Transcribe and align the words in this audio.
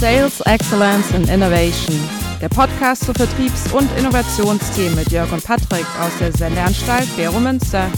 Sales 0.00 0.40
Excellence 0.46 1.12
and 1.12 1.28
Innovation, 1.28 1.94
der 2.40 2.48
Podcast 2.48 3.04
zu 3.04 3.12
Vertriebs- 3.12 3.70
und 3.70 3.86
Innovationsthemen 3.98 4.94
mit 4.94 5.12
Jörg 5.12 5.30
und 5.30 5.44
Patrick 5.44 5.84
aus 6.00 6.10
der 6.18 6.32
Sendeanstalt 6.32 7.04
Vero 7.04 7.38
Münster. 7.38 7.92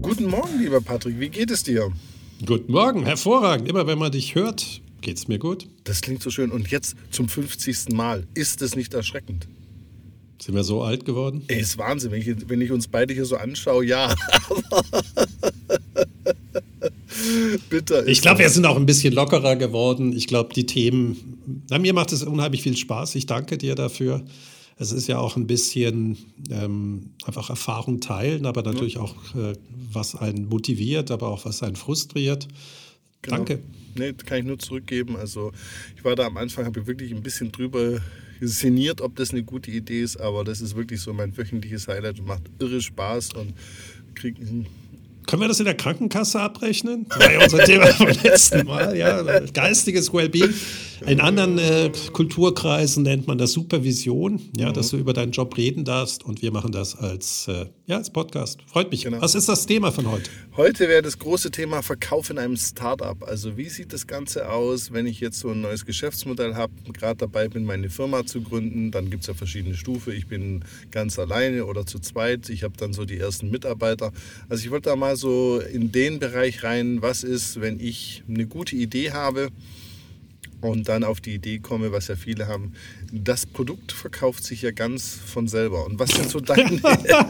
Guten 0.00 0.26
Morgen, 0.26 0.58
lieber 0.58 0.80
Patrick, 0.80 1.20
wie 1.20 1.28
geht 1.28 1.52
es 1.52 1.62
dir? 1.62 1.92
Guten 2.44 2.72
Morgen, 2.72 3.04
hervorragend. 3.04 3.68
Immer 3.68 3.86
wenn 3.86 4.00
man 4.00 4.10
dich 4.10 4.34
hört, 4.34 4.82
geht 5.00 5.18
es 5.18 5.28
mir 5.28 5.38
gut. 5.38 5.68
Das 5.84 6.00
klingt 6.00 6.24
so 6.24 6.30
schön. 6.30 6.50
Und 6.50 6.72
jetzt 6.72 6.96
zum 7.12 7.28
50. 7.28 7.90
Mal. 7.92 8.26
Ist 8.34 8.62
es 8.62 8.74
nicht 8.74 8.92
erschreckend? 8.94 9.46
Sind 10.40 10.56
wir 10.56 10.64
so 10.64 10.82
alt 10.82 11.04
geworden? 11.04 11.44
Ey, 11.46 11.60
ist 11.60 11.78
Wahnsinn, 11.78 12.10
wenn 12.10 12.20
ich, 12.20 12.48
wenn 12.48 12.60
ich 12.60 12.72
uns 12.72 12.88
beide 12.88 13.14
hier 13.14 13.26
so 13.26 13.36
anschaue, 13.36 13.84
ja. 13.84 14.12
Bitter. 17.70 18.06
Ich 18.06 18.22
glaube, 18.22 18.40
wir 18.40 18.50
sind 18.50 18.66
auch 18.66 18.76
ein 18.76 18.86
bisschen 18.86 19.14
lockerer 19.14 19.56
geworden. 19.56 20.12
Ich 20.12 20.26
glaube, 20.26 20.54
die 20.54 20.66
Themen, 20.66 21.64
na, 21.70 21.78
mir 21.78 21.94
macht 21.94 22.12
es 22.12 22.22
unheimlich 22.22 22.62
viel 22.62 22.76
Spaß. 22.76 23.14
Ich 23.14 23.26
danke 23.26 23.58
dir 23.58 23.74
dafür. 23.74 24.24
Es 24.78 24.90
ist 24.92 25.06
ja 25.06 25.18
auch 25.18 25.36
ein 25.36 25.46
bisschen 25.46 26.16
ähm, 26.50 27.10
einfach 27.24 27.50
Erfahrung 27.50 28.00
teilen, 28.00 28.46
aber 28.46 28.62
natürlich 28.62 28.98
auch, 28.98 29.14
äh, 29.34 29.52
was 29.92 30.16
einen 30.16 30.48
motiviert, 30.48 31.10
aber 31.10 31.28
auch 31.28 31.44
was 31.44 31.62
einen 31.62 31.76
frustriert. 31.76 32.48
Genau. 33.22 33.36
Danke. 33.36 33.60
Nee, 33.94 34.12
kann 34.14 34.38
ich 34.38 34.44
nur 34.44 34.58
zurückgeben. 34.58 35.16
Also 35.16 35.52
ich 35.96 36.04
war 36.04 36.16
da 36.16 36.26
am 36.26 36.36
Anfang, 36.36 36.64
habe 36.64 36.80
ich 36.80 36.86
wirklich 36.86 37.12
ein 37.12 37.22
bisschen 37.22 37.52
drüber 37.52 38.00
sinniert, 38.40 39.00
ob 39.00 39.14
das 39.16 39.30
eine 39.30 39.44
gute 39.44 39.70
Idee 39.70 40.02
ist, 40.02 40.16
aber 40.16 40.42
das 40.42 40.60
ist 40.60 40.74
wirklich 40.74 41.00
so 41.00 41.12
mein 41.12 41.36
wöchentliches 41.36 41.86
Highlight 41.86 42.18
und 42.18 42.26
macht 42.26 42.42
irre 42.58 42.80
Spaß 42.80 43.34
und 43.34 43.54
kriegt 44.14 44.40
können 45.26 45.42
wir 45.42 45.48
das 45.48 45.60
in 45.60 45.66
der 45.66 45.74
Krankenkasse 45.74 46.40
abrechnen? 46.40 47.06
Das 47.08 47.18
war 47.18 47.32
ja 47.32 47.42
unser 47.42 47.58
Thema 47.64 47.86
vom 47.86 48.08
letzten 48.08 48.66
Mal. 48.66 48.96
Ja, 48.96 49.22
geistiges 49.52 50.12
Wellbeing. 50.12 50.52
In 51.06 51.20
anderen 51.20 51.58
äh, 51.58 51.90
Kulturkreisen 52.12 53.02
nennt 53.02 53.26
man 53.26 53.38
das 53.38 53.52
Supervision, 53.52 54.40
ja, 54.56 54.68
mhm. 54.68 54.74
dass 54.74 54.90
du 54.90 54.96
über 54.96 55.12
deinen 55.12 55.32
Job 55.32 55.56
reden 55.56 55.84
darfst. 55.84 56.24
Und 56.24 56.42
wir 56.42 56.52
machen 56.52 56.72
das 56.72 56.96
als, 56.96 57.48
äh, 57.48 57.66
ja, 57.92 57.98
als 57.98 58.08
Podcast. 58.08 58.60
Freut 58.66 58.90
mich. 58.90 59.04
Genau. 59.04 59.20
Was 59.20 59.34
ist 59.34 59.50
das 59.50 59.66
Thema 59.66 59.92
von 59.92 60.10
heute? 60.10 60.30
Heute 60.56 60.88
wäre 60.88 61.02
das 61.02 61.18
große 61.18 61.50
Thema 61.50 61.82
Verkauf 61.82 62.30
in 62.30 62.38
einem 62.38 62.56
Startup. 62.56 63.22
Also 63.22 63.58
wie 63.58 63.68
sieht 63.68 63.92
das 63.92 64.06
Ganze 64.06 64.48
aus, 64.48 64.92
wenn 64.92 65.06
ich 65.06 65.20
jetzt 65.20 65.38
so 65.38 65.50
ein 65.50 65.60
neues 65.60 65.84
Geschäftsmodell 65.84 66.54
habe, 66.54 66.72
gerade 66.94 67.16
dabei 67.16 67.48
bin, 67.48 67.64
meine 67.64 67.90
Firma 67.90 68.24
zu 68.24 68.40
gründen. 68.40 68.92
Dann 68.92 69.10
gibt 69.10 69.24
es 69.24 69.26
ja 69.26 69.34
verschiedene 69.34 69.76
Stufen. 69.76 70.14
Ich 70.14 70.26
bin 70.26 70.64
ganz 70.90 71.18
alleine 71.18 71.66
oder 71.66 71.84
zu 71.84 71.98
zweit. 71.98 72.48
Ich 72.48 72.62
habe 72.62 72.74
dann 72.78 72.94
so 72.94 73.04
die 73.04 73.18
ersten 73.18 73.50
Mitarbeiter. 73.50 74.10
Also 74.48 74.64
ich 74.64 74.70
wollte 74.70 74.88
da 74.88 74.96
mal 74.96 75.16
so 75.16 75.60
in 75.60 75.92
den 75.92 76.18
Bereich 76.18 76.62
rein, 76.64 77.02
was 77.02 77.22
ist, 77.22 77.60
wenn 77.60 77.78
ich 77.78 78.24
eine 78.26 78.46
gute 78.46 78.74
Idee 78.74 79.12
habe 79.12 79.50
und 80.62 80.88
dann 80.88 81.04
auf 81.04 81.20
die 81.20 81.34
Idee 81.34 81.58
komme, 81.58 81.92
was 81.92 82.08
ja 82.08 82.16
viele 82.16 82.46
haben, 82.46 82.72
das 83.12 83.46
Produkt 83.46 83.92
verkauft 83.92 84.44
sich 84.44 84.62
ja 84.62 84.70
ganz 84.70 85.18
von 85.26 85.48
selber. 85.48 85.86
Und 85.86 85.98
was 85.98 86.10
sind 86.10 86.30
so 86.30 86.40
deine... 86.40 86.80
ja. 87.08 87.28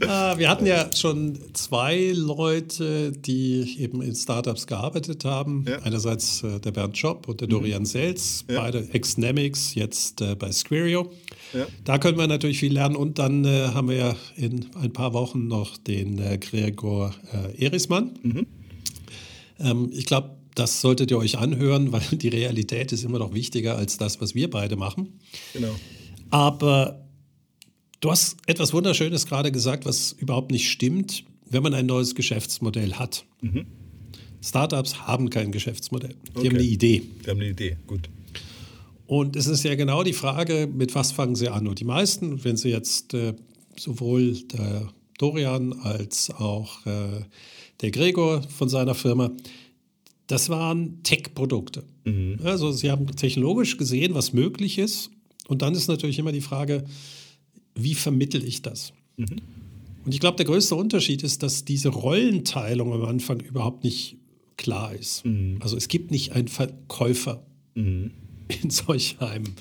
Wir 0.38 0.48
hatten 0.48 0.66
ja 0.66 0.90
schon 0.94 1.38
zwei 1.52 2.12
Leute, 2.14 3.12
die 3.12 3.78
eben 3.78 4.02
in 4.02 4.14
Startups 4.14 4.66
gearbeitet 4.66 5.24
haben. 5.24 5.64
Ja. 5.68 5.80
Einerseits 5.82 6.42
äh, 6.42 6.60
der 6.60 6.70
Bernd 6.70 6.96
Schopp 6.96 7.28
und 7.28 7.40
der 7.40 7.48
mhm. 7.48 7.52
Dorian 7.52 7.84
Sels, 7.84 8.44
ja. 8.48 8.60
beide 8.60 8.88
Ex-Nemics, 8.92 9.74
jetzt 9.74 10.20
äh, 10.20 10.34
bei 10.34 10.52
Squario. 10.52 11.12
Da 11.84 11.98
können 11.98 12.18
wir 12.18 12.26
natürlich 12.26 12.58
viel 12.58 12.72
lernen. 12.72 12.96
Und 12.96 13.18
dann 13.18 13.44
äh, 13.44 13.68
haben 13.68 13.88
wir 13.88 13.96
ja 13.96 14.16
in 14.36 14.66
ein 14.76 14.92
paar 14.92 15.12
Wochen 15.12 15.48
noch 15.48 15.76
den 15.76 16.18
äh, 16.18 16.38
Gregor 16.38 17.14
äh, 17.32 17.64
Erismann. 17.64 18.12
Mhm. 18.22 18.46
Ähm, 19.60 19.90
ich 19.92 20.06
glaube, 20.06 20.30
das 20.54 20.80
solltet 20.80 21.10
ihr 21.10 21.18
euch 21.18 21.38
anhören, 21.38 21.92
weil 21.92 22.02
die 22.12 22.28
Realität 22.28 22.92
ist 22.92 23.04
immer 23.04 23.18
noch 23.18 23.34
wichtiger 23.34 23.76
als 23.76 23.96
das, 23.96 24.20
was 24.20 24.34
wir 24.34 24.50
beide 24.50 24.76
machen. 24.76 25.20
Genau. 25.52 25.74
Aber 26.30 27.06
du 28.00 28.10
hast 28.10 28.36
etwas 28.46 28.72
Wunderschönes 28.72 29.26
gerade 29.26 29.52
gesagt, 29.52 29.86
was 29.86 30.12
überhaupt 30.12 30.50
nicht 30.50 30.70
stimmt, 30.70 31.24
wenn 31.48 31.62
man 31.62 31.74
ein 31.74 31.86
neues 31.86 32.14
Geschäftsmodell 32.14 32.94
hat. 32.94 33.24
Mhm. 33.40 33.66
Startups 34.42 35.06
haben 35.06 35.30
kein 35.30 35.52
Geschäftsmodell. 35.52 36.14
Die 36.34 36.38
okay. 36.38 36.48
haben 36.48 36.56
eine 36.56 36.64
Idee. 36.64 37.02
Die 37.24 37.30
haben 37.30 37.40
eine 37.40 37.50
Idee, 37.50 37.76
gut. 37.86 38.08
Und 39.06 39.36
es 39.36 39.46
ist 39.46 39.62
ja 39.62 39.74
genau 39.74 40.02
die 40.02 40.14
Frage, 40.14 40.68
mit 40.72 40.94
was 40.94 41.12
fangen 41.12 41.34
sie 41.34 41.48
an? 41.48 41.68
Und 41.68 41.78
die 41.80 41.84
meisten, 41.84 42.42
wenn 42.44 42.56
sie 42.56 42.70
jetzt 42.70 43.14
äh, 43.14 43.34
sowohl 43.76 44.38
der 44.54 44.88
Dorian 45.18 45.74
als 45.74 46.30
auch 46.30 46.84
äh, 46.86 47.24
der 47.82 47.90
Gregor 47.90 48.42
von 48.42 48.68
seiner 48.68 48.94
Firma, 48.94 49.30
das 50.32 50.48
waren 50.48 51.02
Tech-Produkte. 51.02 51.84
Mhm. 52.04 52.38
Also 52.42 52.72
sie 52.72 52.90
haben 52.90 53.06
technologisch 53.14 53.76
gesehen, 53.76 54.14
was 54.14 54.32
möglich 54.32 54.78
ist. 54.78 55.10
Und 55.46 55.60
dann 55.60 55.74
ist 55.74 55.88
natürlich 55.88 56.18
immer 56.18 56.32
die 56.32 56.40
Frage, 56.40 56.84
wie 57.74 57.94
vermittel 57.94 58.42
ich 58.42 58.62
das? 58.62 58.94
Mhm. 59.18 59.26
Und 60.06 60.14
ich 60.14 60.20
glaube, 60.20 60.38
der 60.38 60.46
größte 60.46 60.74
Unterschied 60.74 61.22
ist, 61.22 61.42
dass 61.42 61.66
diese 61.66 61.90
Rollenteilung 61.90 62.94
am 62.94 63.04
Anfang 63.04 63.40
überhaupt 63.40 63.84
nicht 63.84 64.16
klar 64.56 64.94
ist. 64.94 65.26
Mhm. 65.26 65.58
Also 65.60 65.76
es 65.76 65.88
gibt 65.88 66.10
nicht 66.10 66.32
einen 66.32 66.48
Verkäufer 66.48 67.44
mhm. 67.74 68.12
in 68.62 68.70
solch 68.70 69.16
einem, 69.20 69.52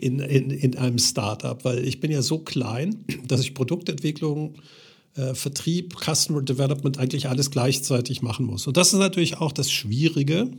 in, 0.00 0.20
in, 0.20 0.50
in 0.50 0.78
einem 0.78 0.98
Startup, 0.98 1.62
weil 1.66 1.86
ich 1.86 2.00
bin 2.00 2.10
ja 2.10 2.22
so 2.22 2.38
klein, 2.38 3.04
dass 3.28 3.42
ich 3.42 3.52
Produktentwicklung 3.52 4.54
äh, 5.16 5.34
Vertrieb, 5.34 5.96
Customer 5.96 6.42
Development 6.42 6.98
eigentlich 6.98 7.28
alles 7.28 7.50
gleichzeitig 7.50 8.22
machen 8.22 8.46
muss. 8.46 8.66
Und 8.66 8.76
das 8.76 8.92
ist 8.92 8.98
natürlich 8.98 9.38
auch 9.38 9.52
das 9.52 9.70
Schwierige. 9.70 10.50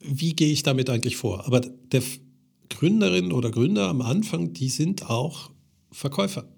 Wie 0.00 0.34
gehe 0.34 0.52
ich 0.52 0.62
damit 0.62 0.90
eigentlich 0.90 1.16
vor? 1.16 1.46
Aber 1.46 1.60
der 1.60 2.02
Gründerin 2.70 3.32
oder 3.32 3.50
Gründer 3.50 3.88
am 3.88 4.02
Anfang, 4.02 4.52
die 4.52 4.68
sind 4.68 5.08
auch 5.08 5.50
Verkäufer. 5.92 6.48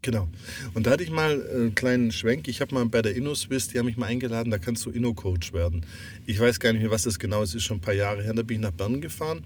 Genau. 0.00 0.28
Und 0.74 0.86
da 0.86 0.92
hatte 0.92 1.02
ich 1.02 1.10
mal 1.10 1.44
einen 1.50 1.74
kleinen 1.74 2.12
Schwenk. 2.12 2.46
Ich 2.46 2.60
habe 2.60 2.72
mal 2.72 2.86
bei 2.86 3.02
der 3.02 3.16
InnoSwiss, 3.16 3.68
die 3.68 3.78
haben 3.78 3.86
mich 3.86 3.96
mal 3.96 4.06
eingeladen, 4.06 4.50
da 4.50 4.58
kannst 4.58 4.86
du 4.86 4.90
Inno-Coach 4.90 5.52
werden. 5.52 5.84
Ich 6.24 6.38
weiß 6.38 6.60
gar 6.60 6.72
nicht 6.72 6.82
mehr, 6.82 6.90
was 6.92 7.02
das 7.02 7.18
genau 7.18 7.42
ist, 7.42 7.54
ist 7.54 7.64
schon 7.64 7.78
ein 7.78 7.82
paar 7.82 7.94
Jahre 7.94 8.22
her. 8.22 8.32
Da 8.32 8.42
bin 8.42 8.58
ich 8.58 8.62
nach 8.62 8.70
Bern 8.70 9.00
gefahren 9.00 9.42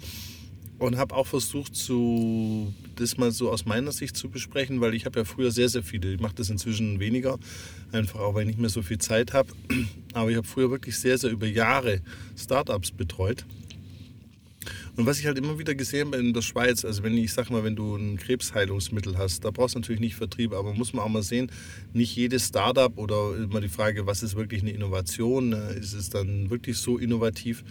und 0.83 0.97
habe 0.97 1.15
auch 1.15 1.27
versucht, 1.27 1.77
zu, 1.77 2.75
das 2.97 3.17
mal 3.17 3.31
so 3.31 3.51
aus 3.51 3.65
meiner 3.65 3.93
Sicht 3.93 4.17
zu 4.17 4.29
besprechen, 4.29 4.81
weil 4.81 4.95
ich 4.95 5.07
habe 5.07 5.21
ja 5.21 5.25
früher 5.25 5.53
sehr, 5.53 5.69
sehr 5.69 5.83
viele, 5.83 6.15
ich 6.15 6.21
mache 6.21 6.35
das 6.35 6.51
inzwischen 6.51 6.99
weniger, 6.99 7.39
einfach 7.93 8.21
auch, 8.21 8.35
weil 8.35 8.43
ich 8.43 8.49
nicht 8.49 8.59
mehr 8.59 8.69
so 8.69 8.83
viel 8.83 8.99
Zeit 8.99 9.33
habe, 9.33 9.53
aber 10.13 10.31
ich 10.31 10.37
habe 10.37 10.47
früher 10.47 10.71
wirklich 10.71 10.99
sehr, 10.99 11.17
sehr 11.19 11.31
über 11.31 11.47
Jahre 11.47 12.01
Startups 12.37 12.91
betreut. 12.91 13.45
Und 14.97 15.07
was 15.07 15.19
ich 15.19 15.27
halt 15.27 15.39
immer 15.39 15.59
wieder 15.59 15.75
gesehen 15.75 16.09
habe 16.09 16.19
in 16.19 16.35
der 16.35 16.43
Schweiz, 16.43 16.85
also 16.85 17.03
wenn 17.03 17.17
ich 17.17 17.33
sag 17.33 17.49
mal, 17.51 17.65
wenn 17.65 17.77
du 17.77 17.97
ein 17.97 18.19
Krebsheilungsmittel 18.19 19.17
hast, 19.17 19.45
da 19.45 19.51
brauchst 19.51 19.75
du 19.75 19.79
natürlich 19.79 20.01
nicht 20.01 20.17
Vertrieb, 20.17 20.53
aber 20.53 20.75
muss 20.75 20.93
man 20.93 21.05
auch 21.05 21.09
mal 21.09 21.23
sehen, 21.23 21.51
nicht 21.93 22.15
jedes 22.15 22.49
Startup 22.49 22.97
oder 22.99 23.37
immer 23.37 23.61
die 23.61 23.69
Frage, 23.69 24.07
was 24.07 24.23
ist 24.23 24.37
wirklich 24.37 24.63
eine 24.63 24.73
Innovation, 24.73 25.51
ne, 25.51 25.77
ist 25.81 25.95
es 25.95 26.11
dann 26.11 26.51
wirklich 26.51 26.77
so 26.77 26.99
innovativ? 26.99 27.65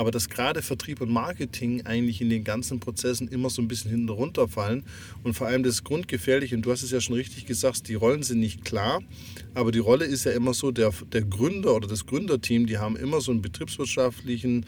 Aber 0.00 0.10
dass 0.10 0.30
gerade 0.30 0.62
Vertrieb 0.62 1.02
und 1.02 1.10
Marketing 1.10 1.84
eigentlich 1.84 2.22
in 2.22 2.30
den 2.30 2.42
ganzen 2.42 2.80
Prozessen 2.80 3.28
immer 3.28 3.50
so 3.50 3.60
ein 3.60 3.68
bisschen 3.68 3.90
hinten 3.90 4.08
runterfallen 4.08 4.82
und 5.24 5.34
vor 5.34 5.46
allem 5.46 5.62
das 5.62 5.84
Grundgefährliche, 5.84 6.56
und 6.56 6.62
du 6.62 6.72
hast 6.72 6.82
es 6.82 6.90
ja 6.90 7.02
schon 7.02 7.16
richtig 7.16 7.44
gesagt, 7.44 7.86
die 7.86 7.96
Rollen 7.96 8.22
sind 8.22 8.40
nicht 8.40 8.64
klar, 8.64 9.02
aber 9.52 9.72
die 9.72 9.78
Rolle 9.78 10.06
ist 10.06 10.24
ja 10.24 10.32
immer 10.32 10.54
so, 10.54 10.70
der, 10.70 10.90
der 11.12 11.20
Gründer 11.20 11.76
oder 11.76 11.86
das 11.86 12.06
Gründerteam, 12.06 12.64
die 12.64 12.78
haben 12.78 12.96
immer 12.96 13.20
so 13.20 13.30
einen 13.30 13.42
betriebswirtschaftlichen 13.42 14.64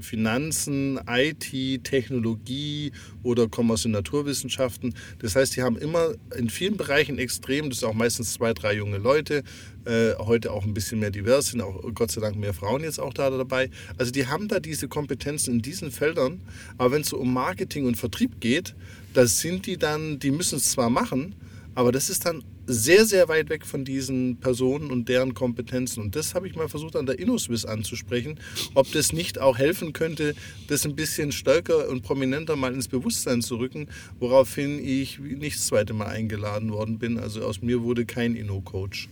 Finanzen, 0.00 1.00
IT, 1.06 1.84
Technologie 1.84 2.92
oder 3.22 3.48
kommen 3.48 3.70
aus 3.70 3.82
den 3.82 3.92
Naturwissenschaften. 3.92 4.94
Das 5.18 5.36
heißt, 5.36 5.56
die 5.56 5.62
haben 5.62 5.76
immer 5.76 6.14
in 6.36 6.48
vielen 6.48 6.76
Bereichen 6.76 7.18
extrem, 7.18 7.68
das 7.68 7.80
sind 7.80 7.88
auch 7.88 7.94
meistens 7.94 8.32
zwei, 8.32 8.54
drei 8.54 8.74
junge 8.74 8.98
Leute, 8.98 9.42
äh, 9.84 10.14
heute 10.18 10.52
auch 10.52 10.64
ein 10.64 10.74
bisschen 10.74 10.98
mehr 10.98 11.10
divers, 11.10 11.48
sind 11.48 11.60
auch 11.60 11.82
Gott 11.94 12.10
sei 12.10 12.20
Dank 12.20 12.36
mehr 12.36 12.54
Frauen 12.54 12.82
jetzt 12.82 13.00
auch 13.00 13.12
da 13.12 13.30
dabei. 13.30 13.70
Also 13.98 14.12
die 14.12 14.26
haben 14.26 14.48
da 14.48 14.60
diese 14.60 14.88
Kompetenzen 14.88 15.54
in 15.54 15.62
diesen 15.62 15.90
Feldern, 15.90 16.40
aber 16.78 16.92
wenn 16.92 17.02
es 17.02 17.08
so 17.08 17.18
um 17.18 17.32
Marketing 17.32 17.86
und 17.86 17.96
Vertrieb 17.96 18.40
geht, 18.40 18.74
da 19.14 19.26
sind 19.26 19.66
die 19.66 19.76
dann, 19.76 20.18
die 20.18 20.30
müssen 20.30 20.56
es 20.56 20.70
zwar 20.72 20.90
machen, 20.90 21.34
aber 21.74 21.92
das 21.92 22.10
ist 22.10 22.26
dann 22.26 22.42
sehr, 22.66 23.04
sehr 23.06 23.28
weit 23.28 23.48
weg 23.48 23.66
von 23.66 23.84
diesen 23.84 24.36
Personen 24.36 24.90
und 24.90 25.08
deren 25.08 25.34
Kompetenzen. 25.34 26.00
Und 26.02 26.16
das 26.16 26.34
habe 26.34 26.46
ich 26.46 26.54
mal 26.54 26.68
versucht 26.68 26.96
an 26.96 27.06
der 27.06 27.18
InnoSwiss 27.18 27.64
anzusprechen, 27.64 28.38
ob 28.74 28.90
das 28.92 29.12
nicht 29.12 29.40
auch 29.40 29.58
helfen 29.58 29.92
könnte, 29.92 30.34
das 30.68 30.84
ein 30.84 30.94
bisschen 30.94 31.32
stärker 31.32 31.88
und 31.88 32.02
prominenter 32.02 32.56
mal 32.56 32.72
ins 32.72 32.88
Bewusstsein 32.88 33.42
zu 33.42 33.56
rücken, 33.56 33.88
woraufhin 34.20 34.78
ich 34.84 35.18
nicht 35.18 35.56
das 35.56 35.66
zweite 35.66 35.92
Mal 35.92 36.06
eingeladen 36.06 36.72
worden 36.72 36.98
bin. 36.98 37.18
Also 37.18 37.42
aus 37.44 37.62
mir 37.62 37.82
wurde 37.82 38.04
kein 38.04 38.36
Inno-Coach. 38.36 39.08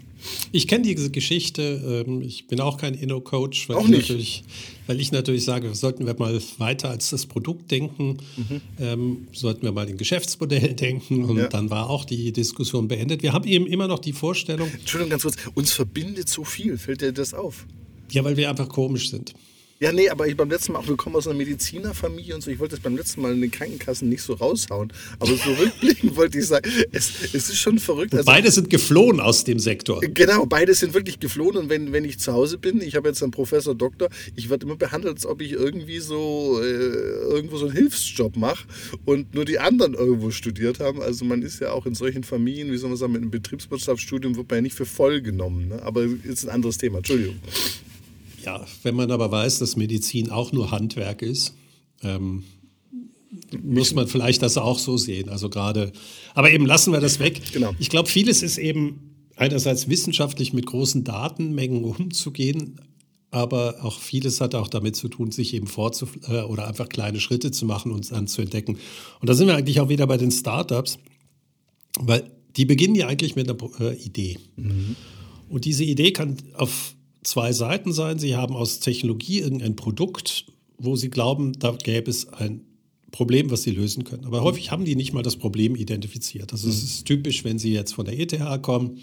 Ich 0.53 0.67
kenne 0.67 0.85
diese 0.85 1.11
Geschichte. 1.11 2.05
Ähm, 2.07 2.23
ich 2.23 2.47
bin 2.47 2.61
auch 2.61 2.77
kein 2.77 2.95
Inno-Coach, 2.95 3.69
weil, 3.69 3.77
auch 3.77 3.89
ich 3.89 4.45
weil 4.87 5.01
ich 5.01 5.13
natürlich 5.13 5.45
sage, 5.45 5.75
sollten 5.75 6.07
wir 6.07 6.15
mal 6.19 6.41
weiter 6.59 6.91
als 6.91 7.11
das 7.11 7.27
Produkt 7.27 7.71
denken, 7.71 8.19
mhm. 8.37 8.61
ähm, 8.79 9.29
sollten 9.33 9.63
wir 9.63 9.73
mal 9.73 9.89
in 9.89 9.97
Geschäftsmodell 9.97 10.75
denken. 10.75 11.25
Und 11.25 11.39
ja. 11.39 11.49
dann 11.49 11.71
war 11.71 11.89
auch 11.89 12.05
die 12.05 12.33
Diskussion 12.33 12.89
beendet. 12.89 13.23
Wir 13.23 13.33
haben 13.33 13.47
eben 13.47 13.67
immer 13.67 13.89
noch 13.89 13.99
die 13.99 14.13
Vorstellung. 14.13 14.69
Entschuldigung, 14.73 15.11
ganz 15.11 15.23
kurz. 15.23 15.37
Uns 15.55 15.73
verbindet 15.73 16.29
so 16.29 16.45
viel. 16.45 16.79
Fällt 16.79 17.03
dir 17.03 17.13
das 17.13 17.35
auf? 17.35 17.67
Ja, 18.11 18.25
weil 18.25 18.37
wir 18.37 18.51
einfach 18.51 18.69
komisch 18.69 19.11
sind. 19.11 19.35
Ja, 19.83 19.93
nee, 19.93 20.11
aber 20.11 20.29
ich 20.29 20.37
beim 20.37 20.51
letzten 20.51 20.73
Mal 20.73 20.81
auch, 20.81 20.89
wir 20.89 20.97
kommen 20.99 21.17
aus 21.17 21.27
einer 21.27 21.39
Medizinerfamilie 21.39 22.35
und 22.35 22.43
so. 22.43 22.51
Ich 22.51 22.59
wollte 22.59 22.77
das 22.77 22.83
beim 22.83 22.99
letzten 22.99 23.23
Mal 23.23 23.33
in 23.33 23.41
den 23.41 23.51
Krankenkassen 23.51 24.11
nicht 24.11 24.21
so 24.21 24.35
raushauen. 24.35 24.93
Aber 25.19 25.35
so 25.35 25.55
rückblickend 25.55 26.17
wollte 26.17 26.39
ich 26.39 26.49
sagen, 26.49 26.71
es, 26.93 27.11
es 27.33 27.49
ist 27.49 27.57
schon 27.57 27.79
verrückt. 27.79 28.13
Also, 28.13 28.27
beide 28.27 28.51
sind 28.51 28.69
geflohen 28.69 29.21
aus 29.21 29.45
dem 29.45 29.59
Sektor. 29.59 30.03
Genau, 30.03 30.45
beide 30.45 30.75
sind 30.75 30.93
wirklich 30.93 31.19
geflohen. 31.19 31.57
Und 31.57 31.71
wenn, 31.71 31.93
wenn 31.93 32.05
ich 32.05 32.19
zu 32.19 32.35
Hause 32.35 32.59
bin, 32.59 32.83
ich 32.83 32.95
habe 32.95 33.09
jetzt 33.09 33.23
einen 33.23 33.33
Professor, 33.33 33.75
Doktor, 33.75 34.11
ich 34.37 34.51
werde 34.51 34.67
immer 34.67 34.77
behandelt, 34.77 35.15
als 35.15 35.25
ob 35.25 35.41
ich 35.41 35.53
irgendwie 35.53 36.01
so 36.01 36.61
äh, 36.63 36.67
irgendwo 36.67 37.57
so 37.57 37.65
einen 37.65 37.75
Hilfsjob 37.75 38.37
mache 38.37 38.67
und 39.07 39.35
nur 39.35 39.47
die 39.47 39.61
anderen 39.61 39.95
irgendwo 39.95 40.31
studiert 40.31 40.79
haben. 40.81 41.01
Also 41.01 41.25
man 41.25 41.41
ist 41.41 41.59
ja 41.59 41.73
auch 41.73 41.87
in 41.87 41.95
solchen 41.95 42.23
Familien, 42.23 42.71
wie 42.71 42.77
soll 42.77 42.91
man 42.91 42.99
sagen, 42.99 43.13
mit 43.13 43.23
einem 43.23 43.31
Betriebswirtschaftsstudium 43.31 44.37
wird 44.37 44.51
man 44.51 44.59
ja 44.59 44.63
nicht 44.63 44.77
für 44.77 44.85
voll 44.85 45.23
genommen. 45.23 45.69
Ne? 45.69 45.83
Aber 45.83 46.05
ist 46.05 46.45
ein 46.45 46.51
anderes 46.51 46.77
Thema. 46.77 46.99
Entschuldigung. 46.99 47.37
Ja, 48.45 48.65
wenn 48.83 48.95
man 48.95 49.11
aber 49.11 49.31
weiß, 49.31 49.59
dass 49.59 49.77
Medizin 49.77 50.31
auch 50.31 50.53
nur 50.53 50.71
Handwerk 50.71 51.23
ist, 51.23 51.55
ähm, 52.03 52.45
muss 53.63 53.95
man 53.95 54.07
vielleicht 54.07 54.43
das 54.43 54.59
auch 54.59 54.79
so 54.79 54.97
sehen. 54.97 55.29
Also 55.29 55.49
gerade, 55.49 55.93
aber 56.35 56.51
eben 56.51 56.67
lassen 56.67 56.93
wir 56.93 57.01
das 57.01 57.19
weg. 57.19 57.41
Genau. 57.53 57.75
Ich 57.79 57.89
glaube, 57.89 58.09
vieles 58.09 58.43
ist 58.43 58.59
eben 58.59 59.15
einerseits 59.37 59.89
wissenschaftlich 59.89 60.53
mit 60.53 60.67
großen 60.67 61.05
Datenmengen 61.05 61.85
umzugehen, 61.85 62.81
aber 63.31 63.85
auch 63.85 64.01
vieles 64.01 64.41
hat 64.41 64.55
auch 64.55 64.69
damit 64.69 64.97
zu 64.97 65.09
tun, 65.09 65.31
sich 65.31 65.55
eben 65.55 65.69
vorzu 65.69 66.09
äh, 66.29 66.43
oder 66.43 66.67
einfach 66.67 66.89
kleine 66.89 67.21
Schritte 67.21 67.51
zu 67.51 67.65
machen 67.65 67.93
und 67.93 68.11
dann 68.11 68.27
zu 68.27 68.43
entdecken. 68.43 68.79
Und 69.21 69.31
da 69.31 69.35
sind 69.35 69.47
wir 69.47 69.57
eigentlich 69.57 69.81
auch 69.81 69.89
wieder 69.89 70.07
bei 70.07 70.17
den 70.17 70.33
Startups, 70.33 70.99
weil 71.99 72.31
die 72.57 72.65
beginnen 72.65 72.97
ja 72.97 73.07
eigentlich 73.07 73.37
mit 73.37 73.49
einer 73.49 73.81
äh, 73.81 73.97
Idee. 73.97 74.39
Mhm. 74.57 74.97
Und 75.49 75.65
diese 75.65 75.85
Idee 75.85 76.13
kann 76.13 76.37
auf 76.55 76.95
zwei 77.23 77.53
Seiten 77.53 77.93
sein. 77.93 78.19
Sie 78.19 78.37
haben 78.37 78.55
aus 78.55 78.81
Technologie 78.81 79.41
irgendein 79.41 79.77
Produkt, 79.77 80.47
wo 80.79 80.97
sie 80.97 81.11
glauben, 81.11 81.53
da 81.59 81.73
gäbe 81.73 82.11
es 82.11 82.33
ein 82.33 82.63
Problem, 83.11 83.51
was 83.51 83.63
sie 83.63 83.73
lösen 83.73 84.05
können. 84.05 84.25
Aber 84.25 84.43
häufig 84.43 84.71
haben 84.71 84.85
die 84.85 84.97
nicht 84.97 85.13
mal 85.13 85.23
das 85.23 85.37
Problem 85.37 85.75
identifiziert. 85.75 86.53
Also 86.53 86.69
es 86.69 86.83
ist 86.83 87.05
typisch, 87.05 87.45
wenn 87.45 87.59
sie 87.59 87.73
jetzt 87.73 87.95
von 87.95 88.05
der 88.05 88.19
ETH 88.19 88.63
kommen. 88.63 88.99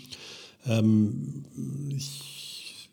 Ähm, 0.65 1.45
ich, 1.95 2.89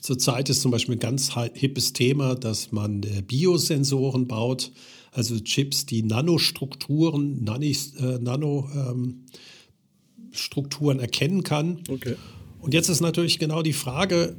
zurzeit 0.00 0.48
ist 0.48 0.62
zum 0.62 0.70
Beispiel 0.70 0.96
ein 0.96 1.00
ganz 1.00 1.32
hippes 1.54 1.92
Thema, 1.92 2.34
dass 2.34 2.72
man 2.72 3.02
äh, 3.02 3.22
Biosensoren 3.22 4.26
baut, 4.26 4.72
also 5.12 5.38
Chips, 5.38 5.86
die 5.86 6.02
Nanostrukturen, 6.02 7.44
Nanis, 7.44 7.94
äh, 7.96 8.18
Nanostrukturen 8.18 10.98
ähm, 10.98 11.02
erkennen 11.02 11.44
kann. 11.44 11.80
Okay. 11.88 12.16
Und 12.60 12.74
jetzt 12.74 12.88
ist 12.88 13.00
natürlich 13.00 13.38
genau 13.38 13.62
die 13.62 13.74
Frage, 13.74 14.36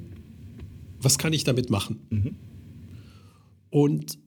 was 1.06 1.18
kann 1.18 1.32
ich 1.32 1.44
damit 1.44 1.70
machen? 1.70 2.00
Mhm. 2.10 2.36
Und 3.70 4.18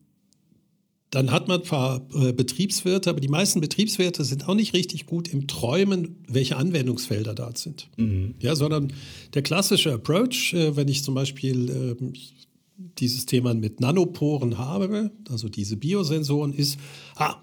dann 1.10 1.30
hat 1.30 1.48
man 1.48 1.60
ein 1.60 1.66
paar 1.66 2.06
äh, 2.14 2.32
Betriebswirte, 2.32 3.08
aber 3.10 3.20
die 3.20 3.28
meisten 3.28 3.60
Betriebswirte 3.60 4.24
sind 4.24 4.46
auch 4.46 4.54
nicht 4.54 4.74
richtig 4.74 5.06
gut 5.06 5.28
im 5.28 5.46
Träumen, 5.46 6.16
welche 6.28 6.56
Anwendungsfelder 6.56 7.34
da 7.34 7.50
sind. 7.54 7.88
Mhm. 7.96 8.34
Ja, 8.40 8.54
sondern 8.54 8.92
der 9.34 9.42
klassische 9.42 9.92
Approach, 9.92 10.52
äh, 10.52 10.76
wenn 10.76 10.88
ich 10.88 11.02
zum 11.02 11.14
Beispiel 11.14 11.70
äh, 12.00 12.18
dieses 12.98 13.26
Thema 13.26 13.54
mit 13.54 13.80
Nanoporen 13.80 14.58
habe, 14.58 15.10
also 15.30 15.48
diese 15.48 15.76
Biosensoren, 15.76 16.52
ist, 16.52 16.78
ah, 17.16 17.36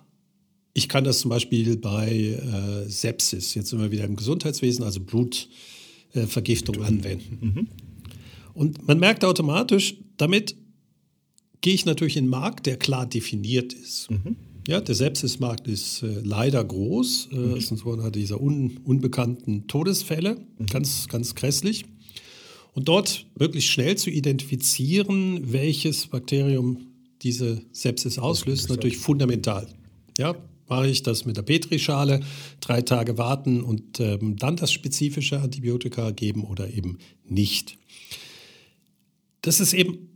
ich 0.74 0.88
kann 0.88 1.04
das 1.04 1.20
zum 1.20 1.30
Beispiel 1.30 1.78
bei 1.78 2.10
äh, 2.10 2.90
Sepsis, 2.90 3.56
jetzt 3.56 3.70
sind 3.70 3.80
wir 3.80 3.92
wieder 3.92 4.04
im 4.04 4.16
Gesundheitswesen, 4.16 4.84
also 4.84 5.00
Blutvergiftung 5.00 6.84
anwenden. 6.84 7.38
Mhm. 7.42 7.68
Und 8.56 8.88
man 8.88 9.00
merkt 9.00 9.24
automatisch, 9.24 9.96
damit 10.18 10.56
gehe 11.62 11.74
ich 11.74 11.86
natürlich 11.86 12.18
in 12.18 12.24
einen 12.24 12.30
Markt, 12.32 12.66
der 12.66 12.78
klar 12.78 13.06
definiert 13.06 13.74
ist. 13.74 14.10
Mhm. 14.10 14.38
Ja, 14.68 14.82
der 14.82 14.96
Sepsismarkt 14.96 15.68
ist 15.68 16.02
äh, 16.02 16.22
leider 16.24 16.64
groß. 16.64 17.30
Äh, 17.32 17.36
mhm. 17.36 17.58
Es 17.58 17.68
sind 17.68 17.78
so 17.78 17.92
einer 17.92 18.10
dieser 18.10 18.42
un, 18.42 18.80
unbekannten 18.84 19.68
Todesfälle, 19.68 20.38
mhm. 20.58 20.66
ganz, 20.68 21.08
ganz 21.08 21.36
grässlich. 21.36 21.86
Und 22.74 22.88
dort 22.88 23.28
möglichst 23.38 23.70
schnell 23.70 23.96
zu 23.96 24.10
identifizieren, 24.10 25.54
welches 25.54 26.08
Bakterium 26.08 26.88
diese 27.22 27.62
Sepsis 27.72 28.20
auslöst, 28.20 28.70
natürlich 28.70 28.98
fundamental. 28.98 29.68
Ja, 30.18 30.36
mache 30.68 30.88
ich 30.88 31.04
das 31.04 31.26
mit 31.26 31.38
der 31.38 31.44
Petrischale, 31.44 32.22
drei 32.60 32.82
Tage 32.82 33.18
warten 33.18 33.62
und 33.62 34.00
ähm, 34.00 34.36
dann 34.38 34.58
das 34.58 34.72
spezifische 34.72 35.40
Antibiotika 35.40 36.12
geben 36.12 36.44
oder 36.44 36.74
eben 36.74 36.98
nicht 37.24 37.78
das 39.46 39.60
ist 39.60 39.74
eben, 39.74 40.10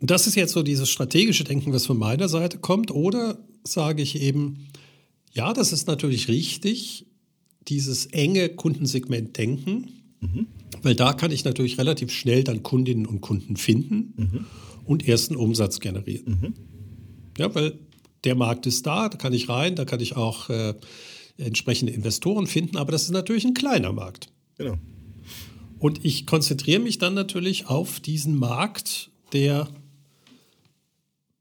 das 0.00 0.26
ist 0.26 0.34
jetzt 0.34 0.52
so 0.52 0.62
dieses 0.62 0.90
strategische 0.90 1.44
Denken, 1.44 1.72
was 1.72 1.86
von 1.86 1.96
meiner 1.98 2.28
Seite 2.28 2.58
kommt. 2.58 2.90
Oder 2.90 3.38
sage 3.62 4.02
ich 4.02 4.20
eben, 4.20 4.66
ja, 5.32 5.52
das 5.52 5.72
ist 5.72 5.86
natürlich 5.86 6.26
richtig, 6.28 7.06
dieses 7.68 8.06
enge 8.06 8.48
Kundensegment 8.48 9.38
denken, 9.38 9.88
mhm. 10.20 10.46
weil 10.82 10.96
da 10.96 11.12
kann 11.12 11.30
ich 11.30 11.44
natürlich 11.44 11.78
relativ 11.78 12.10
schnell 12.10 12.42
dann 12.42 12.64
Kundinnen 12.64 13.06
und 13.06 13.20
Kunden 13.20 13.56
finden 13.56 14.14
mhm. 14.16 14.46
und 14.84 15.06
ersten 15.06 15.36
Umsatz 15.36 15.78
generieren. 15.78 16.40
Mhm. 16.40 16.54
Ja, 17.38 17.54
weil 17.54 17.78
der 18.24 18.34
Markt 18.34 18.66
ist 18.66 18.84
da, 18.84 19.08
da 19.08 19.16
kann 19.16 19.32
ich 19.32 19.48
rein, 19.48 19.76
da 19.76 19.84
kann 19.84 20.00
ich 20.00 20.16
auch 20.16 20.50
äh, 20.50 20.74
entsprechende 21.38 21.92
Investoren 21.92 22.48
finden, 22.48 22.76
aber 22.76 22.90
das 22.90 23.04
ist 23.04 23.12
natürlich 23.12 23.44
ein 23.44 23.54
kleiner 23.54 23.92
Markt. 23.92 24.32
Genau. 24.58 24.76
Und 25.82 26.04
ich 26.04 26.26
konzentriere 26.26 26.78
mich 26.78 26.98
dann 26.98 27.12
natürlich 27.14 27.66
auf 27.66 27.98
diesen 27.98 28.36
Markt 28.36 29.10
der 29.32 29.68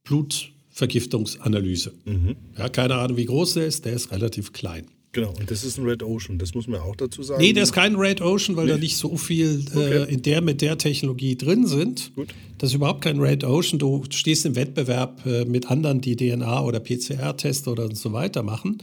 Blutvergiftungsanalyse. 0.03 1.93
Mhm. 2.05 2.35
Ja, 2.57 2.67
keine 2.67 2.95
Ahnung, 2.95 3.17
wie 3.17 3.25
groß 3.25 3.53
der 3.53 3.67
ist, 3.67 3.85
der 3.85 3.93
ist 3.93 4.11
relativ 4.11 4.51
klein. 4.51 4.87
Genau, 5.11 5.29
und 5.29 5.51
das 5.51 5.63
ist 5.63 5.77
ein 5.77 5.85
Red 5.85 6.01
Ocean, 6.01 6.39
das 6.39 6.55
muss 6.55 6.65
man 6.67 6.79
auch 6.79 6.95
dazu 6.95 7.21
sagen. 7.21 7.39
Nee, 7.39 7.53
der 7.53 7.61
ist 7.61 7.73
kein 7.73 7.95
Red 7.95 8.19
Ocean, 8.21 8.55
weil 8.55 8.65
nee. 8.65 8.71
da 8.71 8.77
nicht 8.79 8.97
so 8.97 9.15
viel 9.15 9.63
äh, 9.75 9.77
okay. 9.77 10.11
in 10.11 10.23
der 10.23 10.41
mit 10.41 10.61
der 10.61 10.75
Technologie 10.79 11.35
drin 11.35 11.67
sind. 11.67 12.11
Gut. 12.15 12.33
Das 12.57 12.71
ist 12.71 12.75
überhaupt 12.77 13.01
kein 13.01 13.19
Red 13.19 13.43
Ocean. 13.43 13.77
Du 13.77 14.03
stehst 14.09 14.47
im 14.47 14.55
Wettbewerb 14.55 15.23
äh, 15.23 15.45
mit 15.45 15.69
anderen, 15.69 16.01
die 16.01 16.15
DNA- 16.15 16.63
oder 16.63 16.79
PCR-Tests 16.79 17.67
oder 17.67 17.93
so 17.93 18.11
weiter 18.11 18.41
machen. 18.41 18.79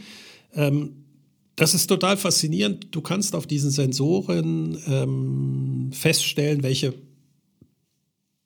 Ähm, 0.55 0.93
das 1.59 1.75
ist 1.75 1.89
total 1.89 2.17
faszinierend. 2.17 2.89
Du 2.93 3.01
kannst 3.01 3.35
auf 3.35 3.47
diesen 3.47 3.71
Sensoren 3.71 4.79
ähm, 4.87 5.91
feststellen, 5.93 6.63
welche 6.63 6.95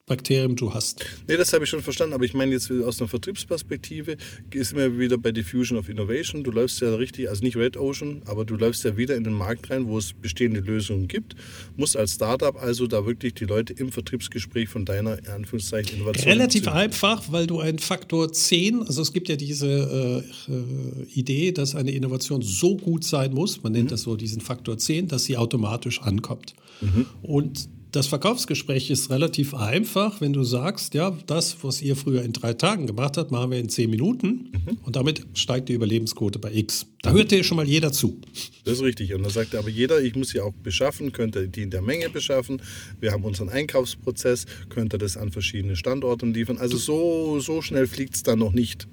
Bakterium 0.05 0.57
du 0.57 0.73
hast. 0.73 1.05
Nee, 1.29 1.37
das 1.37 1.53
habe 1.53 1.63
ich 1.63 1.69
schon 1.69 1.81
verstanden, 1.81 2.13
aber 2.13 2.25
ich 2.25 2.33
meine 2.33 2.51
jetzt 2.51 2.69
aus 2.69 2.99
einer 2.99 3.07
Vertriebsperspektive 3.07 4.17
ist 4.51 4.75
mir 4.75 4.99
wieder 4.99 5.17
bei 5.17 5.31
Diffusion 5.31 5.79
of 5.79 5.87
Innovation. 5.87 6.43
Du 6.43 6.51
läufst 6.51 6.81
ja 6.81 6.93
richtig, 6.95 7.29
also 7.29 7.41
nicht 7.41 7.55
Red 7.55 7.77
Ocean, 7.77 8.21
aber 8.25 8.43
du 8.43 8.55
läufst 8.55 8.83
ja 8.83 8.97
wieder 8.97 9.15
in 9.15 9.23
den 9.23 9.31
Markt 9.31 9.69
rein, 9.69 9.87
wo 9.87 9.97
es 9.97 10.11
bestehende 10.11 10.59
Lösungen 10.59 11.07
gibt. 11.07 11.35
Musst 11.77 11.95
als 11.95 12.15
Startup 12.15 12.61
also 12.61 12.85
da 12.85 13.05
wirklich 13.05 13.33
die 13.35 13.45
Leute 13.45 13.71
im 13.71 13.93
Vertriebsgespräch 13.93 14.67
von 14.67 14.83
deiner 14.83 15.19
Anführungszeichen 15.33 15.95
Innovation. 15.95 16.29
Relativ 16.29 16.67
einfach, 16.67 17.31
weil 17.31 17.47
du 17.47 17.61
einen 17.61 17.79
Faktor 17.79 18.29
10, 18.29 18.81
also 18.81 19.01
es 19.01 19.13
gibt 19.13 19.29
ja 19.29 19.37
diese 19.37 20.25
äh, 20.49 21.17
Idee, 21.17 21.53
dass 21.53 21.75
eine 21.75 21.91
Innovation 21.91 22.41
so 22.41 22.75
gut 22.75 23.05
sein 23.05 23.33
muss, 23.33 23.63
man 23.63 23.71
nennt 23.71 23.85
mhm. 23.85 23.89
das 23.89 24.01
so 24.01 24.17
diesen 24.17 24.41
Faktor 24.41 24.77
10, 24.77 25.07
dass 25.07 25.23
sie 25.23 25.37
automatisch 25.37 26.01
ankommt. 26.01 26.55
Mhm. 26.81 27.05
Und 27.21 27.69
das 27.93 28.07
Verkaufsgespräch 28.07 28.89
ist 28.89 29.11
relativ 29.11 29.53
einfach, 29.53 30.19
wenn 30.19 30.33
du 30.33 30.43
sagst, 30.43 30.95
ja, 30.95 31.15
das, 31.27 31.57
was 31.63 31.79
ihr 31.79 31.95
früher 31.95 32.23
in 32.23 32.33
drei 32.33 32.53
Tagen 32.53 32.87
gemacht 32.87 33.17
habt, 33.17 33.29
machen 33.29 33.51
wir 33.51 33.59
in 33.59 33.69
zehn 33.69 33.89
Minuten 33.91 34.51
mhm. 34.51 34.77
und 34.83 34.95
damit 34.95 35.23
steigt 35.35 35.69
die 35.69 35.73
Überlebensquote 35.73 36.39
bei 36.39 36.51
X. 36.51 36.87
Da 37.03 37.11
hört 37.11 37.29
dir 37.29 37.43
schon 37.43 37.57
mal 37.57 37.67
jeder 37.67 37.91
zu. 37.91 38.19
Das 38.65 38.79
ist 38.79 38.83
richtig. 38.83 39.13
Und 39.13 39.21
dann 39.21 39.31
sagt 39.31 39.53
aber 39.53 39.69
jeder, 39.69 40.01
ich 40.01 40.15
muss 40.15 40.29
sie 40.29 40.41
auch 40.41 40.53
beschaffen, 40.63 41.11
könnte 41.11 41.47
die 41.47 41.61
in 41.61 41.69
der 41.69 41.83
Menge 41.83 42.09
beschaffen. 42.09 42.63
Wir 42.99 43.11
haben 43.11 43.23
unseren 43.23 43.49
Einkaufsprozess, 43.49 44.47
könnte 44.69 44.97
das 44.97 45.15
an 45.15 45.31
verschiedene 45.31 45.75
Standorten 45.75 46.33
liefern. 46.33 46.57
Also 46.57 46.77
so, 46.77 47.39
so 47.39 47.61
schnell 47.61 47.85
fliegt 47.85 48.15
es 48.15 48.23
dann 48.23 48.39
noch 48.39 48.53
nicht 48.53 48.87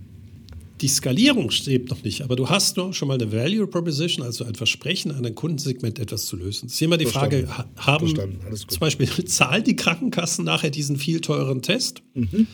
die 0.80 0.88
Skalierung 0.88 1.50
steht 1.50 1.90
noch 1.90 2.02
nicht, 2.02 2.22
aber 2.22 2.36
du 2.36 2.48
hast 2.48 2.76
nur 2.76 2.94
schon 2.94 3.08
mal 3.08 3.14
eine 3.14 3.30
Value 3.30 3.66
Proposition, 3.66 4.24
also 4.24 4.44
ein 4.44 4.54
Versprechen 4.54 5.12
an 5.12 5.26
ein 5.26 5.34
Kundensegment 5.34 5.98
etwas 5.98 6.26
zu 6.26 6.36
lösen. 6.36 6.66
Es 6.66 6.74
ist 6.74 6.82
immer 6.82 6.96
die 6.96 7.06
Frage, 7.06 7.48
haben 7.76 8.06
zum 8.06 8.80
Beispiel 8.80 9.08
zahlen 9.26 9.64
die 9.64 9.76
Krankenkassen 9.76 10.44
nachher 10.44 10.70
diesen 10.70 10.96
viel 10.96 11.20
teureren 11.20 11.62
Test? 11.62 12.02
Mhm. 12.14 12.46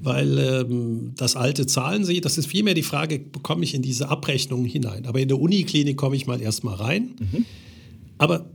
Weil 0.00 0.38
ähm, 0.38 1.12
das 1.16 1.34
alte 1.34 1.66
zahlen 1.66 2.04
sie, 2.04 2.20
das 2.20 2.38
ist 2.38 2.46
vielmehr 2.46 2.74
die 2.74 2.82
Frage, 2.82 3.18
bekomme 3.18 3.64
ich 3.64 3.74
in 3.74 3.82
diese 3.82 4.08
Abrechnungen 4.08 4.66
hinein? 4.66 5.06
Aber 5.06 5.20
in 5.20 5.28
der 5.28 5.40
Uniklinik 5.40 5.96
komme 5.96 6.14
ich 6.16 6.26
mal 6.26 6.40
erstmal 6.40 6.76
rein. 6.76 7.16
Mhm. 7.18 7.44
Aber 8.16 8.48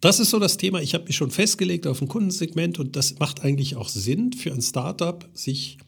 das 0.00 0.20
ist 0.20 0.30
so 0.30 0.38
das 0.38 0.58
Thema. 0.58 0.82
Ich 0.82 0.92
habe 0.92 1.04
mich 1.04 1.16
schon 1.16 1.30
festgelegt 1.30 1.86
auf 1.86 2.02
ein 2.02 2.08
Kundensegment 2.08 2.78
und 2.78 2.96
das 2.96 3.18
macht 3.18 3.42
eigentlich 3.42 3.76
auch 3.76 3.88
Sinn 3.88 4.34
für 4.34 4.52
ein 4.52 4.60
Startup, 4.60 5.26
sich 5.32 5.78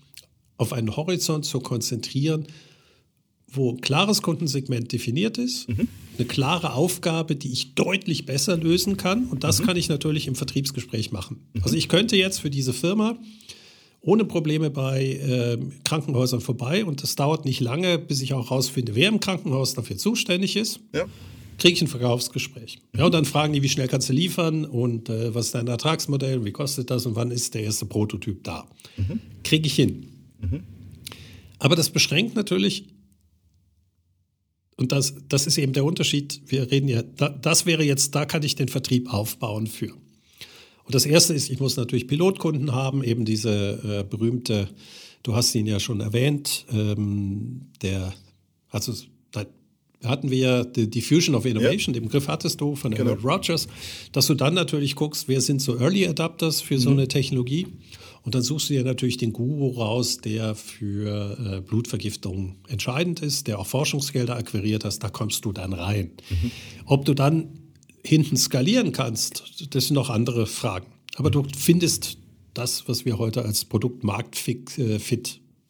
auf 0.56 0.73
einen 0.73 0.97
Horizont 0.97 1.45
zu 1.45 1.61
konzentrieren, 1.61 2.47
wo 3.49 3.75
klares 3.75 4.23
Kundensegment 4.23 4.93
definiert 4.93 5.38
ist, 5.38 5.69
mhm. 5.69 5.88
eine 6.19 6.26
klare 6.26 6.73
Aufgabe, 6.73 7.37
die 7.37 7.53
ich 7.53 7.75
deutlich 7.75 8.26
besser 8.26 8.57
lösen 8.57 8.97
kann. 8.97 9.26
Und 9.26 9.45
das 9.45 9.61
mhm. 9.61 9.67
kann 9.67 9.76
ich 9.76 9.88
natürlich 9.88 10.26
im 10.26 10.35
Vertriebsgespräch 10.35 11.12
machen. 11.12 11.38
Mhm. 11.55 11.62
Also 11.62 11.76
ich 11.76 11.88
könnte 11.88 12.17
jetzt 12.17 12.41
für 12.41 12.50
diese 12.50 12.73
Firma 12.73 13.19
ohne 14.07 14.25
Probleme 14.25 14.71
bei 14.71 15.05
äh, 15.05 15.59
Krankenhäusern 15.85 16.41
vorbei 16.41 16.85
und 16.85 17.03
es 17.03 17.17
dauert 17.17 17.45
nicht 17.45 17.61
lange, 17.61 17.99
bis 17.99 18.23
ich 18.23 18.35
auch 18.35 18.50
herausfinde, 18.50 18.95
wer 18.95 19.09
im 19.09 19.21
Krankenhaus 19.21 19.75
dafür 19.75 19.97
zuständig 19.97 20.57
ist. 20.57 20.81
Ja. 20.95 21.07
Kriege 21.59 21.75
ich 21.75 21.83
ein 21.83 21.88
Verkaufsgespräch. 21.88 22.79
Ja, 22.97 23.07
und 23.07 23.15
dann 23.15 23.25
fragen 23.25 23.53
die, 23.53 23.62
wie 23.62 23.69
schnell 23.69 23.88
kannst 23.88 24.09
du 24.09 24.12
liefern 24.12 24.65
und 24.65 25.09
äh, 25.09 25.35
was 25.35 25.47
ist 25.47 25.55
dein 25.55 25.67
Ertragsmodell, 25.67 26.45
wie 26.45 26.53
kostet 26.53 26.91
das 26.91 27.07
und 27.07 27.17
wann 27.17 27.31
ist 27.31 27.55
der 27.55 27.65
erste 27.65 27.87
Prototyp 27.87 28.45
da. 28.45 28.69
Mhm. 28.97 29.21
Kriege 29.43 29.67
ich 29.67 29.75
hin. 29.75 30.07
Mhm. 30.41 30.62
Aber 31.59 31.75
das 31.75 31.91
beschränkt 31.91 32.37
natürlich, 32.37 32.85
und 34.76 34.92
das, 34.92 35.14
das 35.28 35.47
ist 35.47 35.59
eben 35.59 35.73
der 35.73 35.85
Unterschied, 35.85 36.42
wir 36.47 36.71
reden 36.71 36.88
ja, 36.88 37.02
das 37.02 37.66
wäre 37.66 37.83
jetzt, 37.83 38.14
da 38.14 38.26
kann 38.26 38.42
ich 38.42 38.56
den 38.56 38.68
Vertrieb 38.68 39.12
aufbauen 39.12 39.66
für. 39.66 39.92
Und 40.85 40.95
das 40.95 41.06
Erste 41.06 41.35
ist, 41.35 41.50
ich 41.50 41.59
muss 41.59 41.76
natürlich 41.76 42.06
Pilotkunden 42.06 42.73
haben, 42.73 43.02
eben 43.02 43.25
diese 43.25 43.80
äh, 43.83 44.04
berühmte, 44.04 44.68
du 45.23 45.35
hast 45.35 45.54
ihn 45.54 45.66
ja 45.66 45.80
schon 45.80 46.00
erwähnt, 46.00 46.66
ähm, 46.73 47.71
der, 47.83 48.12
also 48.71 48.92
da 49.33 49.47
hatten 50.04 50.30
wir 50.30 50.38
ja 50.38 50.64
die, 50.64 50.88
die 50.88 51.00
Fusion 51.00 51.35
of 51.35 51.47
Innovation, 51.47 51.95
ja. 51.95 52.00
den 52.00 52.06
Begriff 52.06 52.28
hattest 52.28 52.61
du 52.61 52.76
von 52.76 52.95
genau. 52.95 53.14
Rogers, 53.14 53.66
dass 54.12 54.26
du 54.26 54.35
dann 54.35 54.54
natürlich 54.54 54.95
guckst, 54.95 55.26
wer 55.26 55.40
sind 55.40 55.61
so 55.61 55.78
Early 55.78 56.06
Adapters 56.06 56.61
für 56.61 56.78
so 56.78 56.90
mhm. 56.90 56.99
eine 56.99 57.09
Technologie. 57.09 57.66
Und 58.26 58.35
dann 58.35 58.42
suchst 58.42 58.68
du 58.68 58.75
dir 58.75 58.83
natürlich 58.83 59.18
den 59.18 59.33
Guru 59.33 59.80
raus, 59.80 60.18
der 60.18 60.56
für 60.56 61.38
äh, 61.38 61.61
Blutvergiftung 61.61 62.56
entscheidend 62.66 63.23
ist, 63.23 63.47
der 63.47 63.61
auch 63.61 63.68
Forschungsgelder 63.68 64.35
akquiriert 64.35 64.85
hast, 64.85 64.99
da 64.99 65.11
kommst 65.11 65.45
du 65.45 65.52
dann 65.52 65.73
rein. 65.73 66.11
Mhm. 66.28 66.50
Ob 66.87 67.04
du 67.04 67.14
dann 67.14 67.50
hinten 68.04 68.37
skalieren 68.37 68.90
kannst, 68.90 69.68
das 69.71 69.87
sind 69.87 69.95
noch 69.95 70.11
andere 70.11 70.49
Fragen. 70.49 70.88
Aber 71.14 71.30
du 71.30 71.45
findest 71.56 72.18
das, 72.52 72.88
was 72.88 73.04
wir 73.04 73.16
heute 73.18 73.45
als 73.45 73.64
Produkt 73.64 74.02
marktfit 74.02 74.76
äh, 74.76 74.99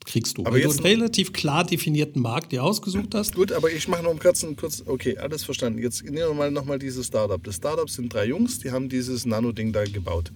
kriegst 0.06 0.38
du. 0.38 0.46
Aber 0.46 0.52
Weil 0.54 0.62
du 0.62 0.70
einen 0.70 0.78
relativ 0.78 1.34
klar 1.34 1.62
definierten 1.62 2.22
Markt 2.22 2.52
dir 2.52 2.64
ausgesucht 2.64 3.14
hast. 3.14 3.34
Gut, 3.34 3.52
aber 3.52 3.70
ich 3.70 3.86
mache 3.86 4.02
noch 4.02 4.10
einen 4.12 4.18
kurzen, 4.18 4.56
kurz, 4.56 4.82
okay, 4.86 5.18
alles 5.18 5.44
verstanden. 5.44 5.78
Jetzt 5.82 6.04
nehmen 6.04 6.16
wir 6.16 6.32
mal 6.32 6.50
nochmal 6.50 6.78
dieses 6.78 7.08
Startup. 7.08 7.44
Das 7.44 7.56
Startup 7.56 7.90
sind 7.90 8.14
drei 8.14 8.24
Jungs, 8.24 8.60
die 8.60 8.70
haben 8.70 8.88
dieses 8.88 9.26
Nano-Ding 9.26 9.74
da 9.74 9.84
gebaut. 9.84 10.32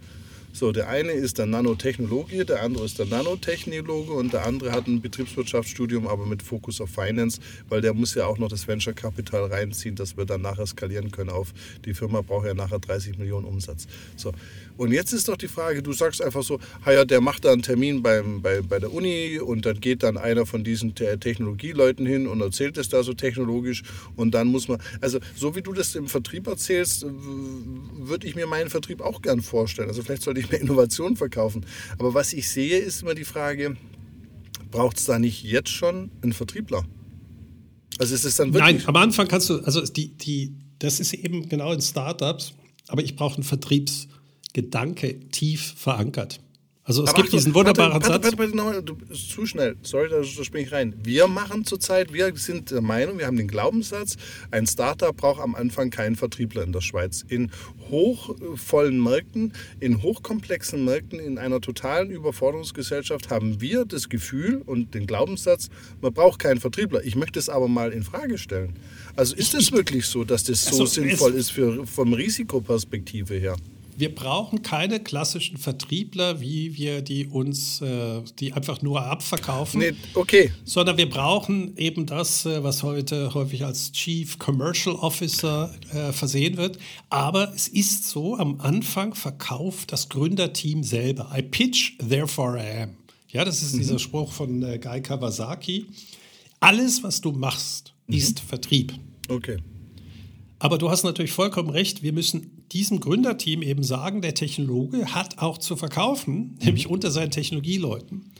So, 0.53 0.73
der 0.73 0.89
eine 0.89 1.13
ist 1.13 1.39
der 1.39 1.47
Nanotechnologie, 1.47 2.45
der 2.45 2.63
andere 2.63 2.85
ist 2.85 2.99
der 2.99 3.07
Nanotechnologe 3.07 4.13
und 4.13 4.33
der 4.33 4.47
andere 4.47 4.73
hat 4.73 4.89
ein 4.89 5.01
Betriebswirtschaftsstudium, 5.01 6.09
aber 6.09 6.27
mit 6.27 6.43
Fokus 6.43 6.81
auf 6.81 6.91
Finance, 6.91 7.41
weil 7.69 7.81
der 7.81 7.95
muss 7.95 8.15
ja 8.15 8.27
auch 8.27 8.39
noch 8.39 8.49
das 8.49 8.67
Venture 8.67 8.93
Capital 8.93 9.45
reinziehen, 9.45 9.95
dass 9.95 10.17
wir 10.17 10.25
dann 10.25 10.43
nachher 10.43 10.67
skalieren 10.67 11.13
können 11.13 11.31
auf, 11.31 11.53
die 11.85 11.95
Firma 11.95 12.21
braucht 12.21 12.47
ja 12.47 12.55
nachher 12.55 12.81
30 12.81 13.19
Millionen 13.19 13.47
Umsatz. 13.47 13.87
So, 14.17 14.33
und 14.77 14.93
jetzt 14.93 15.13
ist 15.13 15.29
doch 15.29 15.37
die 15.37 15.49
Frage, 15.49 15.83
du 15.83 15.93
sagst 15.93 16.21
einfach 16.21 16.43
so, 16.43 16.59
ja, 16.85 17.05
der 17.05 17.21
macht 17.21 17.45
da 17.45 17.53
einen 17.53 17.63
Termin 17.63 18.03
beim, 18.03 18.43
bei, 18.43 18.61
bei 18.61 18.81
der 18.81 18.93
Uni 18.93 19.39
und 19.39 19.67
dann 19.67 19.79
geht 19.79 20.03
dann 20.03 20.17
einer 20.17 20.47
von 20.47 20.65
diesen 20.65 20.95
Technologieleuten 20.95 22.07
hin 22.07 22.27
und 22.27 22.41
erzählt 22.41 22.77
es 22.77 22.89
da 22.89 23.03
so 23.05 23.15
technologisch 23.15 23.85
und 24.17 24.33
dann 24.33 24.49
muss 24.49 24.67
man, 24.69 24.81
also 25.01 25.21
so 25.37 25.55
wie 25.55 25.63
du 25.63 25.73
das 25.73 25.95
im 25.95 26.09
Vertrieb 26.09 26.49
erzählst, 26.49 27.07
würde 27.07 28.27
ich 28.27 28.35
mir 28.35 28.47
meinen 28.47 28.69
Vertrieb 28.69 29.01
auch 29.01 29.23
gern 29.23 29.43
vorstellen. 29.43 29.89
Also 29.89 30.03
vielleicht 30.03 30.23
sollte 30.23 30.40
ich 30.41 30.51
mehr 30.51 30.61
Innovation 30.61 31.17
verkaufen. 31.17 31.65
Aber 31.99 32.15
was 32.15 32.33
ich 32.33 32.49
sehe, 32.49 32.79
ist 32.79 33.03
immer 33.03 33.15
die 33.15 33.25
Frage, 33.25 33.77
braucht 34.71 34.99
es 34.99 35.05
da 35.05 35.19
nicht 35.19 35.43
jetzt 35.45 35.71
schon 35.71 36.11
einen 36.23 36.33
Vertriebler? 36.33 36.85
Also 37.99 38.15
ist 38.15 38.25
es 38.25 38.37
dann 38.37 38.55
wirklich... 38.55 38.79
Nein, 38.79 38.89
am 38.89 38.97
Anfang 38.97 39.29
kannst 39.29 39.51
du, 39.51 39.61
also 39.61 39.83
die, 39.83 40.09
die, 40.17 40.55
das 40.79 41.01
ist 41.01 41.13
eben 41.13 41.49
genau 41.49 41.73
in 41.73 41.81
Startups, 41.81 42.55
aber 42.89 43.03
ich 43.03 43.17
brauche 43.17 43.35
einen 43.35 43.45
Vertriebs- 43.45 44.09
Gedanke 44.53 45.21
tief 45.31 45.75
verankert. 45.77 46.41
Also 46.91 47.05
es 47.05 47.11
Aber 47.11 47.23
gibt 47.23 47.33
diesen 47.33 47.55
wunderbaren 47.55 47.93
warte, 47.93 48.09
Satz. 48.09 48.37
Warte, 48.37 48.57
warte, 48.57 48.83
du 48.83 48.97
bist 48.97 49.31
zu 49.31 49.47
schnell. 49.47 49.77
Sorry, 49.83 50.09
da, 50.09 50.23
da 50.23 50.25
springe 50.25 50.67
ich 50.67 50.73
rein. 50.73 50.93
Wir 51.05 51.29
machen 51.29 51.65
zurzeit, 51.65 52.13
wir 52.13 52.35
sind 52.35 52.73
der 52.73 52.81
Meinung, 52.81 53.21
wir 53.21 53.29
haben 53.29 53.37
den 53.37 53.47
Glaubenssatz, 53.47 54.17
ein 54.51 54.67
Startup 54.67 55.17
braucht 55.17 55.41
am 55.41 55.55
Anfang 55.55 55.91
keinen 55.91 56.17
Vertriebler 56.17 56.65
in 56.65 56.73
der 56.73 56.81
Schweiz. 56.81 57.25
In 57.29 57.53
hochvollen 57.91 59.01
Märkten, 59.01 59.53
in 59.79 60.03
hochkomplexen 60.03 60.85
Märkten, 60.85 61.21
in 61.21 61.39
einer 61.39 61.61
totalen 61.61 62.11
Überforderungsgesellschaft 62.11 63.31
haben 63.31 63.61
wir 63.61 63.85
das 63.85 64.09
Gefühl 64.09 64.61
und 64.67 64.93
den 64.93 65.07
Glaubenssatz, 65.07 65.69
man 66.01 66.13
braucht 66.13 66.41
keinen 66.41 66.59
Vertriebler. 66.59 67.05
Ich 67.05 67.15
möchte 67.15 67.39
es 67.39 67.49
aber 67.49 67.69
mal 67.69 67.93
in 67.93 68.03
Frage 68.03 68.37
stellen. 68.37 68.75
Also 69.15 69.37
ist 69.37 69.55
es 69.55 69.71
wirklich 69.71 70.07
so, 70.07 70.25
dass 70.25 70.43
das 70.43 70.65
so 70.65 70.71
also, 70.83 70.87
sinnvoll 70.87 71.35
ist 71.35 71.53
für, 71.53 71.87
vom 71.87 72.15
Risikoperspektive 72.15 73.35
her? 73.35 73.55
Wir 74.01 74.15
brauchen 74.15 74.63
keine 74.63 74.99
klassischen 74.99 75.59
Vertriebler, 75.59 76.41
wie 76.41 76.77
wir 76.77 77.03
die 77.03 77.27
uns, 77.27 77.81
äh, 77.83 78.23
die 78.39 78.53
einfach 78.53 78.83
nur 78.83 79.05
abverkaufen. 79.05 79.81
Nee, 79.81 79.93
okay. 80.15 80.51
Sondern 80.65 80.97
wir 80.97 81.09
brauchen 81.09 81.77
eben 81.77 82.07
das, 82.07 82.47
äh, 82.47 82.65
was 82.65 82.83
heute 82.83 83.35
häufig 83.35 83.65
als 83.65 83.93
Chief 83.93 84.39
Commercial 84.39 84.97
Officer 84.97 85.73
äh, 85.93 86.13
versehen 86.13 86.57
wird. 86.57 86.79
Aber 87.11 87.53
es 87.55 87.69
ist 87.69 88.09
so, 88.09 88.37
am 88.37 88.61
Anfang 88.61 89.15
verkauft 89.15 89.93
das 89.93 90.09
Gründerteam 90.09 90.83
selber. 90.83 91.31
I 91.37 91.43
pitch, 91.43 91.99
therefore 91.99 92.59
I 92.59 92.83
am. 92.83 92.97
Ja, 93.29 93.45
das 93.45 93.63
ist 93.63 93.75
mhm. 93.75 93.79
dieser 93.79 93.99
Spruch 93.99 94.33
von 94.33 94.63
äh, 94.63 94.79
Guy 94.79 95.03
Kawasaki. 95.03 95.87
Alles, 96.59 97.03
was 97.03 97.21
du 97.21 97.33
machst, 97.33 97.95
mhm. 98.07 98.17
ist 98.17 98.41
Vertrieb. 98.41 98.95
Okay. 99.29 99.59
Aber 100.59 100.79
du 100.79 100.91
hast 100.91 101.05
natürlich 101.05 101.33
vollkommen 101.33 101.71
recht, 101.71 102.03
wir 102.03 102.13
müssen 102.13 102.60
diesem 102.73 103.01
Gründerteam 103.01 103.63
eben 103.63 103.83
sagen, 103.83 104.23
der 104.23 104.35
Technologe 104.35 105.15
hat 105.15 105.39
auch 105.39 105.59
zu 105.59 105.77
verkaufen, 105.77 106.57
mhm. 106.59 106.65
nämlich 106.65 106.89
unter 106.89 107.11
seinen 107.11 107.31
Technologieleuten. 107.31 108.31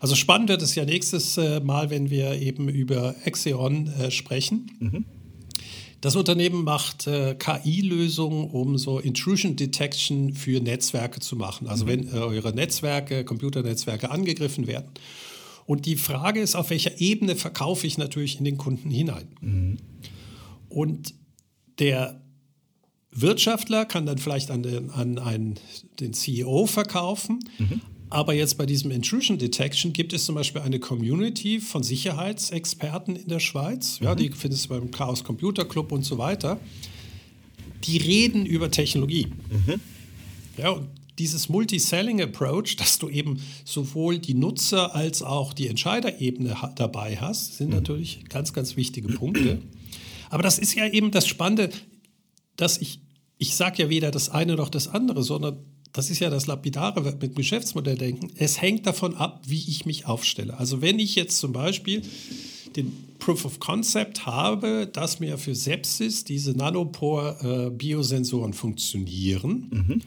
Also 0.00 0.14
spannend 0.14 0.48
wird 0.48 0.62
es 0.62 0.74
ja 0.74 0.84
nächstes 0.84 1.36
äh, 1.38 1.60
Mal, 1.60 1.90
wenn 1.90 2.10
wir 2.10 2.40
eben 2.40 2.68
über 2.68 3.14
Exeon 3.24 3.88
äh, 3.88 4.10
sprechen. 4.10 4.70
Mhm. 4.78 5.04
Das 6.00 6.14
Unternehmen 6.14 6.62
macht 6.62 7.08
äh, 7.08 7.34
KI-Lösungen, 7.34 8.50
um 8.50 8.78
so 8.78 9.00
Intrusion 9.00 9.56
Detection 9.56 10.32
für 10.32 10.60
Netzwerke 10.60 11.18
zu 11.18 11.34
machen. 11.34 11.66
Also 11.66 11.84
mhm. 11.84 11.88
wenn 11.88 12.08
äh, 12.08 12.18
eure 12.18 12.54
Netzwerke, 12.54 13.24
Computernetzwerke 13.24 14.10
angegriffen 14.10 14.68
werden. 14.68 14.90
Und 15.66 15.86
die 15.86 15.96
Frage 15.96 16.40
ist, 16.40 16.54
auf 16.54 16.70
welcher 16.70 17.00
Ebene 17.00 17.34
verkaufe 17.34 17.86
ich 17.86 17.98
natürlich 17.98 18.38
in 18.38 18.44
den 18.44 18.56
Kunden 18.56 18.90
hinein? 18.90 19.28
Mhm. 19.40 19.76
Und 20.68 21.14
der 21.80 22.22
Wirtschaftler 23.10 23.84
kann 23.84 24.06
dann 24.06 24.18
vielleicht 24.18 24.50
an 24.50 24.62
den, 24.62 24.90
an 24.90 25.18
einen, 25.18 25.54
den 26.00 26.12
CEO 26.12 26.66
verkaufen. 26.66 27.40
Mhm. 27.58 27.80
Aber 28.10 28.32
jetzt 28.32 28.56
bei 28.56 28.64
diesem 28.64 28.90
Intrusion 28.90 29.38
Detection 29.38 29.92
gibt 29.92 30.12
es 30.12 30.24
zum 30.24 30.34
Beispiel 30.34 30.62
eine 30.62 30.78
Community 30.78 31.60
von 31.60 31.82
Sicherheitsexperten 31.82 33.16
in 33.16 33.28
der 33.28 33.40
Schweiz. 33.40 33.98
Ja, 34.00 34.14
mhm. 34.14 34.18
die 34.18 34.30
findest 34.30 34.66
du 34.66 34.68
beim 34.70 34.90
Chaos 34.90 35.24
Computer 35.24 35.64
Club 35.64 35.92
und 35.92 36.04
so 36.04 36.16
weiter. 36.18 36.58
Die 37.84 37.98
reden 37.98 38.46
über 38.46 38.70
Technologie. 38.70 39.26
Mhm. 39.50 39.80
Ja, 40.56 40.70
und 40.70 40.88
dieses 41.18 41.48
Multi-Selling 41.48 42.22
Approach, 42.22 42.76
dass 42.76 42.98
du 42.98 43.08
eben 43.08 43.40
sowohl 43.64 44.18
die 44.18 44.34
Nutzer 44.34 44.94
als 44.94 45.22
auch 45.22 45.52
die 45.52 45.68
Entscheiderebene 45.68 46.56
dabei 46.76 47.16
hast, 47.16 47.56
sind 47.56 47.68
mhm. 47.68 47.74
natürlich 47.74 48.24
ganz, 48.28 48.52
ganz 48.52 48.76
wichtige 48.76 49.08
Punkte. 49.08 49.60
Aber 50.30 50.42
das 50.42 50.58
ist 50.58 50.74
ja 50.74 50.86
eben 50.86 51.10
das 51.10 51.26
Spannende, 51.26 51.70
dass 52.58 52.76
ich, 52.76 53.00
ich 53.38 53.56
sage 53.56 53.84
ja 53.84 53.88
weder 53.88 54.10
das 54.10 54.28
eine 54.28 54.56
noch 54.56 54.68
das 54.68 54.88
andere, 54.88 55.22
sondern 55.22 55.56
das 55.92 56.10
ist 56.10 56.18
ja 56.18 56.28
das 56.28 56.46
Lapidare 56.46 57.16
mit 57.18 57.34
Geschäftsmodell 57.34 57.96
denken. 57.96 58.30
Es 58.36 58.60
hängt 58.60 58.86
davon 58.86 59.16
ab, 59.16 59.40
wie 59.46 59.64
ich 59.68 59.86
mich 59.86 60.04
aufstelle. 60.04 60.58
Also 60.58 60.82
wenn 60.82 60.98
ich 60.98 61.14
jetzt 61.14 61.38
zum 61.38 61.52
Beispiel 61.52 62.02
den 62.76 62.92
Proof 63.18 63.46
of 63.46 63.58
Concept 63.58 64.26
habe, 64.26 64.88
dass 64.92 65.20
mir 65.20 65.38
für 65.38 65.54
Sepsis 65.54 66.24
diese 66.24 66.52
Nanopore-Biosensoren 66.52 68.52
äh, 68.52 68.54
funktionieren, 68.54 69.68
mhm. 69.70 70.02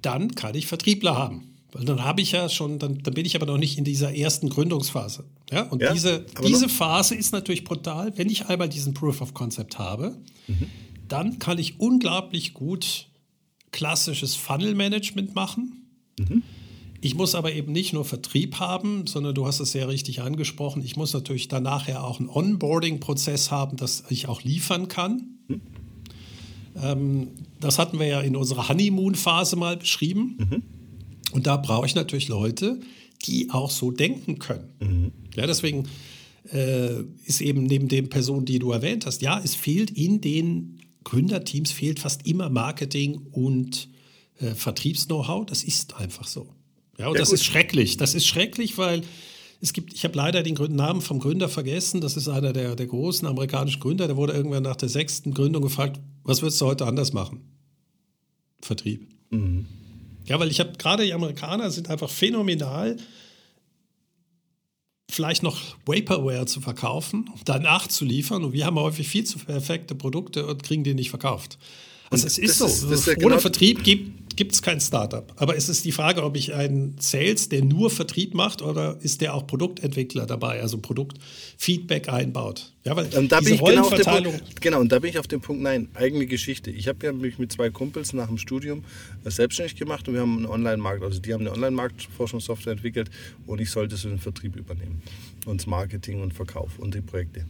dann 0.00 0.34
kann 0.34 0.54
ich 0.54 0.66
Vertriebler 0.66 1.16
haben. 1.16 1.48
Weil 1.72 1.84
dann 1.84 2.04
habe 2.04 2.20
ich 2.20 2.30
ja 2.30 2.48
schon, 2.48 2.78
dann, 2.78 3.02
dann, 3.02 3.14
bin 3.14 3.26
ich 3.26 3.34
aber 3.34 3.46
noch 3.46 3.58
nicht 3.58 3.78
in 3.78 3.84
dieser 3.84 4.14
ersten 4.14 4.48
Gründungsphase. 4.48 5.24
Ja? 5.50 5.62
Und 5.62 5.82
ja, 5.82 5.92
diese, 5.92 6.24
diese 6.46 6.68
Phase 6.68 7.16
ist 7.16 7.32
natürlich 7.32 7.64
brutal. 7.64 8.12
Wenn 8.16 8.30
ich 8.30 8.46
einmal 8.46 8.68
diesen 8.68 8.94
Proof 8.94 9.20
of 9.20 9.34
Concept 9.34 9.78
habe, 9.78 10.16
mhm. 10.46 10.68
Dann 11.08 11.38
kann 11.38 11.58
ich 11.58 11.80
unglaublich 11.80 12.54
gut 12.54 13.08
klassisches 13.72 14.34
Funnel-Management 14.34 15.34
machen. 15.34 15.88
Mhm. 16.18 16.42
Ich 17.00 17.14
muss 17.14 17.34
aber 17.34 17.52
eben 17.52 17.72
nicht 17.72 17.92
nur 17.92 18.04
Vertrieb 18.04 18.60
haben, 18.60 19.06
sondern 19.06 19.34
du 19.34 19.46
hast 19.46 19.60
es 19.60 19.72
sehr 19.72 19.88
richtig 19.88 20.22
angesprochen. 20.22 20.82
Ich 20.82 20.96
muss 20.96 21.12
natürlich 21.12 21.48
danach 21.48 21.86
ja 21.86 22.00
auch 22.00 22.18
einen 22.18 22.30
Onboarding-Prozess 22.30 23.50
haben, 23.50 23.76
dass 23.76 24.04
ich 24.08 24.26
auch 24.26 24.42
liefern 24.42 24.88
kann. 24.88 25.38
Mhm. 25.48 25.60
Ähm, 26.82 27.28
das 27.60 27.78
hatten 27.78 27.98
wir 27.98 28.06
ja 28.06 28.20
in 28.20 28.36
unserer 28.36 28.68
Honeymoon-Phase 28.68 29.56
mal 29.56 29.76
beschrieben. 29.76 30.38
Mhm. 30.38 30.62
Und 31.32 31.46
da 31.46 31.56
brauche 31.56 31.84
ich 31.84 31.94
natürlich 31.94 32.28
Leute, 32.28 32.80
die 33.26 33.50
auch 33.50 33.70
so 33.70 33.90
denken 33.90 34.38
können. 34.38 34.70
Mhm. 34.80 35.12
Ja, 35.36 35.46
deswegen 35.46 35.84
äh, 36.52 37.02
ist 37.24 37.40
eben 37.40 37.64
neben 37.64 37.88
den 37.88 38.08
Personen, 38.08 38.44
die 38.46 38.58
du 38.58 38.72
erwähnt 38.72 39.06
hast, 39.06 39.22
ja, 39.22 39.40
es 39.42 39.54
fehlt 39.54 39.90
in 39.90 40.20
den 40.20 40.78
Gründerteams 41.04 41.70
fehlt 41.70 42.00
fast 42.00 42.26
immer 42.26 42.48
Marketing 42.48 43.16
und 43.30 43.88
äh, 44.40 44.54
Vertriebs-Know-how. 44.54 45.46
Das 45.46 45.62
ist 45.62 45.96
einfach 45.96 46.26
so. 46.26 46.48
Ja, 46.98 47.08
und 47.08 47.14
ja, 47.14 47.20
das 47.20 47.30
gut. 47.30 47.38
ist 47.38 47.44
schrecklich. 47.44 47.96
Das 47.96 48.14
ist 48.14 48.26
schrecklich, 48.26 48.78
weil 48.78 49.02
es 49.60 49.72
gibt, 49.72 49.94
ich 49.94 50.04
habe 50.04 50.16
leider 50.16 50.42
den 50.42 50.54
Namen 50.74 51.00
vom 51.00 51.18
Gründer 51.20 51.48
vergessen. 51.48 52.00
Das 52.00 52.16
ist 52.16 52.28
einer 52.28 52.52
der, 52.52 52.76
der 52.76 52.86
großen 52.86 53.26
amerikanischen 53.26 53.80
Gründer. 53.80 54.06
Der 54.06 54.16
wurde 54.16 54.32
irgendwann 54.32 54.62
nach 54.62 54.76
der 54.76 54.88
sechsten 54.88 55.34
Gründung 55.34 55.62
gefragt, 55.62 56.00
was 56.22 56.42
würdest 56.42 56.60
du 56.60 56.66
heute 56.66 56.86
anders 56.86 57.12
machen? 57.12 57.40
Vertrieb. 58.60 59.08
Mhm. 59.30 59.66
Ja, 60.26 60.40
weil 60.40 60.50
ich 60.50 60.60
habe 60.60 60.72
gerade 60.78 61.04
die 61.04 61.12
Amerikaner 61.12 61.70
sind 61.70 61.90
einfach 61.90 62.10
phänomenal, 62.10 62.96
vielleicht 65.10 65.42
noch 65.42 65.60
Vaporware 65.86 66.46
zu 66.46 66.60
verkaufen, 66.60 67.30
danach 67.44 67.86
zu 67.86 68.04
liefern. 68.04 68.44
Und 68.44 68.52
wir 68.52 68.66
haben 68.66 68.78
häufig 68.78 69.08
viel 69.08 69.24
zu 69.24 69.38
perfekte 69.38 69.94
Produkte 69.94 70.46
und 70.46 70.62
kriegen 70.62 70.84
die 70.84 70.94
nicht 70.94 71.10
verkauft. 71.10 71.58
Also 72.10 72.26
es 72.26 72.38
ist 72.38 72.58
so. 72.58 72.66
Ist, 72.66 72.84
ist 72.84 73.08
Ohne 73.08 73.16
genau 73.16 73.38
Vertrieb 73.38 73.82
gibt 73.82 74.23
es 74.38 74.62
kein 74.62 74.80
Startup. 74.80 75.32
Aber 75.36 75.56
es 75.56 75.68
ist 75.68 75.84
die 75.84 75.92
Frage, 75.92 76.22
ob 76.22 76.36
ich 76.36 76.54
einen 76.54 76.96
Sales, 76.98 77.48
der 77.48 77.64
nur 77.64 77.90
Vertrieb 77.90 78.34
macht, 78.34 78.62
oder 78.62 78.98
ist 79.00 79.20
der 79.20 79.34
auch 79.34 79.46
Produktentwickler 79.46 80.26
dabei, 80.26 80.60
also 80.60 80.78
Produktfeedback 80.78 82.08
einbaut. 82.08 82.72
Ja, 82.84 82.96
weil 82.96 83.06
und 83.16 83.32
da 83.32 83.40
bin 83.40 83.54
ich 83.54 83.62
genau 83.62 83.82
auf 83.82 83.94
dem 83.94 84.04
Punkt, 84.04 84.60
genau, 84.60 84.80
und 84.80 84.92
da 84.92 84.98
bin 84.98 85.10
ich 85.10 85.18
auf 85.18 85.26
dem 85.26 85.40
Punkt, 85.40 85.62
nein, 85.62 85.88
eigene 85.94 86.26
Geschichte. 86.26 86.70
Ich 86.70 86.86
habe 86.88 87.06
ja 87.06 87.12
mich 87.12 87.38
mit 87.38 87.50
zwei 87.52 87.70
Kumpels 87.70 88.12
nach 88.12 88.28
dem 88.28 88.38
Studium 88.38 88.84
äh, 89.24 89.30
selbstständig 89.30 89.76
gemacht 89.76 90.06
und 90.08 90.14
wir 90.14 90.20
haben 90.20 90.36
einen 90.36 90.46
Online-Markt, 90.46 91.02
also 91.02 91.20
die 91.20 91.32
haben 91.32 91.40
eine 91.40 91.52
Online-Marktforschungssoftware 91.52 92.74
entwickelt 92.74 93.10
und 93.46 93.60
ich 93.60 93.70
sollte 93.70 93.96
so 93.96 94.08
den 94.08 94.18
Vertrieb 94.18 94.56
übernehmen 94.56 95.02
und 95.46 95.60
das 95.60 95.66
Marketing 95.66 96.22
und 96.22 96.34
Verkauf 96.34 96.78
und 96.78 96.94
die 96.94 97.00
Projekte. 97.00 97.46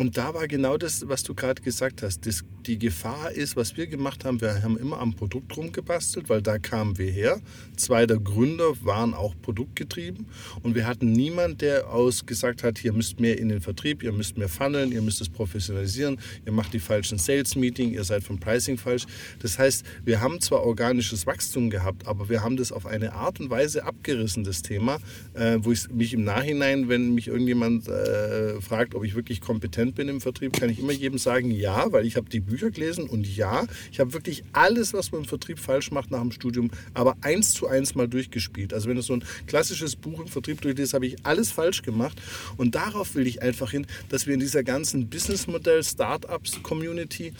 Und 0.00 0.16
da 0.16 0.32
war 0.32 0.48
genau 0.48 0.78
das, 0.78 1.06
was 1.08 1.24
du 1.24 1.34
gerade 1.34 1.60
gesagt 1.60 2.02
hast. 2.02 2.26
Das, 2.26 2.42
die 2.64 2.78
Gefahr 2.78 3.32
ist, 3.32 3.54
was 3.54 3.76
wir 3.76 3.86
gemacht 3.86 4.24
haben, 4.24 4.40
wir 4.40 4.62
haben 4.62 4.78
immer 4.78 4.98
am 4.98 5.12
Produkt 5.12 5.54
rumgebastelt, 5.54 6.30
weil 6.30 6.40
da 6.40 6.58
kamen 6.58 6.96
wir 6.96 7.10
her. 7.10 7.38
Zwei 7.76 8.06
der 8.06 8.18
Gründer 8.18 8.72
waren 8.82 9.12
auch 9.12 9.34
produktgetrieben 9.42 10.24
und 10.62 10.74
wir 10.74 10.86
hatten 10.86 11.12
niemanden, 11.12 11.58
der 11.58 11.90
aus 11.90 12.24
gesagt 12.24 12.62
hat, 12.62 12.82
ihr 12.82 12.94
müsst 12.94 13.20
mehr 13.20 13.38
in 13.38 13.50
den 13.50 13.60
Vertrieb, 13.60 14.02
ihr 14.02 14.12
müsst 14.12 14.38
mehr 14.38 14.48
funneln, 14.48 14.90
ihr 14.90 15.02
müsst 15.02 15.20
es 15.20 15.28
professionalisieren, 15.28 16.18
ihr 16.46 16.52
macht 16.52 16.72
die 16.72 16.80
falschen 16.80 17.18
Sales-Meeting, 17.18 17.90
ihr 17.90 18.04
seid 18.04 18.24
vom 18.24 18.40
Pricing 18.40 18.78
falsch. 18.78 19.04
Das 19.40 19.58
heißt, 19.58 19.84
wir 20.06 20.22
haben 20.22 20.40
zwar 20.40 20.62
organisches 20.62 21.26
Wachstum 21.26 21.68
gehabt, 21.68 22.06
aber 22.06 22.30
wir 22.30 22.42
haben 22.42 22.56
das 22.56 22.72
auf 22.72 22.86
eine 22.86 23.12
Art 23.12 23.38
und 23.38 23.50
Weise 23.50 23.84
abgerissen, 23.84 24.44
das 24.44 24.62
Thema, 24.62 24.96
äh, 25.34 25.58
wo 25.60 25.72
ich 25.72 25.90
mich 25.90 26.14
im 26.14 26.24
Nachhinein, 26.24 26.88
wenn 26.88 27.12
mich 27.12 27.28
irgendjemand 27.28 27.86
äh, 27.86 28.62
fragt, 28.62 28.94
ob 28.94 29.04
ich 29.04 29.14
wirklich 29.14 29.42
kompetent 29.42 29.89
Student 29.90 29.94
bin 29.94 30.08
im 30.08 30.20
Vertrieb, 30.20 30.58
kann 30.58 30.70
ich 30.70 30.78
immer 30.78 30.92
jedem 30.92 31.18
sagen, 31.18 31.50
ja, 31.50 31.90
weil 31.92 32.06
ich 32.06 32.16
habe 32.16 32.28
die 32.28 32.40
Bücher 32.40 32.70
gelesen 32.70 33.08
und 33.08 33.26
ja, 33.26 33.66
ich 33.90 34.00
habe 34.00 34.12
wirklich 34.12 34.44
alles, 34.52 34.92
was 34.92 35.12
man 35.12 35.22
im 35.22 35.26
Vertrieb 35.26 35.58
falsch 35.58 35.90
macht 35.90 36.10
nach 36.10 36.20
dem 36.20 36.32
Studium, 36.32 36.70
aber 36.94 37.16
eins 37.20 37.54
zu 37.54 37.66
eins 37.66 37.94
mal 37.94 38.08
durchgespielt. 38.08 38.72
Also 38.72 38.88
wenn 38.88 38.96
du 38.96 39.02
so 39.02 39.14
ein 39.14 39.24
klassisches 39.46 39.96
Buch 39.96 40.20
im 40.20 40.28
Vertrieb 40.28 40.60
durchliest, 40.60 40.94
habe 40.94 41.06
ich 41.06 41.16
alles 41.24 41.50
falsch 41.50 41.82
gemacht 41.82 42.20
und 42.56 42.74
darauf 42.74 43.14
will 43.14 43.26
ich 43.26 43.42
einfach 43.42 43.70
hin, 43.70 43.86
dass 44.08 44.26
wir 44.26 44.34
in 44.34 44.40
dieser 44.40 44.62
ganzen 44.62 45.08
Businessmodell 45.08 45.82
Startups 45.82 46.62
Community 46.62 47.32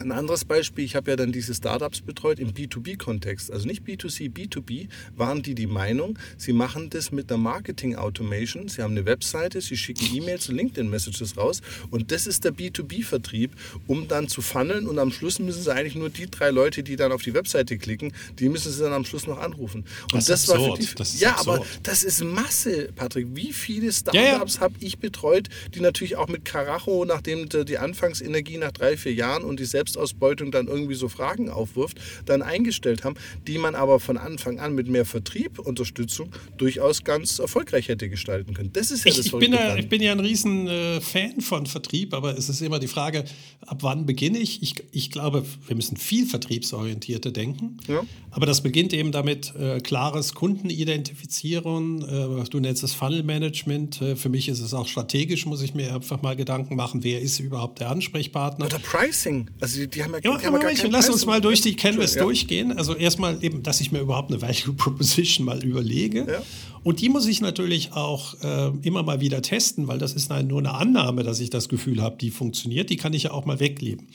ein 0.00 0.12
anderes 0.12 0.44
Beispiel, 0.44 0.84
ich 0.84 0.94
habe 0.94 1.10
ja 1.10 1.16
dann 1.16 1.32
diese 1.32 1.54
Startups 1.54 2.00
betreut 2.00 2.38
im 2.38 2.52
B2B-Kontext, 2.52 3.50
also 3.50 3.66
nicht 3.66 3.82
B2C, 3.84 4.32
B2B, 4.32 4.88
waren 5.16 5.42
die 5.42 5.54
die 5.54 5.66
Meinung, 5.66 6.18
sie 6.36 6.52
machen 6.52 6.88
das 6.90 7.10
mit 7.10 7.30
einer 7.30 7.38
Marketing-Automation, 7.38 8.68
sie 8.68 8.82
haben 8.82 8.92
eine 8.92 9.06
Webseite, 9.06 9.60
sie 9.60 9.76
schicken 9.76 10.08
E-Mails 10.14 10.48
und 10.48 10.56
LinkedIn-Messages 10.56 11.36
raus 11.36 11.62
und 11.90 12.12
das 12.12 12.26
ist 12.28 12.44
der 12.44 12.52
B2B-Vertrieb, 12.52 13.50
um 13.88 14.06
dann 14.06 14.28
zu 14.28 14.40
funneln 14.40 14.86
und 14.86 14.98
am 15.00 15.10
Schluss 15.10 15.40
müssen 15.40 15.62
sie 15.62 15.72
eigentlich 15.74 15.96
nur 15.96 16.10
die 16.10 16.30
drei 16.30 16.50
Leute, 16.50 16.82
die 16.84 16.94
dann 16.96 17.10
auf 17.10 17.22
die 17.22 17.34
Webseite 17.34 17.76
klicken, 17.76 18.12
die 18.38 18.48
müssen 18.48 18.70
sie 18.70 18.82
dann 18.82 18.92
am 18.92 19.04
Schluss 19.04 19.26
noch 19.26 19.38
anrufen. 19.38 19.84
Und 20.12 20.14
das, 20.14 20.26
das 20.26 20.48
war 20.48 20.76
für 20.76 20.80
die, 20.80 20.88
das 20.94 21.18
Ja, 21.18 21.32
absurd. 21.32 21.58
aber 21.58 21.66
das 21.82 22.04
ist 22.04 22.22
Masse, 22.22 22.90
Patrick. 22.94 23.26
Wie 23.34 23.52
viele 23.52 23.92
Startups 23.92 24.24
ja, 24.24 24.38
ja. 24.44 24.60
habe 24.60 24.74
ich 24.80 24.98
betreut, 24.98 25.48
die 25.74 25.80
natürlich 25.80 26.16
auch 26.16 26.28
mit 26.28 26.44
Karacho, 26.44 27.04
nachdem 27.04 27.48
die 27.48 27.78
Anfangsenergie 27.78 28.58
nach 28.58 28.72
drei, 28.72 28.96
vier 28.96 29.12
Jahren 29.12 29.42
und 29.42 29.58
die 29.58 29.64
Selbst 29.64 29.87
Selbstausbeutung 29.88 30.50
dann 30.50 30.68
irgendwie 30.68 30.94
so 30.94 31.08
Fragen 31.08 31.48
aufwirft, 31.50 31.98
dann 32.26 32.42
eingestellt 32.42 33.04
haben, 33.04 33.16
die 33.46 33.58
man 33.58 33.74
aber 33.74 34.00
von 34.00 34.18
Anfang 34.18 34.58
an 34.58 34.74
mit 34.74 34.88
mehr 34.88 35.04
Vertrieb, 35.04 35.58
Unterstützung 35.58 36.30
durchaus 36.56 37.04
ganz 37.04 37.38
erfolgreich 37.38 37.88
hätte 37.88 38.08
gestalten 38.08 38.54
können. 38.54 38.70
Das 38.72 38.90
ist 38.90 39.04
ja 39.04 39.10
ich, 39.10 39.16
das 39.16 39.26
ich 39.26 39.32
bin 39.32 39.52
ja, 39.52 39.76
ich 39.76 39.88
bin 39.88 40.02
ja 40.02 40.12
ein 40.12 40.20
riesen 40.20 40.68
äh, 40.68 41.00
Fan 41.00 41.40
von 41.40 41.66
Vertrieb, 41.66 42.14
aber 42.14 42.36
es 42.36 42.48
ist 42.48 42.60
immer 42.60 42.78
die 42.78 42.88
Frage, 42.88 43.24
ab 43.66 43.78
wann 43.82 44.06
beginne 44.06 44.38
ich? 44.38 44.62
Ich, 44.62 44.74
ich 44.92 45.10
glaube, 45.10 45.44
wir 45.66 45.76
müssen 45.76 45.96
viel 45.96 46.26
vertriebsorientierter 46.26 47.30
denken, 47.30 47.78
ja. 47.88 48.02
aber 48.30 48.46
das 48.46 48.62
beginnt 48.62 48.92
eben 48.92 49.12
damit, 49.12 49.54
äh, 49.56 49.80
klares 49.80 50.34
Kundenidentifizieren, 50.34 52.02
äh, 52.02 52.48
du 52.48 52.60
nennst 52.60 52.82
es 52.82 52.92
Funnel 52.92 53.22
Management, 53.22 54.02
äh, 54.02 54.16
für 54.16 54.28
mich 54.28 54.48
ist 54.48 54.60
es 54.60 54.74
auch 54.74 54.86
strategisch, 54.86 55.46
muss 55.46 55.62
ich 55.62 55.74
mir 55.74 55.94
einfach 55.94 56.22
mal 56.22 56.36
Gedanken 56.36 56.76
machen, 56.76 57.02
wer 57.04 57.20
ist 57.20 57.38
überhaupt 57.40 57.80
der 57.80 57.90
Ansprechpartner. 57.90 58.66
Oder 58.66 58.78
Pricing, 58.78 59.50
also 59.60 59.77
die, 59.78 59.88
die 59.88 60.02
haben 60.02 60.12
ja, 60.12 60.18
ja, 60.18 60.36
die 60.36 60.46
haben 60.46 60.60
ja 60.60 60.72
gar 60.72 60.90
Lass 60.90 61.08
uns 61.08 61.26
mal 61.26 61.40
durch 61.40 61.60
die 61.60 61.76
Canvas 61.76 62.14
ja. 62.14 62.22
durchgehen. 62.22 62.76
Also 62.76 62.94
erstmal 62.94 63.42
eben, 63.42 63.62
dass 63.62 63.80
ich 63.80 63.92
mir 63.92 64.00
überhaupt 64.00 64.30
eine 64.30 64.42
Value 64.42 64.74
Proposition 64.76 65.46
mal 65.46 65.62
überlege. 65.64 66.26
Ja. 66.28 66.42
Und 66.82 67.00
die 67.00 67.08
muss 67.08 67.26
ich 67.26 67.40
natürlich 67.40 67.92
auch 67.92 68.34
äh, 68.42 68.70
immer 68.82 69.02
mal 69.02 69.20
wieder 69.20 69.42
testen, 69.42 69.88
weil 69.88 69.98
das 69.98 70.14
ist 70.14 70.30
eine, 70.30 70.48
nur 70.48 70.58
eine 70.58 70.74
Annahme, 70.74 71.22
dass 71.22 71.40
ich 71.40 71.50
das 71.50 71.68
Gefühl 71.68 72.02
habe, 72.02 72.16
die 72.18 72.30
funktioniert. 72.30 72.90
Die 72.90 72.96
kann 72.96 73.12
ich 73.12 73.24
ja 73.24 73.30
auch 73.32 73.44
mal 73.44 73.60
wegleben. 73.60 74.08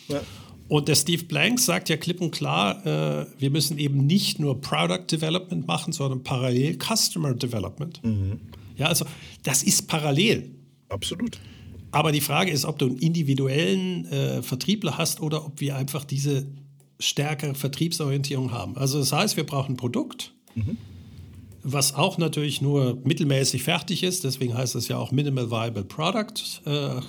Und 0.70 0.88
der 0.88 0.96
Steve 0.96 1.24
Blanks 1.26 1.66
sagt 1.66 1.90
ja 1.90 1.98
klipp 1.98 2.22
und 2.22 2.32
klar, 2.32 2.86
äh, 2.86 3.28
wir 3.38 3.50
müssen 3.50 3.78
eben 3.78 4.06
nicht 4.06 4.40
nur 4.40 4.60
Product 4.62 5.06
Development 5.12 5.68
machen, 5.68 5.94
sondern 5.94 6.24
parallel 6.24 6.78
Customer 6.78 7.34
Development. 7.34 8.04
Mhm. 8.04 8.40
Ja, 8.76 8.88
also 8.88 9.06
das 9.44 9.64
ist 9.64 9.88
parallel. 9.88 10.52
Absolut. 10.90 11.38
Aber 11.94 12.12
die 12.12 12.22
Frage 12.22 12.52
ist, 12.52 12.66
ob 12.66 12.80
du 12.80 12.88
einen 12.88 12.98
individuellen 12.98 14.06
äh, 14.06 14.42
Vertriebler 14.42 14.98
hast 14.98 15.22
oder 15.22 15.46
ob 15.46 15.62
wir 15.62 15.76
einfach 15.76 16.04
diese 16.04 16.48
stärkere 17.00 17.54
Vertriebsorientierung 17.54 18.52
haben. 18.52 18.76
Also 18.78 18.98
das 18.98 19.14
heißt, 19.14 19.38
wir 19.38 19.46
brauchen 19.46 19.74
ein 19.74 19.78
Produkt, 19.78 20.34
mhm. 20.56 20.78
was 21.62 21.94
auch 21.94 22.18
natürlich 22.18 22.62
nur 22.62 22.98
mittelmäßig 23.04 23.62
fertig 23.62 24.02
ist. 24.02 24.24
Deswegen 24.24 24.58
heißt 24.58 24.74
es 24.74 24.88
ja 24.88 24.98
auch 24.98 25.12
Minimal 25.12 25.52
Viable 25.52 25.84
Product. 25.84 26.34
Äh, 26.66 27.00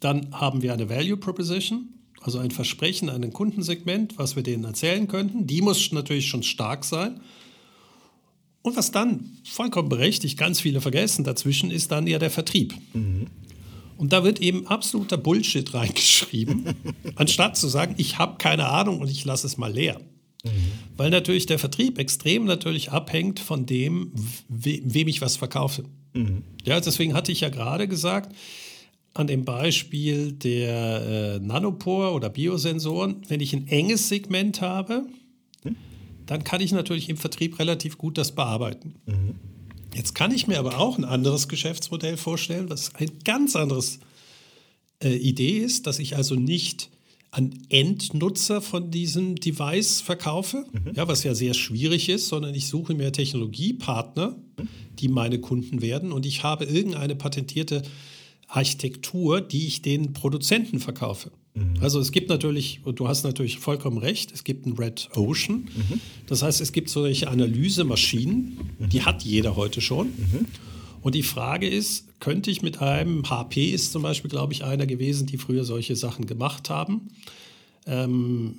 dann 0.00 0.28
haben 0.32 0.62
wir 0.62 0.72
eine 0.72 0.88
Value 0.88 1.18
Proposition, 1.18 1.90
also 2.22 2.38
ein 2.38 2.50
Versprechen 2.50 3.10
an 3.10 3.22
ein 3.22 3.32
Kundensegment, 3.34 4.16
was 4.16 4.36
wir 4.36 4.42
denen 4.42 4.64
erzählen 4.64 5.06
könnten. 5.06 5.46
Die 5.46 5.60
muss 5.60 5.92
natürlich 5.92 6.28
schon 6.28 6.42
stark 6.42 6.86
sein. 6.86 7.20
Und 8.62 8.74
was 8.78 8.90
dann 8.90 9.36
vollkommen 9.44 9.90
berechtigt 9.90 10.38
ganz 10.38 10.60
viele 10.60 10.80
vergessen 10.80 11.24
dazwischen, 11.24 11.70
ist 11.70 11.92
dann 11.92 12.06
ja 12.06 12.18
der 12.18 12.30
Vertrieb. 12.30 12.74
Mhm. 12.94 13.26
Und 13.96 14.12
da 14.12 14.24
wird 14.24 14.40
eben 14.40 14.66
absoluter 14.66 15.16
Bullshit 15.16 15.72
reingeschrieben, 15.72 16.74
anstatt 17.16 17.56
zu 17.56 17.68
sagen, 17.68 17.94
ich 17.98 18.18
habe 18.18 18.38
keine 18.38 18.68
Ahnung 18.68 19.00
und 19.00 19.10
ich 19.10 19.24
lasse 19.24 19.46
es 19.46 19.56
mal 19.56 19.72
leer. 19.72 20.00
Mhm. 20.44 20.50
Weil 20.96 21.10
natürlich 21.10 21.46
der 21.46 21.58
Vertrieb 21.58 21.98
extrem 21.98 22.44
natürlich 22.44 22.92
abhängt 22.92 23.40
von 23.40 23.66
dem, 23.66 24.12
we 24.48 24.80
wem 24.84 25.08
ich 25.08 25.20
was 25.20 25.36
verkaufe. 25.36 25.84
Mhm. 26.12 26.42
Ja, 26.64 26.80
deswegen 26.80 27.14
hatte 27.14 27.32
ich 27.32 27.40
ja 27.40 27.48
gerade 27.48 27.88
gesagt, 27.88 28.34
an 29.14 29.26
dem 29.28 29.44
Beispiel 29.44 30.32
der 30.32 31.36
äh, 31.36 31.38
Nanopore 31.38 32.12
oder 32.12 32.28
Biosensoren, 32.30 33.22
wenn 33.28 33.40
ich 33.40 33.54
ein 33.54 33.68
enges 33.68 34.08
Segment 34.08 34.60
habe, 34.60 35.06
mhm. 35.62 35.76
dann 36.26 36.42
kann 36.42 36.60
ich 36.60 36.72
natürlich 36.72 37.08
im 37.08 37.16
Vertrieb 37.16 37.58
relativ 37.58 37.96
gut 37.96 38.18
das 38.18 38.32
bearbeiten. 38.32 38.96
Jetzt 39.94 40.14
kann 40.14 40.32
ich 40.32 40.46
mir 40.46 40.58
aber 40.58 40.78
auch 40.78 40.98
ein 40.98 41.04
anderes 41.04 41.48
Geschäftsmodell 41.48 42.16
vorstellen, 42.16 42.68
was 42.68 42.94
ein 42.96 43.10
ganz 43.24 43.54
anderes 43.54 44.00
äh, 45.02 45.14
Idee 45.14 45.58
ist, 45.58 45.86
dass 45.86 45.98
ich 45.98 46.16
also 46.16 46.34
nicht 46.34 46.90
an 47.30 47.52
Endnutzer 47.68 48.60
von 48.60 48.90
diesem 48.90 49.36
Device 49.36 50.00
verkaufe, 50.00 50.66
mhm. 50.72 50.92
ja, 50.94 51.08
was 51.08 51.24
ja 51.24 51.34
sehr 51.34 51.54
schwierig 51.54 52.08
ist, 52.08 52.28
sondern 52.28 52.54
ich 52.54 52.68
suche 52.68 52.94
mir 52.94 53.12
Technologiepartner, 53.12 54.36
mhm. 54.58 54.68
die 54.98 55.08
meine 55.08 55.40
Kunden 55.40 55.82
werden 55.82 56.12
und 56.12 56.26
ich 56.26 56.42
habe 56.42 56.64
irgendeine 56.64 57.16
patentierte 57.16 57.82
Architektur, 58.46 59.40
die 59.40 59.66
ich 59.66 59.82
den 59.82 60.12
Produzenten 60.12 60.78
verkaufe. 60.78 61.32
Mhm. 61.54 61.76
Also 61.80 62.00
es 62.00 62.12
gibt 62.12 62.28
natürlich, 62.28 62.80
du 62.84 63.08
hast 63.08 63.24
natürlich 63.24 63.58
vollkommen 63.58 63.98
recht, 63.98 64.32
es 64.32 64.44
gibt 64.44 64.66
ein 64.66 64.72
Red 64.72 65.08
Ocean. 65.14 65.68
Mhm. 65.74 66.00
Das 66.26 66.42
heißt, 66.42 66.60
es 66.60 66.72
gibt 66.72 66.90
solche 66.90 67.28
Analysemaschinen, 67.28 68.58
mhm. 68.78 68.88
die 68.88 69.02
hat 69.02 69.22
jeder 69.22 69.56
heute 69.56 69.80
schon. 69.80 70.08
Mhm. 70.08 70.46
Und 71.00 71.14
die 71.14 71.22
Frage 71.22 71.68
ist, 71.68 72.06
könnte 72.18 72.50
ich 72.50 72.62
mit 72.62 72.80
einem, 72.80 73.28
HP 73.28 73.70
ist 73.70 73.92
zum 73.92 74.02
Beispiel, 74.02 74.30
glaube 74.30 74.52
ich, 74.52 74.64
einer 74.64 74.86
gewesen, 74.86 75.26
die 75.26 75.36
früher 75.36 75.64
solche 75.64 75.96
Sachen 75.96 76.26
gemacht 76.26 76.70
haben, 76.70 77.08
ähm, 77.86 78.54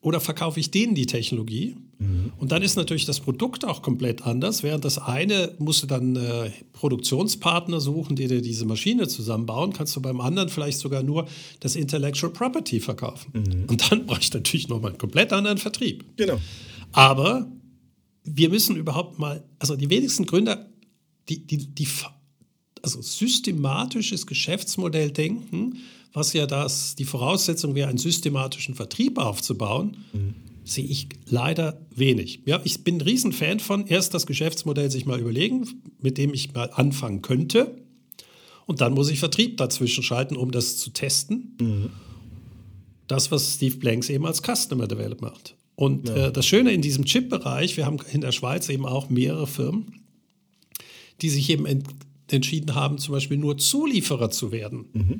oder 0.00 0.20
verkaufe 0.20 0.60
ich 0.60 0.70
denen 0.70 0.94
die 0.94 1.06
Technologie 1.06 1.76
Mhm. 1.98 2.32
Und 2.38 2.52
dann 2.52 2.62
ist 2.62 2.76
natürlich 2.76 3.04
das 3.04 3.20
Produkt 3.20 3.64
auch 3.64 3.82
komplett 3.82 4.22
anders. 4.26 4.62
Während 4.62 4.84
das 4.84 4.98
eine 4.98 5.54
musst 5.58 5.82
du 5.82 5.86
dann 5.86 6.16
äh, 6.16 6.50
Produktionspartner 6.72 7.80
suchen, 7.80 8.16
die 8.16 8.28
dir 8.28 8.40
diese 8.40 8.64
Maschine 8.64 9.08
zusammenbauen, 9.08 9.72
kannst 9.72 9.96
du 9.96 10.00
beim 10.00 10.20
anderen 10.20 10.48
vielleicht 10.48 10.78
sogar 10.78 11.02
nur 11.02 11.26
das 11.60 11.76
Intellectual 11.76 12.32
Property 12.32 12.80
verkaufen. 12.80 13.32
Mhm. 13.32 13.64
Und 13.68 13.90
dann 13.90 14.06
brauche 14.06 14.20
ich 14.20 14.32
natürlich 14.32 14.68
nochmal 14.68 14.92
einen 14.92 14.98
komplett 14.98 15.32
anderen 15.32 15.58
Vertrieb. 15.58 16.04
Genau. 16.16 16.38
Aber 16.92 17.50
wir 18.24 18.48
müssen 18.48 18.76
überhaupt 18.76 19.18
mal, 19.18 19.42
also 19.58 19.76
die 19.76 19.90
wenigsten 19.90 20.26
Gründer, 20.26 20.66
die, 21.28 21.46
die, 21.46 21.66
die 21.66 21.88
also 22.82 23.02
systematisches 23.02 24.26
Geschäftsmodell 24.26 25.10
denken, 25.10 25.78
was 26.12 26.32
ja 26.32 26.46
das, 26.46 26.94
die 26.94 27.04
Voraussetzung 27.04 27.74
wäre, 27.74 27.88
einen 27.88 27.98
systematischen 27.98 28.74
Vertrieb 28.74 29.18
aufzubauen, 29.18 29.96
mhm. 30.12 30.34
Sehe 30.68 30.84
ich 30.84 31.08
leider 31.26 31.86
wenig. 31.94 32.42
Ja, 32.44 32.60
ich 32.64 32.84
bin 32.84 32.96
ein 32.96 33.00
Riesenfan 33.00 33.60
von, 33.60 33.86
erst 33.86 34.14
das 34.14 34.26
Geschäftsmodell 34.26 34.90
sich 34.90 35.06
mal 35.06 35.18
überlegen, 35.18 35.66
mit 36.00 36.18
dem 36.18 36.34
ich 36.34 36.52
mal 36.54 36.70
anfangen 36.72 37.22
könnte. 37.22 37.76
Und 38.66 38.80
dann 38.80 38.92
muss 38.92 39.10
ich 39.10 39.18
Vertrieb 39.18 39.56
dazwischen 39.56 40.02
schalten, 40.02 40.36
um 40.36 40.50
das 40.50 40.76
zu 40.76 40.90
testen. 40.90 41.56
Mhm. 41.60 41.90
Das, 43.06 43.30
was 43.30 43.54
Steve 43.54 43.76
Blanks 43.76 44.10
eben 44.10 44.26
als 44.26 44.42
Customer 44.42 44.86
Development 44.86 45.32
macht. 45.32 45.56
Und 45.74 46.08
ja. 46.08 46.26
äh, 46.26 46.32
das 46.32 46.46
Schöne 46.46 46.72
in 46.72 46.82
diesem 46.82 47.04
Chip-Bereich, 47.04 47.76
wir 47.76 47.86
haben 47.86 47.98
in 48.12 48.20
der 48.20 48.32
Schweiz 48.32 48.68
eben 48.68 48.84
auch 48.84 49.08
mehrere 49.08 49.46
Firmen, 49.46 50.02
die 51.22 51.30
sich 51.30 51.48
eben 51.50 51.66
ent 51.66 51.86
entschieden 52.30 52.74
haben, 52.74 52.98
zum 52.98 53.14
Beispiel 53.14 53.38
nur 53.38 53.56
Zulieferer 53.56 54.30
zu 54.30 54.52
werden 54.52 54.84
mhm. 54.92 55.18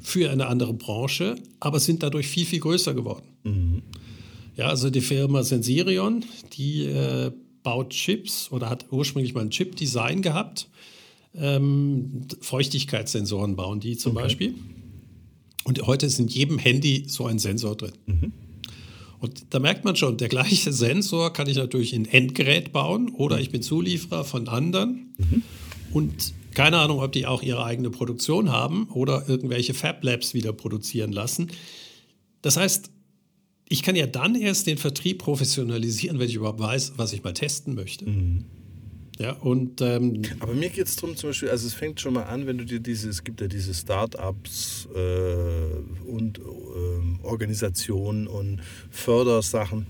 für 0.00 0.30
eine 0.30 0.48
andere 0.48 0.74
Branche, 0.74 1.36
aber 1.60 1.80
sind 1.80 2.02
dadurch 2.02 2.26
viel, 2.26 2.44
viel 2.44 2.60
größer 2.60 2.92
geworden. 2.92 3.24
Mhm. 3.44 3.82
Ja, 4.56 4.68
also 4.68 4.88
die 4.90 5.02
Firma 5.02 5.42
Sensirion, 5.42 6.24
die 6.54 6.86
äh, 6.86 7.30
baut 7.62 7.90
Chips 7.90 8.50
oder 8.50 8.70
hat 8.70 8.86
ursprünglich 8.90 9.34
mal 9.34 9.42
ein 9.42 9.50
Chip-Design 9.50 10.22
gehabt. 10.22 10.68
Ähm, 11.34 12.26
Feuchtigkeitssensoren 12.40 13.56
bauen 13.56 13.80
die 13.80 13.96
zum 13.98 14.12
okay. 14.12 14.22
Beispiel. 14.22 14.54
Und 15.64 15.86
heute 15.86 16.06
ist 16.06 16.18
in 16.18 16.28
jedem 16.28 16.58
Handy 16.58 17.04
so 17.08 17.26
ein 17.26 17.38
Sensor 17.38 17.76
drin. 17.76 17.92
Mhm. 18.06 18.32
Und 19.18 19.46
da 19.50 19.58
merkt 19.58 19.84
man 19.84 19.96
schon, 19.96 20.16
der 20.16 20.28
gleiche 20.28 20.72
Sensor 20.72 21.32
kann 21.32 21.48
ich 21.48 21.56
natürlich 21.56 21.92
in 21.92 22.06
Endgerät 22.06 22.72
bauen 22.72 23.10
oder 23.10 23.40
ich 23.40 23.50
bin 23.50 23.62
Zulieferer 23.62 24.24
von 24.24 24.48
anderen. 24.48 25.14
Mhm. 25.18 25.42
Und 25.92 26.34
keine 26.54 26.78
Ahnung, 26.78 27.00
ob 27.00 27.12
die 27.12 27.26
auch 27.26 27.42
ihre 27.42 27.64
eigene 27.64 27.90
Produktion 27.90 28.50
haben 28.50 28.88
oder 28.88 29.28
irgendwelche 29.28 29.74
Fab 29.74 30.02
Labs 30.02 30.32
wieder 30.32 30.52
produzieren 30.52 31.12
lassen. 31.12 31.50
Das 32.40 32.56
heißt, 32.56 32.90
ich 33.68 33.82
kann 33.82 33.96
ja 33.96 34.06
dann 34.06 34.34
erst 34.34 34.66
den 34.66 34.78
Vertrieb 34.78 35.18
professionalisieren, 35.18 36.18
wenn 36.18 36.28
ich 36.28 36.36
überhaupt 36.36 36.60
weiß, 36.60 36.94
was 36.96 37.12
ich 37.12 37.24
mal 37.24 37.32
testen 37.32 37.74
möchte. 37.74 38.08
Mhm. 38.08 38.44
Ja, 39.18 39.32
und, 39.32 39.80
ähm, 39.80 40.22
Aber 40.40 40.52
mir 40.52 40.68
geht 40.68 40.86
es 40.86 40.96
darum, 40.96 41.16
zum 41.16 41.30
Beispiel, 41.30 41.48
also 41.48 41.66
es 41.66 41.72
fängt 41.72 42.00
schon 42.00 42.12
mal 42.12 42.24
an, 42.24 42.46
wenn 42.46 42.58
du 42.58 42.66
dir 42.66 42.80
diese, 42.80 43.08
es 43.08 43.24
gibt 43.24 43.40
ja 43.40 43.48
diese 43.48 43.72
Start-ups 43.72 44.88
äh, 44.94 46.10
und 46.10 46.38
äh, 46.38 46.42
Organisationen 47.24 48.26
und 48.26 48.60
Fördersachen. 48.90 49.86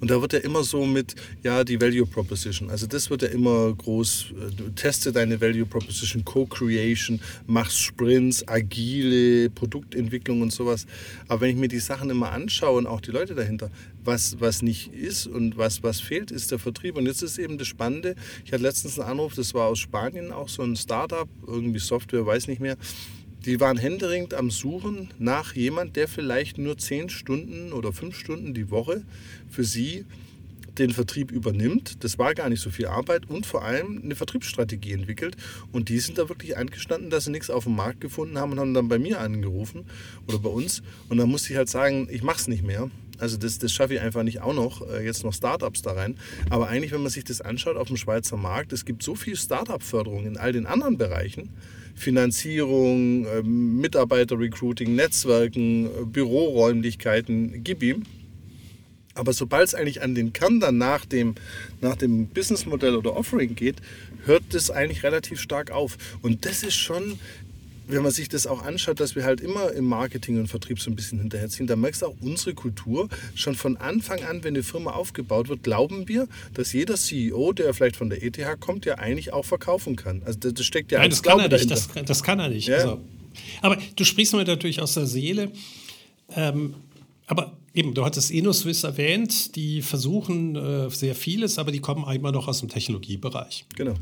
Und 0.00 0.10
da 0.10 0.20
wird 0.20 0.32
ja 0.32 0.38
immer 0.40 0.64
so 0.64 0.84
mit, 0.84 1.14
ja, 1.42 1.64
die 1.64 1.80
Value 1.80 2.06
Proposition. 2.06 2.70
Also 2.70 2.86
das 2.86 3.10
wird 3.10 3.22
ja 3.22 3.28
immer 3.28 3.72
groß, 3.74 4.26
äh, 4.30 4.54
du 4.54 4.70
teste 4.70 5.12
deine 5.12 5.40
Value 5.40 5.66
Proposition, 5.66 6.24
Co-Creation, 6.24 7.20
machst 7.46 7.78
Sprints, 7.78 8.46
agile 8.46 9.50
Produktentwicklung 9.50 10.42
und 10.42 10.52
sowas. 10.52 10.86
Aber 11.28 11.42
wenn 11.42 11.50
ich 11.50 11.56
mir 11.56 11.68
die 11.68 11.78
Sachen 11.78 12.10
immer 12.10 12.32
anschaue 12.32 12.78
und 12.78 12.86
auch 12.86 13.00
die 13.00 13.10
Leute 13.10 13.34
dahinter, 13.34 13.70
was, 14.04 14.40
was 14.40 14.62
nicht 14.62 14.92
ist 14.92 15.26
und 15.26 15.58
was, 15.58 15.82
was 15.82 16.00
fehlt, 16.00 16.30
ist 16.30 16.50
der 16.50 16.58
Vertrieb. 16.58 16.96
Und 16.96 17.06
jetzt 17.06 17.22
ist 17.22 17.38
eben 17.38 17.58
das 17.58 17.68
Spannende, 17.68 18.14
ich 18.44 18.52
hatte 18.52 18.62
letztens 18.62 18.98
einen 18.98 19.10
Anruf, 19.10 19.34
das 19.34 19.54
war 19.54 19.66
aus 19.66 19.78
Spanien 19.78 20.32
auch 20.32 20.48
so 20.48 20.62
ein 20.62 20.76
Startup, 20.76 21.28
irgendwie 21.46 21.78
Software, 21.78 22.24
weiß 22.24 22.48
nicht 22.48 22.60
mehr 22.60 22.76
die 23.44 23.60
waren 23.60 23.76
händeringend 23.76 24.34
am 24.34 24.50
Suchen 24.50 25.10
nach 25.18 25.54
jemand, 25.54 25.96
der 25.96 26.08
vielleicht 26.08 26.58
nur 26.58 26.78
zehn 26.78 27.08
Stunden 27.08 27.72
oder 27.72 27.92
fünf 27.92 28.16
Stunden 28.18 28.54
die 28.54 28.70
Woche 28.70 29.02
für 29.48 29.64
sie 29.64 30.04
den 30.78 30.90
Vertrieb 30.90 31.30
übernimmt. 31.30 32.04
Das 32.04 32.18
war 32.18 32.34
gar 32.34 32.48
nicht 32.48 32.60
so 32.60 32.70
viel 32.70 32.86
Arbeit 32.86 33.28
und 33.28 33.46
vor 33.46 33.64
allem 33.64 34.00
eine 34.02 34.14
Vertriebsstrategie 34.14 34.92
entwickelt. 34.92 35.36
Und 35.72 35.88
die 35.88 35.98
sind 35.98 36.18
da 36.18 36.28
wirklich 36.28 36.56
eingestanden, 36.56 37.10
dass 37.10 37.24
sie 37.24 37.30
nichts 37.30 37.50
auf 37.50 37.64
dem 37.64 37.76
Markt 37.76 38.00
gefunden 38.00 38.38
haben 38.38 38.52
und 38.52 38.60
haben 38.60 38.74
dann 38.74 38.88
bei 38.88 38.98
mir 38.98 39.20
angerufen 39.20 39.86
oder 40.26 40.38
bei 40.38 40.50
uns. 40.50 40.82
Und 41.08 41.18
dann 41.18 41.28
musste 41.28 41.52
ich 41.52 41.56
halt 41.56 41.68
sagen, 41.68 42.08
ich 42.10 42.22
mache 42.22 42.38
es 42.38 42.48
nicht 42.48 42.62
mehr. 42.62 42.90
Also 43.18 43.36
das, 43.36 43.58
das 43.58 43.72
schaffe 43.72 43.94
ich 43.94 44.00
einfach 44.00 44.22
nicht 44.22 44.40
auch 44.40 44.54
noch, 44.54 44.88
äh, 44.88 45.04
jetzt 45.04 45.24
noch 45.24 45.34
Startups 45.34 45.82
da 45.82 45.92
rein. 45.92 46.16
Aber 46.50 46.68
eigentlich, 46.68 46.92
wenn 46.92 47.02
man 47.02 47.10
sich 47.10 47.24
das 47.24 47.40
anschaut 47.40 47.76
auf 47.76 47.88
dem 47.88 47.96
Schweizer 47.96 48.36
Markt, 48.36 48.72
es 48.72 48.84
gibt 48.84 49.02
so 49.02 49.16
viel 49.16 49.36
Startup-Förderung 49.36 50.26
in 50.26 50.36
all 50.36 50.52
den 50.52 50.66
anderen 50.66 50.98
Bereichen. 50.98 51.50
Finanzierung, 51.98 53.26
ähm, 53.26 53.80
Mitarbeiter-Recruiting, 53.80 54.94
Netzwerken, 54.94 55.86
äh, 55.86 56.04
Büroräumlichkeiten, 56.04 57.62
gib 57.64 57.82
ihm. 57.82 58.04
Aber 59.14 59.32
sobald 59.32 59.66
es 59.66 59.74
eigentlich 59.74 60.00
an 60.00 60.14
den 60.14 60.32
Kern 60.32 60.60
dann 60.60 60.78
nach 60.78 61.04
dem, 61.04 61.34
nach 61.80 61.96
dem 61.96 62.28
Businessmodell 62.28 62.94
oder 62.94 63.16
Offering 63.16 63.56
geht, 63.56 63.76
hört 64.24 64.44
das 64.52 64.70
eigentlich 64.70 65.02
relativ 65.02 65.40
stark 65.40 65.72
auf. 65.72 65.98
Und 66.22 66.44
das 66.44 66.62
ist 66.62 66.76
schon 66.76 67.18
wenn 67.88 68.02
man 68.02 68.12
sich 68.12 68.28
das 68.28 68.46
auch 68.46 68.62
anschaut, 68.62 69.00
dass 69.00 69.16
wir 69.16 69.24
halt 69.24 69.40
immer 69.40 69.72
im 69.72 69.86
Marketing 69.86 70.38
und 70.38 70.46
Vertrieb 70.46 70.80
so 70.80 70.90
ein 70.90 70.96
bisschen 70.96 71.18
hinterherziehen, 71.18 71.66
dann 71.66 71.80
merkst 71.80 72.02
du 72.02 72.06
auch 72.06 72.14
unsere 72.20 72.54
Kultur 72.54 73.08
schon 73.34 73.54
von 73.54 73.76
Anfang 73.76 74.22
an, 74.24 74.44
wenn 74.44 74.54
eine 74.54 74.62
Firma 74.62 74.92
aufgebaut 74.92 75.48
wird, 75.48 75.62
glauben 75.62 76.06
wir, 76.06 76.28
dass 76.54 76.72
jeder 76.72 76.96
CEO, 76.96 77.52
der 77.52 77.72
vielleicht 77.72 77.96
von 77.96 78.10
der 78.10 78.22
ETH 78.22 78.38
kommt, 78.60 78.84
ja 78.84 78.96
eigentlich 78.96 79.32
auch 79.32 79.44
verkaufen 79.44 79.96
kann. 79.96 80.22
Also 80.24 80.38
das, 80.38 80.64
steckt 80.64 80.92
ja 80.92 80.98
Nein, 80.98 81.10
das 81.10 81.22
kann 81.22 81.40
er 81.40 81.48
nicht. 81.48 81.70
Das, 81.70 81.88
das, 82.04 82.22
kann 82.22 82.38
er 82.38 82.48
nicht. 82.48 82.68
Ja. 82.68 82.76
Also, 82.76 83.00
aber 83.62 83.78
du 83.96 84.04
sprichst 84.04 84.34
mir 84.34 84.44
natürlich 84.44 84.80
aus 84.82 84.94
der 84.94 85.06
Seele. 85.06 85.50
Ähm, 86.36 86.74
aber 87.26 87.56
eben, 87.74 87.94
du 87.94 88.04
hattest 88.04 88.30
InnoSwiss 88.30 88.84
erwähnt, 88.84 89.56
die 89.56 89.82
versuchen 89.82 90.56
äh, 90.56 90.90
sehr 90.90 91.14
vieles, 91.14 91.58
aber 91.58 91.72
die 91.72 91.80
kommen 91.80 92.04
einmal 92.04 92.32
noch 92.32 92.48
aus 92.48 92.60
dem 92.60 92.68
Technologiebereich. 92.68 93.66
Genau. 93.76 93.94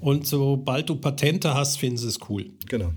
Und 0.00 0.26
sobald 0.26 0.88
du 0.88 0.96
Patente 0.96 1.54
hast, 1.54 1.78
finden 1.78 1.96
sie 1.96 2.08
es 2.08 2.18
cool. 2.28 2.50
Genau. 2.68 2.92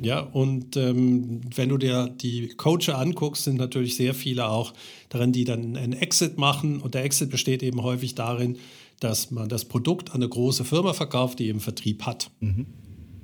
Ja, 0.00 0.20
und 0.20 0.76
ähm, 0.76 1.40
wenn 1.54 1.68
du 1.68 1.78
dir 1.78 2.08
die 2.08 2.48
Coacher 2.48 2.98
anguckst, 2.98 3.44
sind 3.44 3.56
natürlich 3.56 3.96
sehr 3.96 4.14
viele 4.14 4.48
auch 4.48 4.74
darin, 5.08 5.32
die 5.32 5.44
dann 5.44 5.76
einen 5.76 5.92
Exit 5.92 6.36
machen. 6.36 6.80
Und 6.80 6.94
der 6.94 7.04
Exit 7.04 7.30
besteht 7.30 7.62
eben 7.62 7.82
häufig 7.82 8.14
darin, 8.14 8.58
dass 9.00 9.30
man 9.30 9.48
das 9.48 9.64
Produkt 9.64 10.10
an 10.10 10.16
eine 10.16 10.28
große 10.28 10.64
Firma 10.64 10.92
verkauft, 10.94 11.38
die 11.38 11.46
eben 11.46 11.60
Vertrieb 11.60 12.04
hat. 12.04 12.30
Mhm. 12.40 12.66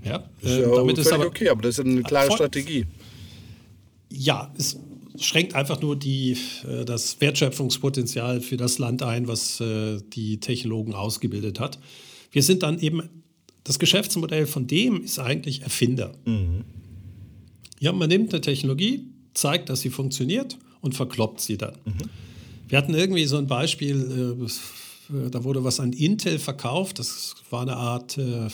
Ja, 0.04 0.24
ist 0.40 0.50
äh, 0.50 0.62
ja 0.62 0.74
damit 0.74 0.98
ist 0.98 1.12
aber 1.12 1.26
okay, 1.26 1.48
aber 1.48 1.62
das 1.62 1.78
ist 1.78 1.84
eine 1.84 2.02
klare 2.02 2.28
voll, 2.28 2.36
Strategie. 2.36 2.86
Ja, 4.10 4.52
es 4.56 4.78
schränkt 5.18 5.54
einfach 5.54 5.80
nur 5.80 5.96
die, 5.96 6.36
äh, 6.66 6.84
das 6.84 7.20
Wertschöpfungspotenzial 7.20 8.40
für 8.40 8.56
das 8.56 8.78
Land 8.78 9.02
ein, 9.02 9.28
was 9.28 9.60
äh, 9.60 9.98
die 10.12 10.40
Technologen 10.40 10.94
ausgebildet 10.94 11.60
hat. 11.60 11.78
Wir 12.32 12.42
sind 12.42 12.62
dann 12.62 12.78
eben 12.78 13.19
das 13.64 13.78
Geschäftsmodell 13.78 14.46
von 14.46 14.66
dem 14.66 15.02
ist 15.02 15.18
eigentlich 15.18 15.62
Erfinder. 15.62 16.12
Mhm. 16.24 16.64
Ja, 17.78 17.92
man 17.92 18.08
nimmt 18.08 18.32
eine 18.32 18.40
Technologie, 18.40 19.06
zeigt, 19.34 19.68
dass 19.68 19.80
sie 19.80 19.90
funktioniert 19.90 20.58
und 20.80 20.94
verkloppt 20.94 21.40
sie 21.40 21.56
dann. 21.56 21.74
Mhm. 21.84 21.92
Wir 22.68 22.78
hatten 22.78 22.94
irgendwie 22.94 23.24
so 23.24 23.36
ein 23.36 23.46
Beispiel, 23.46 24.46
äh, 25.10 25.30
da 25.30 25.44
wurde 25.44 25.64
was 25.64 25.80
an 25.80 25.92
Intel 25.92 26.38
verkauft. 26.38 26.98
Das 26.98 27.34
war 27.50 27.62
eine 27.62 27.76
Art 27.76 28.16
äh, 28.16 28.46
äh 28.46 28.50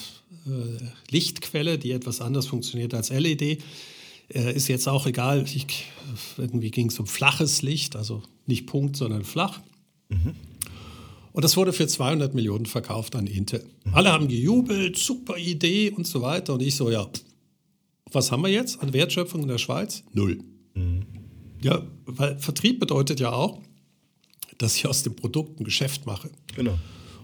Lichtquelle, 1.10 1.78
die 1.78 1.92
etwas 1.92 2.20
anders 2.20 2.46
funktioniert 2.46 2.94
als 2.94 3.10
LED. 3.10 3.42
Äh, 4.28 4.54
ist 4.54 4.68
jetzt 4.68 4.88
auch 4.88 5.06
egal. 5.06 5.44
Ich, 5.44 5.66
irgendwie 6.38 6.70
ging 6.70 6.88
es 6.88 6.98
um 6.98 7.06
flaches 7.06 7.62
Licht, 7.62 7.94
also 7.94 8.22
nicht 8.46 8.66
Punkt, 8.66 8.96
sondern 8.96 9.24
flach. 9.24 9.60
Mhm. 10.08 10.34
Und 11.36 11.44
das 11.44 11.54
wurde 11.58 11.74
für 11.74 11.86
200 11.86 12.32
Millionen 12.32 12.64
verkauft 12.64 13.14
an 13.14 13.26
Intel. 13.26 13.62
Alle 13.92 14.10
haben 14.10 14.26
gejubelt, 14.26 14.96
super 14.96 15.36
Idee 15.36 15.90
und 15.90 16.06
so 16.06 16.22
weiter. 16.22 16.54
Und 16.54 16.62
ich 16.62 16.74
so, 16.76 16.90
ja, 16.90 17.06
was 18.10 18.32
haben 18.32 18.42
wir 18.42 18.48
jetzt 18.48 18.80
an 18.80 18.94
Wertschöpfung 18.94 19.42
in 19.42 19.48
der 19.48 19.58
Schweiz? 19.58 20.02
Null. 20.14 20.38
Mhm. 20.72 21.02
Ja, 21.62 21.86
weil 22.06 22.38
Vertrieb 22.38 22.80
bedeutet 22.80 23.20
ja 23.20 23.32
auch, 23.32 23.60
dass 24.56 24.76
ich 24.76 24.86
aus 24.86 25.02
dem 25.02 25.14
Produkt 25.14 25.60
ein 25.60 25.64
Geschäft 25.64 26.06
mache. 26.06 26.30
Genau. 26.54 26.78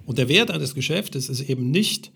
Und 0.05 0.19
der 0.19 0.29
Wert 0.29 0.51
eines 0.51 0.75
Geschäftes 0.75 1.31
ist 1.31 1.49
eben 1.49 1.71
nicht 1.71 2.13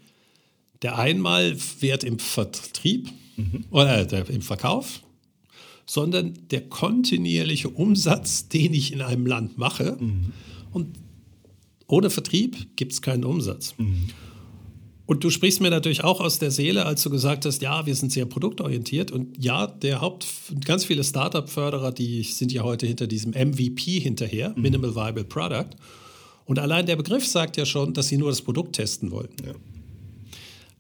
der 0.83 0.99
Einmalwert 0.99 2.05
im 2.05 2.19
Vertrieb 2.19 3.09
mhm. 3.39 3.65
oder 3.71 4.05
der, 4.05 4.29
im 4.29 4.43
Verkauf, 4.43 5.01
sondern 5.87 6.35
der 6.51 6.69
kontinuierliche 6.69 7.71
Umsatz, 7.71 8.49
den 8.49 8.75
ich 8.75 8.93
in 8.93 9.01
einem 9.01 9.25
Land 9.25 9.57
mache. 9.57 9.97
Mhm. 9.99 10.35
Und 10.73 11.06
ohne 11.89 12.11
Vertrieb 12.11 12.77
gibt 12.77 12.93
es 12.93 13.03
keinen 13.03 13.25
Umsatz. 13.25 13.75
Mhm. 13.79 14.09
Und 15.07 15.23
du 15.23 15.31
sprichst 15.31 15.61
mir 15.61 15.71
natürlich 15.71 16.03
auch 16.03 16.21
aus 16.21 16.41
der 16.41 16.51
Seele, 16.51 16.85
als 16.85 17.03
du 17.03 17.11
gesagt 17.11 17.45
hast, 17.45 17.63
ja, 17.63 17.87
wir 17.87 17.95
sind 17.95 18.11
sehr 18.11 18.27
produktorientiert. 18.27 19.13
Und 19.13 19.43
ja, 19.43 19.69
der 19.69 20.01
Haupt, 20.01 20.27
ganz 20.65 20.85
viele 20.85 21.05
Startup-Förderer, 21.05 21.93
die 21.93 22.25
sind 22.25 22.53
ja 22.53 22.65
heute 22.65 22.87
hinter 22.87 23.07
diesem 23.07 23.31
MVP 23.31 24.01
hinterher, 24.01 24.53
mhm. 24.57 24.63
Minimal 24.63 24.97
Viable 24.97 25.25
Product. 25.25 25.77
Und 26.45 26.59
allein 26.59 26.87
der 26.87 26.97
Begriff 26.97 27.25
sagt 27.25 27.57
ja 27.57 27.65
schon, 27.65 27.95
dass 27.95 28.09
sie 28.09 28.17
nur 28.17 28.31
das 28.31 28.43
Produkt 28.43 28.75
testen 28.75 29.13
wollen. 29.13 29.31
Ja. 29.45 29.53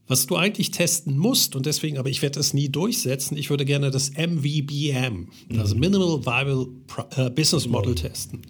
Was 0.09 0.27
du 0.27 0.37
eigentlich 0.37 0.73
testen 0.73 1.19
musst, 1.19 1.57
und 1.57 1.66
deswegen, 1.66 1.99
aber 1.99 2.09
ich 2.09 2.23
werde 2.23 2.38
das 2.38 2.53
nie 2.55 2.69
durchsetzen, 2.69 3.37
ich 3.37 3.51
würde 3.51 3.64
gerne 3.64 3.90
das 3.92 4.11
MVBM, 4.11 5.29
mhm. 5.49 5.59
also 5.59 5.77
Minimal 5.77 6.25
Viable 6.25 6.66
Pro, 6.88 7.05
äh, 7.16 7.31
Business 7.31 7.69
Model 7.69 7.95
testen. 7.95 8.42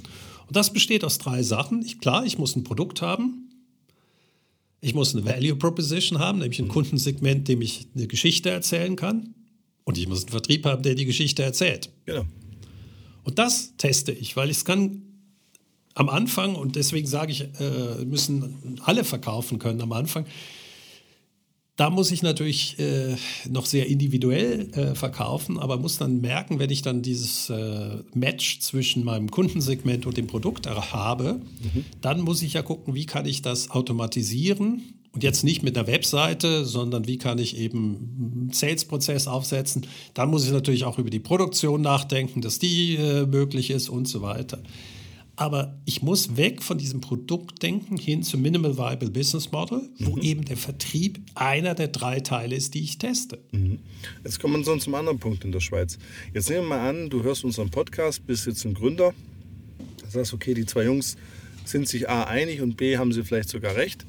Und 0.47 0.57
das 0.57 0.73
besteht 0.73 1.05
aus 1.05 1.19
drei 1.19 1.43
Sachen. 1.43 1.83
Ich, 1.85 1.99
klar, 1.99 2.25
ich 2.25 2.39
muss 2.39 2.57
ein 2.57 2.65
Produkt 2.65 3.03
haben, 3.03 3.51
ich 4.81 4.95
muss 4.95 5.15
eine 5.15 5.25
Value 5.25 5.57
Proposition 5.57 6.19
haben, 6.19 6.39
nämlich 6.39 6.61
ein 6.61 6.69
Kundensegment, 6.69 7.49
dem 7.49 7.61
ich 7.63 7.89
eine 7.95 8.07
Geschichte 8.07 8.51
erzählen 8.51 8.95
kann. 8.95 9.35
Und 9.85 9.99
ich 9.99 10.09
muss 10.09 10.23
einen 10.23 10.31
Vertrieb 10.31 10.65
haben, 10.65 10.83
der 10.83 10.95
die 10.95 11.07
Geschichte 11.07 11.43
erzählt. 11.43 11.91
Genau. 12.05 12.25
Und 13.25 13.39
das 13.39 13.77
teste 13.77 14.13
ich, 14.13 14.37
weil 14.37 14.51
ich 14.51 14.59
es 14.59 14.65
kann 14.65 15.03
am 15.95 16.09
Anfang, 16.09 16.55
und 16.55 16.77
deswegen 16.77 17.07
sage 17.07 17.33
ich, 17.33 17.41
äh, 17.59 18.05
müssen 18.05 18.79
alle 18.85 19.03
verkaufen 19.03 19.59
können 19.59 19.81
am 19.81 19.93
Anfang, 19.93 20.27
da 21.77 21.91
muss 21.91 22.11
ich 22.11 22.23
natürlich 22.23 22.79
äh, 22.79 23.17
noch 23.49 23.67
sehr 23.67 23.87
individuell 23.87 24.71
äh, 24.73 24.95
verkaufen, 24.95 25.59
aber 25.59 25.79
muss 25.79 25.99
dann 25.99 26.23
merken, 26.23 26.59
wenn 26.59 26.71
ich 26.71 26.81
dann 26.81 27.03
dieses 27.03 27.51
äh, 27.51 27.99
Match 28.15 28.61
zwischen 28.61 29.05
meinem 29.05 29.31
Kundensegment 29.31 30.07
und 30.07 30.17
dem 30.17 30.27
Produkt 30.27 30.67
habe, 30.67 31.35
mhm. 31.35 31.85
dann 32.01 32.23
muss 32.23 32.41
ich 32.41 32.55
ja 32.55 32.63
gucken, 32.63 32.95
wie 32.95 33.05
kann 33.05 33.27
ich 33.27 33.43
das 33.43 33.71
automatisieren 33.71 34.95
und 35.13 35.23
jetzt 35.23 35.45
nicht 35.45 35.63
mit 35.63 35.77
einer 35.77 35.87
Webseite, 35.87 36.65
sondern 36.65 37.07
wie 37.07 37.19
kann 37.19 37.39
ich 37.39 37.59
eben 37.59 38.33
einen 38.35 38.53
Sales-Prozess 38.53 39.29
aufsetzen. 39.29 39.87
Dann 40.15 40.31
muss 40.31 40.47
ich 40.47 40.53
natürlich 40.53 40.85
auch 40.85 40.99
über 40.99 41.11
die 41.11 41.21
Produktion 41.21 41.83
nachdenken, 41.83 42.41
dass 42.41 42.59
die 42.59 42.97
äh, 42.97 43.27
möglich 43.27 43.71
ist 43.71 43.91
und 43.91 44.09
so 44.09 44.23
weiter. 44.23 44.63
Aber 45.39 45.79
ich 45.85 46.03
muss 46.03 46.39
weg 46.39 46.63
von 46.63 46.79
diesem 46.79 47.03
Produktdenken 47.03 47.99
hin 47.99 48.23
zum 48.23 48.41
Minimal 48.41 48.79
Viable 48.79 49.11
Business 49.11 49.53
Model, 49.53 49.83
wo 49.99 50.17
mhm. 50.17 50.23
eben 50.23 50.45
der 50.47 50.57
Vertrieb 50.57 51.21
einer 51.35 51.75
der 51.75 51.89
drei 51.89 52.21
Teile 52.21 52.57
ist, 52.57 52.73
die 52.73 52.83
ich 52.83 52.97
teste. 52.97 53.39
Mhm. 53.53 53.81
Jetzt 54.25 54.41
kommen 54.41 54.65
wir 54.65 54.79
zum 54.79 54.95
anderen 54.95 55.19
Punkt 55.19 55.45
in 55.45 55.53
der 55.53 55.61
Schweiz. 55.61 55.99
Jetzt 56.33 56.49
nehmen 56.49 56.63
wir 56.63 56.77
mal 56.77 56.89
an, 56.89 57.11
du 57.11 57.23
hörst 57.23 57.45
unseren 57.45 57.71
Podcast, 57.71 58.27
bist 58.27 58.47
jetzt 58.47 58.65
ein 58.65 58.73
Gründer. 58.73 59.13
Du 60.03 60.11
sagst, 60.11 60.33
okay, 60.33 60.55
die 60.55 60.65
zwei 60.65 60.85
Jungs 60.85 61.17
sind 61.67 61.87
sich 61.87 62.09
A 62.09 62.25
einig 62.25 62.63
und 62.63 62.79
B 62.79 62.97
haben 62.97 63.13
sie 63.13 63.23
vielleicht 63.23 63.51
sogar 63.51 63.77
recht. 63.77 64.07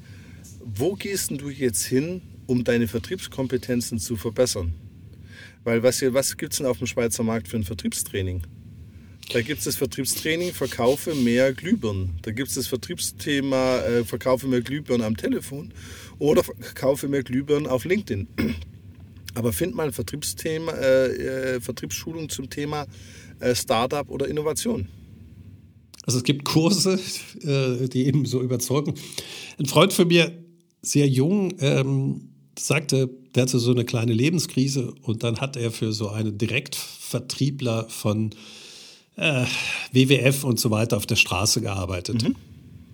Wo 0.64 0.94
gehst 0.94 1.30
du 1.30 1.50
jetzt 1.50 1.84
hin, 1.84 2.22
um 2.46 2.64
deine 2.64 2.88
Vertriebskompetenzen 2.88 3.98
zu 3.98 4.16
verbessern? 4.16 4.72
Weil 5.64 5.82
was, 5.82 6.00
was 6.00 6.38
gibt 6.38 6.52
es 6.52 6.58
denn 6.58 6.66
auf 6.66 6.78
dem 6.78 6.86
Schweizer 6.86 7.22
Markt 7.22 7.48
für 7.48 7.56
ein 7.56 7.64
Vertriebstraining? 7.64 8.42
Da 9.30 9.42
gibt 9.42 9.58
es 9.58 9.64
das 9.66 9.76
Vertriebstraining 9.76 10.54
Verkaufe 10.54 11.14
mehr 11.14 11.52
Glühbirnen. 11.52 12.18
Da 12.22 12.30
gibt 12.30 12.48
es 12.48 12.54
das 12.54 12.66
Vertriebsthema 12.66 13.80
äh, 13.80 14.04
Verkaufe 14.04 14.46
mehr 14.46 14.62
Glühbirnen 14.62 15.06
am 15.06 15.16
Telefon 15.16 15.72
oder 16.18 16.42
Verkaufe 16.42 17.08
mehr 17.08 17.22
Glühbirnen 17.22 17.66
auf 17.66 17.84
LinkedIn. 17.84 18.26
Aber 19.34 19.52
find 19.52 19.74
mal 19.74 19.88
ein 19.88 19.92
Vertriebsthema, 19.92 20.72
äh, 20.72 21.56
äh, 21.56 21.60
Vertriebsschulung 21.60 22.30
zum 22.30 22.48
Thema 22.48 22.86
äh, 23.40 23.54
Startup 23.54 24.08
oder 24.08 24.28
Innovation. 24.28 24.88
Also 26.04 26.18
es 26.18 26.24
gibt 26.24 26.46
Kurse, 26.46 26.98
äh, 27.42 27.86
die 27.86 28.06
eben 28.06 28.24
so 28.24 28.40
überzeugen. 28.40 28.94
Ein 29.58 29.66
Freund 29.66 29.92
von 29.92 30.08
mir, 30.08 30.32
sehr 30.80 31.06
jung, 31.06 31.52
ähm, 31.60 32.30
sagte, 32.58 33.10
der 33.34 33.42
hatte 33.42 33.58
so 33.58 33.72
eine 33.72 33.84
kleine 33.84 34.14
Lebenskrise 34.14 34.94
und 35.02 35.22
dann 35.22 35.42
hat 35.42 35.58
er 35.58 35.70
für 35.70 35.92
so 35.92 36.08
einen 36.08 36.38
Direktvertriebler 36.38 37.90
von 37.90 38.30
WWF 39.92 40.44
und 40.44 40.60
so 40.60 40.70
weiter 40.70 40.96
auf 40.96 41.06
der 41.06 41.16
Straße 41.16 41.60
gearbeitet. 41.60 42.22
Mhm. 42.22 42.36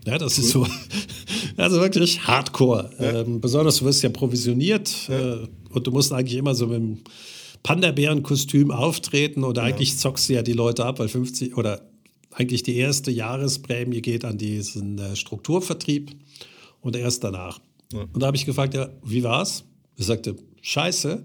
Ja, 0.06 0.18
das 0.18 0.38
cool. 0.38 0.44
ist 0.44 0.50
so, 0.50 0.66
also 1.56 1.80
wirklich 1.80 2.26
Hardcore. 2.26 2.90
Ja. 2.98 3.20
Ähm, 3.20 3.40
besonders 3.40 3.78
du 3.78 3.84
wirst 3.87 4.02
ja 4.02 4.10
provisioniert 4.10 5.08
ja. 5.08 5.34
Äh, 5.34 5.48
und 5.70 5.87
du 5.87 5.90
musst 5.90 6.12
eigentlich 6.12 6.38
immer 6.38 6.54
so 6.54 6.66
mit 6.66 6.76
einem 6.76 6.98
Panda-Bären-Kostüm 7.62 8.70
auftreten 8.70 9.44
oder 9.44 9.62
eigentlich 9.62 9.92
ja. 9.92 9.96
zockst 9.96 10.28
du 10.28 10.34
ja 10.34 10.42
die 10.42 10.52
Leute 10.52 10.84
ab, 10.84 10.98
weil 10.98 11.08
50 11.08 11.56
oder 11.56 11.80
eigentlich 12.30 12.62
die 12.62 12.76
erste 12.76 13.10
Jahresprämie 13.10 14.02
geht 14.02 14.24
an 14.24 14.38
diesen 14.38 14.98
äh, 14.98 15.16
Strukturvertrieb 15.16 16.10
und 16.80 16.96
erst 16.96 17.24
danach. 17.24 17.60
Und 17.92 18.22
da 18.22 18.26
habe 18.26 18.37
ich 18.37 18.44
gefragt, 18.44 18.74
ja, 18.74 18.88
wie 19.04 19.22
war's? 19.22 19.64
Er 19.96 20.04
sagte, 20.04 20.37
scheiße, 20.62 21.24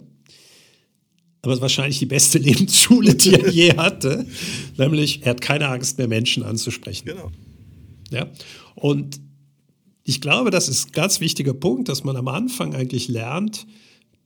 aber 1.42 1.54
es 1.54 1.58
ist 1.58 1.62
wahrscheinlich 1.62 2.00
die 2.00 2.06
beste 2.06 2.38
Lebensschule, 2.40 3.16
die 3.16 3.34
er 3.34 3.50
je 3.50 3.78
hatte. 3.78 4.26
Nämlich, 4.78 5.24
er 5.24 5.32
hat 5.32 5.42
keine 5.42 5.68
Angst 5.68 5.98
mehr, 5.98 6.08
Menschen 6.08 6.44
anzusprechen. 6.44 7.06
Genau. 7.06 7.32
Ja. 8.12 8.28
Und 8.76 9.20
ich 10.04 10.22
glaube, 10.22 10.50
das 10.50 10.68
ist 10.68 10.88
ein 10.88 10.92
ganz 10.94 11.20
wichtiger 11.20 11.54
Punkt, 11.54 11.88
dass 11.88 12.04
man 12.04 12.16
am 12.16 12.28
Anfang 12.28 12.74
eigentlich 12.74 13.08
lernt, 13.08 13.68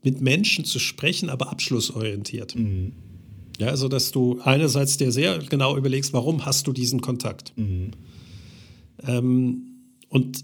mit 0.03 0.21
Menschen 0.21 0.65
zu 0.65 0.79
sprechen, 0.79 1.29
aber 1.29 1.49
abschlussorientiert. 1.49 2.55
Mhm. 2.55 2.93
Ja, 3.59 3.67
also 3.67 3.87
dass 3.87 4.11
du 4.11 4.39
einerseits 4.43 4.97
dir 4.97 5.11
sehr 5.11 5.37
genau 5.39 5.77
überlegst, 5.77 6.13
warum 6.13 6.45
hast 6.45 6.67
du 6.67 6.73
diesen 6.73 7.01
Kontakt? 7.01 7.53
Mhm. 7.55 7.91
Ähm, 9.05 9.61
und 10.09 10.43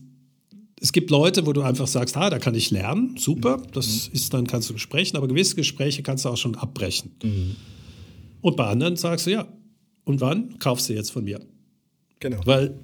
es 0.81 0.91
gibt 0.91 1.09
Leute, 1.09 1.45
wo 1.45 1.53
du 1.53 1.61
einfach 1.61 1.87
sagst, 1.87 2.15
ah, 2.17 2.29
da 2.29 2.39
kann 2.39 2.55
ich 2.55 2.71
lernen, 2.71 3.15
super, 3.17 3.61
das 3.73 4.07
mhm. 4.07 4.15
ist 4.15 4.33
dann 4.33 4.47
kannst 4.47 4.69
du 4.69 4.77
sprechen, 4.77 5.17
aber 5.17 5.27
gewisse 5.27 5.55
Gespräche 5.55 6.03
kannst 6.03 6.25
du 6.25 6.29
auch 6.29 6.37
schon 6.37 6.55
abbrechen. 6.55 7.11
Mhm. 7.23 7.55
Und 8.41 8.55
bei 8.55 8.65
anderen 8.65 8.95
sagst 8.95 9.27
du, 9.27 9.31
ja, 9.31 9.47
und 10.05 10.21
wann 10.21 10.57
kaufst 10.59 10.89
du 10.89 10.93
jetzt 10.93 11.11
von 11.11 11.23
mir? 11.23 11.39
Genau. 12.19 12.39
Weil 12.45 12.79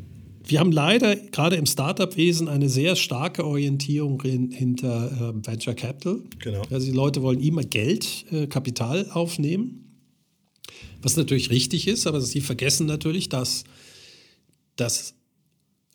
wir 0.48 0.60
haben 0.60 0.72
leider 0.72 1.16
gerade 1.16 1.56
im 1.56 1.66
Startup-Wesen 1.66 2.48
eine 2.48 2.70
sehr 2.70 2.96
starke 2.96 3.46
Orientierung 3.46 4.22
in, 4.22 4.52
hinter 4.52 5.34
äh, 5.34 5.48
Venture 5.48 5.74
Capital. 5.74 6.22
Genau. 6.40 6.62
Also 6.70 6.86
die 6.86 6.96
Leute 6.96 7.22
wollen 7.22 7.40
immer 7.40 7.64
Geld, 7.64 8.26
äh, 8.32 8.46
Kapital 8.48 9.10
aufnehmen, 9.12 10.02
was 11.02 11.18
natürlich 11.18 11.50
richtig 11.50 11.88
ist, 11.88 12.06
aber 12.06 12.22
sie 12.22 12.42
vergessen 12.42 12.86
natürlich, 12.86 13.30
dass 13.30 13.64
das 14.76 15.16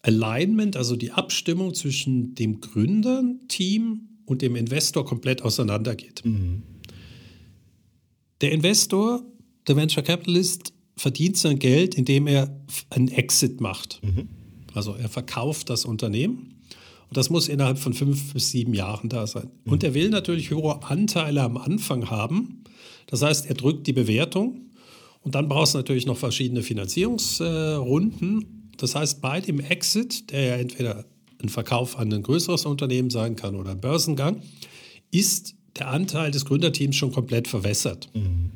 Alignment, 0.03 0.77
also 0.77 0.97
die 0.97 1.13
Abstimmung 1.13 1.75
zwischen 1.75 2.35
dem 2.35 2.61
Gründerteam 2.61 4.09
und 4.25 4.43
dem 4.43 4.57
Investor 4.57 5.05
komplett 5.05 5.43
auseinandergeht. 5.43 6.25
Mhm. 6.25 6.63
Der 8.41 8.53
Investor, 8.53 9.23
der 9.69 9.77
Venture 9.77 10.03
Capitalist, 10.03 10.73
verdient 10.97 11.37
sein 11.37 11.59
Geld, 11.59 11.95
indem 11.95 12.27
er 12.27 12.55
einen 12.91 13.09
Exit 13.09 13.61
macht. 13.61 14.01
Mhm. 14.03 14.29
Also 14.73 14.95
er 14.95 15.09
verkauft 15.09 15.69
das 15.69 15.85
Unternehmen 15.85 16.55
und 17.09 17.17
das 17.17 17.29
muss 17.29 17.49
innerhalb 17.49 17.79
von 17.79 17.93
fünf 17.93 18.33
bis 18.33 18.51
sieben 18.51 18.73
Jahren 18.73 19.09
da 19.09 19.27
sein. 19.27 19.51
Mhm. 19.65 19.73
Und 19.73 19.83
er 19.83 19.95
will 19.95 20.11
natürlich 20.11 20.53
hohe 20.53 20.83
Anteile 20.85 21.43
am 21.43 21.57
Anfang 21.57 22.09
haben. 22.09 22.63
Das 23.07 23.23
heißt, 23.23 23.47
er 23.47 23.55
drückt 23.55 23.87
die 23.87 23.93
Bewertung 23.93 24.71
und 25.23 25.35
dann 25.35 25.49
brauchst 25.49 25.75
du 25.75 25.79
natürlich 25.79 26.07
noch 26.07 26.17
verschiedene 26.17 26.63
Finanzierungsrunden 26.63 28.60
das 28.81 28.95
heißt, 28.95 29.21
bei 29.21 29.41
dem 29.41 29.61
Exit, 29.61 30.31
der 30.31 30.43
ja 30.43 30.55
entweder 30.57 31.05
ein 31.43 31.51
Verkauf 31.51 31.99
an 31.99 32.13
ein 32.13 32.23
größeres 32.23 32.65
Unternehmen 32.65 33.11
sein 33.11 33.37
kann 33.37 33.55
oder 33.57 33.73
ein 33.73 33.81
Börsengang, 33.81 34.43
ist 35.11 35.55
der 35.77 35.89
Anteil 35.89 36.31
des 36.31 36.47
Gründerteams 36.47 36.97
schon 36.97 37.13
komplett 37.13 37.47
verwässert. 37.47 38.09
Mhm. 38.15 38.51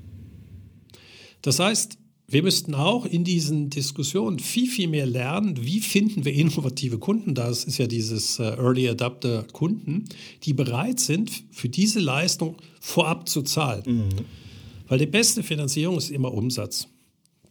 Das 1.43 1.59
heißt, 1.59 1.99
wir 2.27 2.43
müssten 2.43 2.75
auch 2.75 3.05
in 3.05 3.23
diesen 3.23 3.69
Diskussionen 3.69 4.39
viel, 4.39 4.67
viel 4.67 4.89
mehr 4.89 5.05
lernen, 5.05 5.63
wie 5.63 5.81
finden 5.81 6.25
wir 6.25 6.33
innovative 6.33 6.99
Kunden. 6.99 7.35
Das 7.35 7.65
ist 7.65 7.77
ja 7.77 7.87
dieses 7.87 8.39
äh, 8.39 8.45
Early 8.45 8.89
Adapter 8.89 9.47
Kunden, 9.53 10.05
die 10.45 10.55
bereit 10.55 11.01
sind, 11.01 11.31
für 11.51 11.69
diese 11.69 12.01
Leistung 12.01 12.57
vorab 12.81 13.29
zu 13.29 13.43
zahlen. 13.43 13.83
Mhm. 13.87 14.09
Weil 14.89 14.99
die 14.99 15.07
beste 15.07 15.43
Finanzierung 15.43 15.99
ist 15.99 16.11
immer 16.11 16.33
Umsatz. 16.33 16.89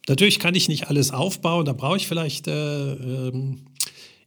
Natürlich 0.07 0.39
kann 0.39 0.55
ich 0.55 0.67
nicht 0.67 0.89
alles 0.89 1.11
aufbauen, 1.11 1.65
da 1.65 1.73
brauche 1.73 1.97
ich 1.97 2.07
vielleicht 2.07 2.47
äh, 2.47 2.93
ähm, 2.93 3.65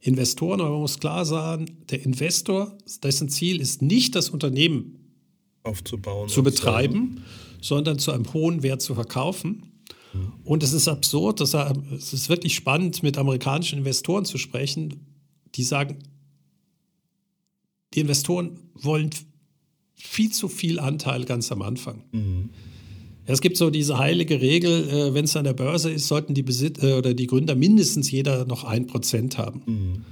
Investoren, 0.01 0.61
aber 0.61 0.71
man 0.71 0.81
muss 0.81 0.99
klar 0.99 1.25
sagen, 1.25 1.77
der 1.89 2.03
Investor, 2.03 2.75
dessen 3.03 3.29
Ziel 3.29 3.61
ist 3.61 3.81
nicht 3.81 4.15
das 4.15 4.29
Unternehmen 4.29 5.13
aufzubauen, 5.63 6.29
zu 6.29 6.43
betreiben, 6.43 7.23
sondern 7.61 7.99
zu 7.99 8.11
einem 8.11 8.31
hohen 8.33 8.63
Wert 8.63 8.81
zu 8.81 8.95
verkaufen. 8.95 9.83
Mhm. 10.13 10.33
Und 10.43 10.63
es 10.63 10.73
ist 10.73 10.87
absurd, 10.87 11.41
dass 11.41 11.53
er, 11.53 11.73
es 11.95 12.13
ist 12.13 12.29
wirklich 12.29 12.55
spannend, 12.55 13.03
mit 13.03 13.17
amerikanischen 13.17 13.79
Investoren 13.79 14.25
zu 14.25 14.37
sprechen, 14.37 15.05
die 15.55 15.63
sagen, 15.63 15.99
die 17.93 17.99
Investoren 17.99 18.59
wollen 18.75 19.09
viel 19.95 20.31
zu 20.31 20.47
viel 20.47 20.79
Anteil 20.79 21.25
ganz 21.25 21.51
am 21.51 21.61
Anfang. 21.61 22.03
Mhm. 22.11 22.49
Es 23.27 23.41
gibt 23.41 23.57
so 23.57 23.69
diese 23.69 23.99
heilige 23.99 24.41
Regel, 24.41 24.89
äh, 24.89 25.13
wenn 25.13 25.25
es 25.25 25.35
an 25.35 25.43
der 25.43 25.53
Börse 25.53 25.91
ist, 25.91 26.07
sollten 26.07 26.33
die 26.33 26.43
Besit 26.43 26.81
äh, 26.81 26.93
oder 26.93 27.13
die 27.13 27.27
Gründer 27.27 27.55
mindestens 27.55 28.09
jeder 28.09 28.45
noch 28.45 28.63
ein 28.63 28.87
Prozent 28.87 29.37
haben. 29.37 29.61
Mhm. 29.65 30.05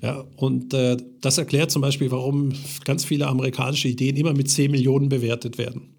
Ja, 0.00 0.24
und 0.36 0.72
äh, 0.74 0.96
das 1.20 1.38
erklärt 1.38 1.70
zum 1.70 1.82
Beispiel, 1.82 2.10
warum 2.10 2.52
ganz 2.84 3.04
viele 3.04 3.26
amerikanische 3.26 3.88
Ideen 3.88 4.16
immer 4.16 4.32
mit 4.32 4.50
10 4.50 4.70
Millionen 4.70 5.08
bewertet 5.08 5.58
werden. 5.58 5.90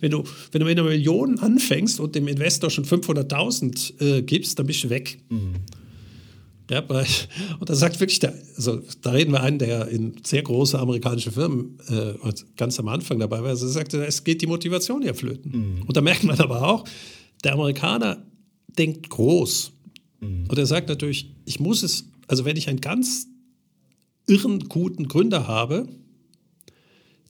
wenn, 0.00 0.10
du, 0.10 0.24
wenn 0.50 0.60
du 0.60 0.66
mit 0.66 0.78
einer 0.78 0.88
Million 0.88 1.38
anfängst 1.38 1.98
und 1.98 2.14
dem 2.14 2.28
Investor 2.28 2.70
schon 2.70 2.84
500.000 2.84 4.18
äh, 4.18 4.22
gibst, 4.22 4.58
dann 4.58 4.66
bist 4.66 4.84
du 4.84 4.90
weg. 4.90 5.18
Mhm. 5.30 5.54
Ja, 6.70 6.80
und 6.80 7.68
da 7.68 7.74
sagt 7.74 8.00
wirklich, 8.00 8.20
der, 8.20 8.34
also 8.56 8.82
da 9.02 9.10
reden 9.10 9.32
wir 9.32 9.42
einen, 9.42 9.58
der 9.58 9.88
in 9.88 10.16
sehr 10.24 10.42
große 10.42 10.78
amerikanische 10.78 11.32
Firmen 11.32 11.78
äh, 11.88 12.14
ganz 12.56 12.78
am 12.78 12.88
Anfang 12.88 13.18
dabei 13.18 13.42
war, 13.42 13.48
also 13.48 13.66
er 13.66 13.72
sagte, 13.72 14.04
es 14.04 14.24
geht 14.24 14.42
die 14.42 14.46
Motivation 14.46 15.02
ja 15.02 15.12
flöten. 15.12 15.50
Mhm. 15.52 15.82
Und 15.82 15.96
da 15.96 16.00
merkt 16.00 16.24
man 16.24 16.38
aber 16.40 16.66
auch, 16.66 16.84
der 17.44 17.54
Amerikaner 17.54 18.24
denkt 18.78 19.10
groß. 19.10 19.72
Mhm. 20.20 20.46
Und 20.48 20.58
er 20.58 20.66
sagt 20.66 20.88
natürlich, 20.88 21.34
ich 21.44 21.60
muss 21.60 21.82
es, 21.82 22.08
also 22.28 22.44
wenn 22.44 22.56
ich 22.56 22.68
einen 22.68 22.80
ganz 22.80 23.26
irren 24.26 24.60
guten 24.68 25.08
Gründer 25.08 25.46
habe, 25.48 25.88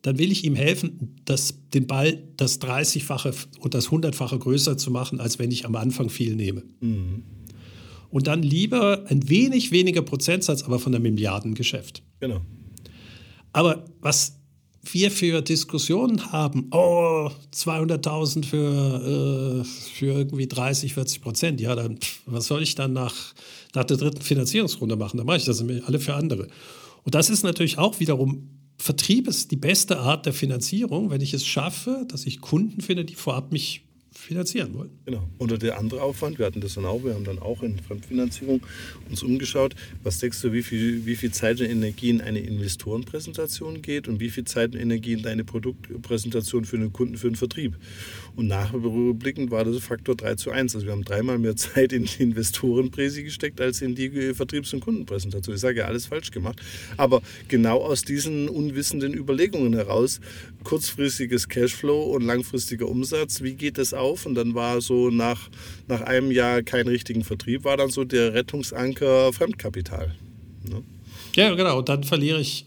dann 0.02 0.18
will 0.18 0.32
ich 0.32 0.44
ihm 0.44 0.56
helfen, 0.56 1.16
das, 1.24 1.54
den 1.72 1.86
Ball 1.86 2.22
das 2.36 2.60
30-fache 2.60 3.34
und 3.60 3.74
das 3.74 3.88
100-fache 3.88 4.38
größer 4.38 4.76
zu 4.76 4.90
machen, 4.90 5.20
als 5.20 5.38
wenn 5.38 5.50
ich 5.50 5.64
am 5.64 5.76
Anfang 5.76 6.10
viel 6.10 6.34
nehme. 6.34 6.64
Mhm. 6.80 7.22
Und 8.12 8.28
dann 8.28 8.42
lieber 8.42 9.04
ein 9.08 9.28
wenig 9.28 9.72
weniger 9.72 10.02
Prozentsatz, 10.02 10.62
aber 10.62 10.78
von 10.78 10.94
einem 10.94 11.02
Milliardengeschäft. 11.02 12.02
Genau. 12.20 12.42
Aber 13.52 13.84
was 14.00 14.38
wir 14.84 15.10
für 15.10 15.42
Diskussionen 15.42 16.30
haben, 16.30 16.68
oh, 16.72 17.30
200.000 17.54 18.44
für, 18.44 19.62
äh, 19.62 19.64
für 19.64 20.12
irgendwie 20.12 20.46
30, 20.46 20.94
40 20.94 21.22
Prozent, 21.22 21.60
ja, 21.60 21.74
dann, 21.74 21.98
was 22.26 22.46
soll 22.46 22.62
ich 22.62 22.74
dann 22.74 22.92
nach, 22.92 23.14
nach 23.74 23.84
der 23.84 23.96
dritten 23.96 24.22
Finanzierungsrunde 24.22 24.96
machen? 24.96 25.16
Dann 25.16 25.26
mache 25.26 25.38
ich 25.38 25.44
das 25.44 25.60
alle 25.62 25.98
für 25.98 26.14
andere. 26.14 26.48
Und 27.04 27.14
das 27.14 27.30
ist 27.30 27.42
natürlich 27.42 27.78
auch 27.78 27.98
wiederum 27.98 28.48
Vertrieb 28.78 29.28
ist 29.28 29.52
die 29.52 29.56
beste 29.56 30.00
Art 30.00 30.26
der 30.26 30.32
Finanzierung, 30.32 31.10
wenn 31.10 31.20
ich 31.20 31.34
es 31.34 31.46
schaffe, 31.46 32.04
dass 32.08 32.26
ich 32.26 32.40
Kunden 32.40 32.80
finde, 32.80 33.04
die 33.04 33.14
vorab 33.14 33.52
mich 33.52 33.84
finanzieren 34.12 34.74
wollen. 34.74 34.90
Genau. 35.04 35.28
Oder 35.38 35.58
der 35.58 35.78
andere 35.78 36.02
Aufwand, 36.02 36.38
wir 36.38 36.46
hatten 36.46 36.60
das 36.60 36.74
dann 36.74 36.84
auch, 36.84 37.04
wir 37.04 37.14
haben 37.14 37.24
dann 37.24 37.38
auch 37.38 37.62
in 37.62 37.78
Fremdfinanzierung 37.78 38.60
uns 39.08 39.22
umgeschaut. 39.22 39.74
Was 40.02 40.18
denkst 40.18 40.40
du, 40.42 40.52
wie 40.52 40.62
viel, 40.62 41.06
wie 41.06 41.16
viel 41.16 41.32
Zeit 41.32 41.60
und 41.60 41.66
Energie 41.66 42.10
in 42.10 42.20
eine 42.20 42.40
Investorenpräsentation 42.40 43.82
geht 43.82 44.08
und 44.08 44.20
wie 44.20 44.30
viel 44.30 44.44
Zeit 44.44 44.74
und 44.74 44.80
Energie 44.80 45.14
in 45.14 45.22
deine 45.22 45.44
Produktpräsentation 45.44 46.64
für 46.64 46.76
einen 46.76 46.92
Kunden, 46.92 47.16
für 47.16 47.28
den 47.28 47.36
Vertrieb? 47.36 47.76
Und 48.34 48.46
nachrückblickend 48.46 49.50
war 49.50 49.64
das 49.64 49.78
Faktor 49.78 50.16
3 50.16 50.36
zu 50.36 50.50
1. 50.50 50.74
Also 50.74 50.86
wir 50.86 50.92
haben 50.92 51.04
dreimal 51.04 51.38
mehr 51.38 51.56
Zeit 51.56 51.92
in 51.92 52.04
die 52.04 52.22
Investorenpräsi 52.22 53.24
gesteckt 53.24 53.60
als 53.60 53.82
in 53.82 53.94
die 53.94 54.32
Vertriebs- 54.34 54.72
und 54.72 54.80
Kundenpräsentation. 54.80 55.54
Ich 55.54 55.60
sage 55.60 55.80
ja, 55.80 55.84
alles 55.86 56.06
falsch 56.06 56.30
gemacht. 56.30 56.60
Aber 56.96 57.20
genau 57.48 57.82
aus 57.82 58.02
diesen 58.02 58.48
unwissenden 58.48 59.12
Überlegungen 59.12 59.74
heraus, 59.74 60.20
kurzfristiges 60.64 61.48
Cashflow 61.48 62.02
und 62.04 62.22
langfristiger 62.22 62.88
Umsatz, 62.88 63.42
wie 63.42 63.54
geht 63.54 63.76
das 63.76 63.92
auf? 63.92 64.24
Und 64.24 64.34
dann 64.34 64.54
war 64.54 64.80
so 64.80 65.10
nach, 65.10 65.50
nach 65.88 66.00
einem 66.00 66.30
Jahr 66.30 66.62
kein 66.62 66.88
richtigen 66.88 67.24
Vertrieb, 67.24 67.64
war 67.64 67.76
dann 67.76 67.90
so 67.90 68.04
der 68.04 68.32
Rettungsanker 68.32 69.32
Fremdkapital. 69.32 70.14
Ne? 70.68 70.82
Ja, 71.34 71.54
genau. 71.54 71.78
Und 71.78 71.88
dann 71.88 72.04
verliere 72.04 72.40
ich 72.40 72.66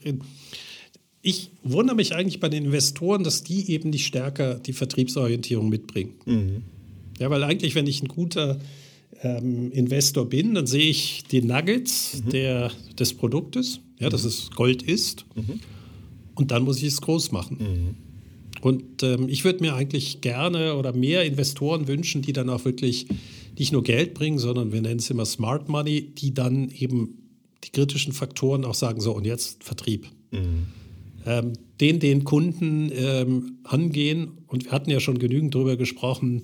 ich 1.25 1.49
wundere 1.63 1.95
mich 1.95 2.13
eigentlich 2.13 2.39
bei 2.39 2.49
den 2.49 2.65
Investoren, 2.65 3.23
dass 3.23 3.43
die 3.43 3.71
eben 3.71 3.89
nicht 3.89 4.05
stärker 4.05 4.59
die 4.59 4.73
Vertriebsorientierung 4.73 5.69
mitbringen. 5.69 6.13
Mhm. 6.25 6.61
Ja, 7.19 7.31
weil 7.31 7.43
eigentlich, 7.43 7.73
wenn 7.73 7.87
ich 7.87 8.03
ein 8.03 8.07
guter 8.07 8.59
ähm, 9.23 9.71
Investor 9.71 10.29
bin, 10.29 10.53
dann 10.53 10.67
sehe 10.67 10.87
ich 10.87 11.23
die 11.31 11.41
Nuggets 11.41 12.21
mhm. 12.23 12.29
der, 12.29 12.71
des 12.99 13.15
Produktes, 13.15 13.79
ja, 13.97 14.07
mhm. 14.07 14.11
dass 14.11 14.23
es 14.23 14.51
Gold 14.51 14.83
ist, 14.83 15.25
mhm. 15.33 15.61
und 16.35 16.51
dann 16.51 16.63
muss 16.63 16.77
ich 16.77 16.89
es 16.89 17.01
groß 17.01 17.31
machen. 17.31 17.57
Mhm. 17.59 17.95
Und 18.61 19.01
ähm, 19.01 19.27
ich 19.27 19.43
würde 19.43 19.61
mir 19.61 19.73
eigentlich 19.73 20.21
gerne 20.21 20.75
oder 20.75 20.93
mehr 20.93 21.25
Investoren 21.25 21.87
wünschen, 21.87 22.21
die 22.21 22.33
dann 22.33 22.49
auch 22.51 22.65
wirklich 22.65 23.07
nicht 23.57 23.71
nur 23.71 23.81
Geld 23.81 24.13
bringen, 24.13 24.37
sondern 24.37 24.71
wir 24.71 24.81
nennen 24.81 24.99
es 24.99 25.09
immer 25.09 25.25
Smart 25.25 25.69
Money, 25.69 26.13
die 26.15 26.35
dann 26.35 26.69
eben 26.69 27.17
die 27.63 27.71
kritischen 27.71 28.13
Faktoren 28.13 28.63
auch 28.63 28.75
sagen, 28.75 29.01
so 29.01 29.13
und 29.13 29.25
jetzt 29.25 29.63
Vertrieb. 29.63 30.05
Ähm, 31.25 31.53
den 31.81 31.99
den 31.99 32.23
Kunden 32.23 32.91
ähm, 32.93 33.57
angehen. 33.63 34.31
Und 34.47 34.65
wir 34.65 34.71
hatten 34.71 34.89
ja 34.89 34.99
schon 34.99 35.19
genügend 35.19 35.55
darüber 35.55 35.75
gesprochen, 35.75 36.43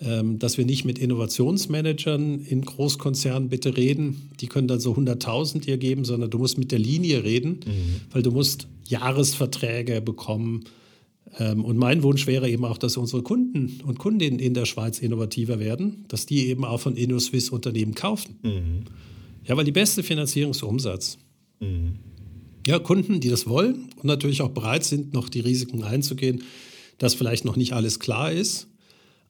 ähm, 0.00 0.38
dass 0.38 0.58
wir 0.58 0.64
nicht 0.64 0.84
mit 0.84 0.98
Innovationsmanagern 0.98 2.40
in 2.40 2.62
Großkonzernen 2.62 3.48
bitte 3.48 3.76
reden. 3.76 4.30
Die 4.40 4.46
können 4.46 4.68
dann 4.68 4.80
so 4.80 4.92
100.000 4.92 5.60
dir 5.60 5.78
geben, 5.78 6.04
sondern 6.04 6.30
du 6.30 6.38
musst 6.38 6.58
mit 6.58 6.70
der 6.70 6.78
Linie 6.78 7.24
reden, 7.24 7.60
mhm. 7.66 8.00
weil 8.12 8.22
du 8.22 8.30
musst 8.30 8.68
Jahresverträge 8.86 10.00
bekommen. 10.00 10.64
Ähm, 11.38 11.64
und 11.64 11.76
mein 11.76 12.02
Wunsch 12.04 12.26
wäre 12.28 12.48
eben 12.48 12.64
auch, 12.64 12.78
dass 12.78 12.96
unsere 12.96 13.22
Kunden 13.22 13.80
und 13.84 13.98
Kundinnen 13.98 14.38
in 14.38 14.54
der 14.54 14.66
Schweiz 14.66 15.00
innovativer 15.00 15.58
werden, 15.58 16.04
dass 16.08 16.26
die 16.26 16.46
eben 16.46 16.64
auch 16.64 16.80
von 16.80 16.94
InnoSwiss 16.94 17.50
Unternehmen 17.50 17.94
kaufen. 17.94 18.36
Mhm. 18.42 18.84
Ja, 19.44 19.56
weil 19.56 19.64
die 19.64 19.72
beste 19.72 20.02
Finanzierung 20.02 20.52
ist 20.52 20.62
Umsatz. 20.62 21.18
Mhm 21.58 21.94
ja, 22.66 22.78
Kunden, 22.78 23.20
die 23.20 23.28
das 23.28 23.46
wollen 23.46 23.90
und 23.96 24.04
natürlich 24.04 24.42
auch 24.42 24.50
bereit 24.50 24.84
sind, 24.84 25.12
noch 25.12 25.28
die 25.28 25.40
Risiken 25.40 25.82
einzugehen, 25.82 26.42
dass 26.98 27.14
vielleicht 27.14 27.44
noch 27.44 27.56
nicht 27.56 27.72
alles 27.72 27.98
klar 28.00 28.32
ist. 28.32 28.68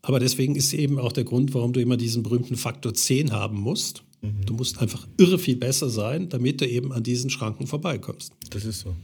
Aber 0.02 0.20
deswegen 0.20 0.54
ist 0.54 0.72
eben 0.72 0.98
auch 0.98 1.12
der 1.12 1.24
Grund, 1.24 1.54
warum 1.54 1.72
du 1.72 1.80
immer 1.80 1.96
diesen 1.96 2.22
berühmten 2.22 2.56
Faktor 2.56 2.94
10 2.94 3.32
haben 3.32 3.60
musst. 3.60 4.04
Mhm. 4.22 4.46
Du 4.46 4.54
musst 4.54 4.78
einfach 4.78 5.06
irre 5.18 5.38
viel 5.38 5.56
besser 5.56 5.90
sein, 5.90 6.28
damit 6.28 6.60
du 6.60 6.68
eben 6.68 6.92
an 6.92 7.02
diesen 7.02 7.30
Schranken 7.30 7.66
vorbeikommst. 7.66 8.32
Das 8.50 8.64
ist 8.64 8.80
so. 8.80 8.94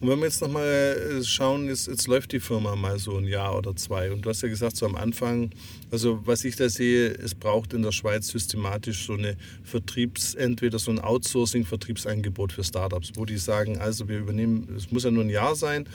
Und 0.00 0.08
wenn 0.08 0.18
wir 0.18 0.26
jetzt 0.26 0.40
nochmal 0.40 0.66
äh, 0.66 1.24
schauen, 1.24 1.66
jetzt, 1.66 1.86
jetzt 1.86 2.06
läuft 2.06 2.32
die 2.32 2.40
Firma 2.40 2.76
mal 2.76 2.98
so 2.98 3.16
ein 3.16 3.26
Jahr 3.26 3.56
oder 3.56 3.74
zwei. 3.76 4.10
Und 4.12 4.22
du 4.22 4.30
hast 4.30 4.42
ja 4.42 4.48
gesagt, 4.48 4.76
so 4.76 4.86
am 4.86 4.96
Anfang, 4.96 5.50
also 5.90 6.20
was 6.24 6.44
ich 6.44 6.56
da 6.56 6.68
sehe, 6.68 7.10
es 7.10 7.34
braucht 7.34 7.72
in 7.72 7.82
der 7.82 7.92
Schweiz 7.92 8.28
systematisch 8.28 9.06
so 9.06 9.14
eine 9.14 9.36
Vertriebs-, 9.62 10.34
entweder 10.34 10.78
so 10.78 10.90
ein 10.90 10.98
Outsourcing-Vertriebsangebot 10.98 12.52
für 12.52 12.64
Startups, 12.64 13.12
wo 13.14 13.24
die 13.24 13.38
sagen, 13.38 13.78
also 13.78 14.08
wir 14.08 14.18
übernehmen, 14.18 14.68
es 14.76 14.90
muss 14.90 15.04
ja 15.04 15.10
nur 15.10 15.24
ein 15.24 15.30
Jahr 15.30 15.54
sein, 15.54 15.88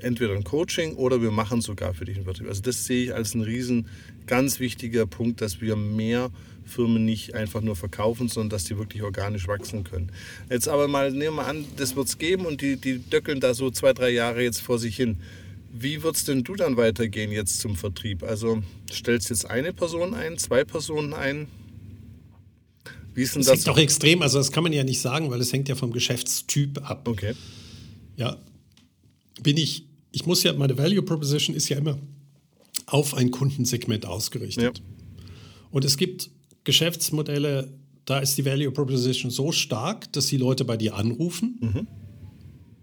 entweder 0.00 0.34
ein 0.34 0.44
Coaching 0.44 0.94
oder 0.94 1.22
wir 1.22 1.30
machen 1.30 1.60
sogar 1.60 1.94
für 1.94 2.04
dich 2.04 2.16
einen 2.16 2.24
Vertrieb. 2.24 2.48
Also 2.48 2.62
das 2.62 2.84
sehe 2.84 3.04
ich 3.04 3.14
als 3.14 3.34
einen 3.34 3.44
riesen, 3.44 3.86
ganz 4.26 4.60
wichtiger 4.60 5.06
Punkt, 5.06 5.40
dass 5.40 5.60
wir 5.60 5.76
mehr 5.76 6.30
Firmen 6.64 7.04
nicht 7.04 7.34
einfach 7.34 7.60
nur 7.60 7.76
verkaufen, 7.76 8.28
sondern 8.28 8.50
dass 8.50 8.64
die 8.64 8.78
wirklich 8.78 9.02
organisch 9.02 9.48
wachsen 9.48 9.84
können. 9.84 10.12
Jetzt 10.50 10.68
aber 10.68 10.86
mal, 10.86 11.10
nehmen 11.10 11.36
wir 11.36 11.46
an, 11.46 11.64
das 11.76 11.96
wird 11.96 12.08
es 12.08 12.18
geben 12.18 12.46
und 12.46 12.60
die, 12.60 12.76
die 12.76 12.98
döckeln 12.98 13.40
da 13.40 13.54
so 13.54 13.70
zwei, 13.70 13.92
drei 13.92 14.10
Jahre 14.10 14.42
jetzt 14.42 14.60
vor 14.60 14.78
sich 14.78 14.96
hin. 14.96 15.16
Wie 15.72 16.02
würdest 16.02 16.28
denn 16.28 16.44
du 16.44 16.54
dann 16.54 16.76
weitergehen 16.76 17.30
jetzt 17.30 17.60
zum 17.60 17.76
Vertrieb? 17.76 18.22
Also 18.22 18.62
stellst 18.90 19.30
jetzt 19.30 19.48
eine 19.48 19.72
Person 19.72 20.14
ein, 20.14 20.38
zwei 20.38 20.64
Personen 20.64 21.12
ein? 21.12 21.48
Wie 23.14 23.22
ist 23.22 23.34
denn 23.34 23.42
das? 23.42 23.46
Das 23.48 23.56
hängt 23.58 23.68
doch 23.68 23.78
extrem, 23.78 24.22
also 24.22 24.38
das 24.38 24.52
kann 24.52 24.62
man 24.62 24.72
ja 24.72 24.84
nicht 24.84 25.00
sagen, 25.00 25.30
weil 25.30 25.40
es 25.40 25.52
hängt 25.52 25.68
ja 25.68 25.74
vom 25.74 25.92
Geschäftstyp 25.92 26.88
ab. 26.88 27.08
Okay. 27.08 27.34
Ja, 28.16 28.36
bin 29.42 29.56
ich, 29.56 29.87
ich 30.12 30.26
muss 30.26 30.42
ja, 30.42 30.52
meine 30.52 30.76
Value 30.76 31.02
Proposition 31.02 31.54
ist 31.54 31.68
ja 31.68 31.78
immer 31.78 31.98
auf 32.86 33.14
ein 33.14 33.30
Kundensegment 33.30 34.06
ausgerichtet. 34.06 34.78
Ja. 34.78 34.84
Und 35.70 35.84
es 35.84 35.96
gibt 35.96 36.30
Geschäftsmodelle, 36.64 37.72
da 38.04 38.18
ist 38.18 38.38
die 38.38 38.44
Value 38.44 38.70
Proposition 38.70 39.30
so 39.30 39.52
stark, 39.52 40.12
dass 40.12 40.26
die 40.26 40.38
Leute 40.38 40.64
bei 40.64 40.76
dir 40.76 40.94
anrufen. 40.94 41.58
Mhm. 41.60 41.86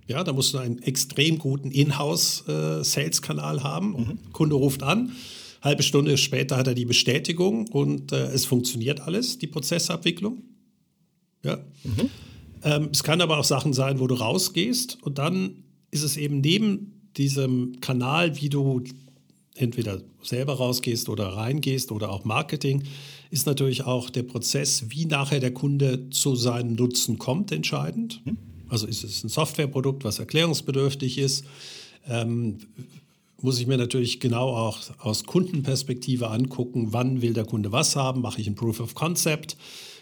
Ja, 0.08 0.24
da 0.24 0.34
musst 0.34 0.54
du 0.54 0.60
einen 0.60 0.80
extrem 0.84 1.40
guten 1.40 1.72
Inhouse-Sales-Kanal 1.72 3.64
haben. 3.64 3.92
Mhm. 3.92 4.32
Kunde 4.34 4.56
ruft 4.56 4.84
an, 4.84 5.14
halbe 5.62 5.82
Stunde 5.82 6.16
später 6.18 6.58
hat 6.58 6.68
er 6.68 6.76
die 6.76 6.86
Bestätigung 6.86 7.68
und 7.70 8.12
äh, 8.12 8.28
es 8.28 8.46
funktioniert 8.46 9.02
alles, 9.02 9.40
die 9.40 9.48
Prozessabwicklung. 9.48 10.44
Ja. 11.44 11.58
Mhm. 11.84 12.10
Ähm, 12.64 12.90
es 12.92 13.04
kann 13.04 13.20
aber 13.22 13.40
auch 13.40 13.44
Sachen 13.44 13.74
sein, 13.74 14.00
wo 14.00 14.06
du 14.06 14.14
rausgehst 14.14 15.00
und 15.02 15.18
dann 15.18 15.64
ist 15.90 16.04
es 16.04 16.18
eben 16.18 16.42
neben 16.42 16.95
diesem 17.18 17.80
Kanal, 17.82 18.40
wie 18.42 18.50
du 18.50 18.84
entweder 19.56 20.02
selber 20.22 20.54
rausgehst 20.54 21.10
oder 21.10 21.28
reingehst 21.28 21.92
oder 21.92 22.10
auch 22.10 22.26
Marketing, 22.26 22.84
ist 23.32 23.46
natürlich 23.46 23.84
auch 23.84 24.10
der 24.10 24.24
Prozess, 24.24 24.86
wie 24.90 25.06
nachher 25.06 25.40
der 25.40 25.54
Kunde 25.54 26.10
zu 26.10 26.36
seinem 26.36 26.74
Nutzen 26.74 27.18
kommt, 27.18 27.52
entscheidend. 27.52 28.22
Hm. 28.26 28.38
Also 28.70 28.88
ist 28.88 29.04
es 29.04 29.24
ein 29.24 29.30
Softwareprodukt, 29.30 30.04
was 30.04 30.20
erklärungsbedürftig 30.20 31.18
ist. 31.18 31.46
Ähm, 32.08 32.58
muss 33.42 33.60
ich 33.60 33.68
mir 33.68 33.78
natürlich 33.78 34.20
genau 34.20 34.50
auch 34.50 34.80
aus 35.00 35.24
Kundenperspektive 35.26 36.30
angucken, 36.30 36.88
wann 36.92 37.22
will 37.22 37.34
der 37.34 37.46
Kunde 37.46 37.72
was 37.72 37.96
haben, 37.96 38.22
mache 38.22 38.42
ich 38.42 38.48
ein 38.48 38.56
Proof 38.56 38.80
of 38.80 38.96
Concept, 38.96 39.58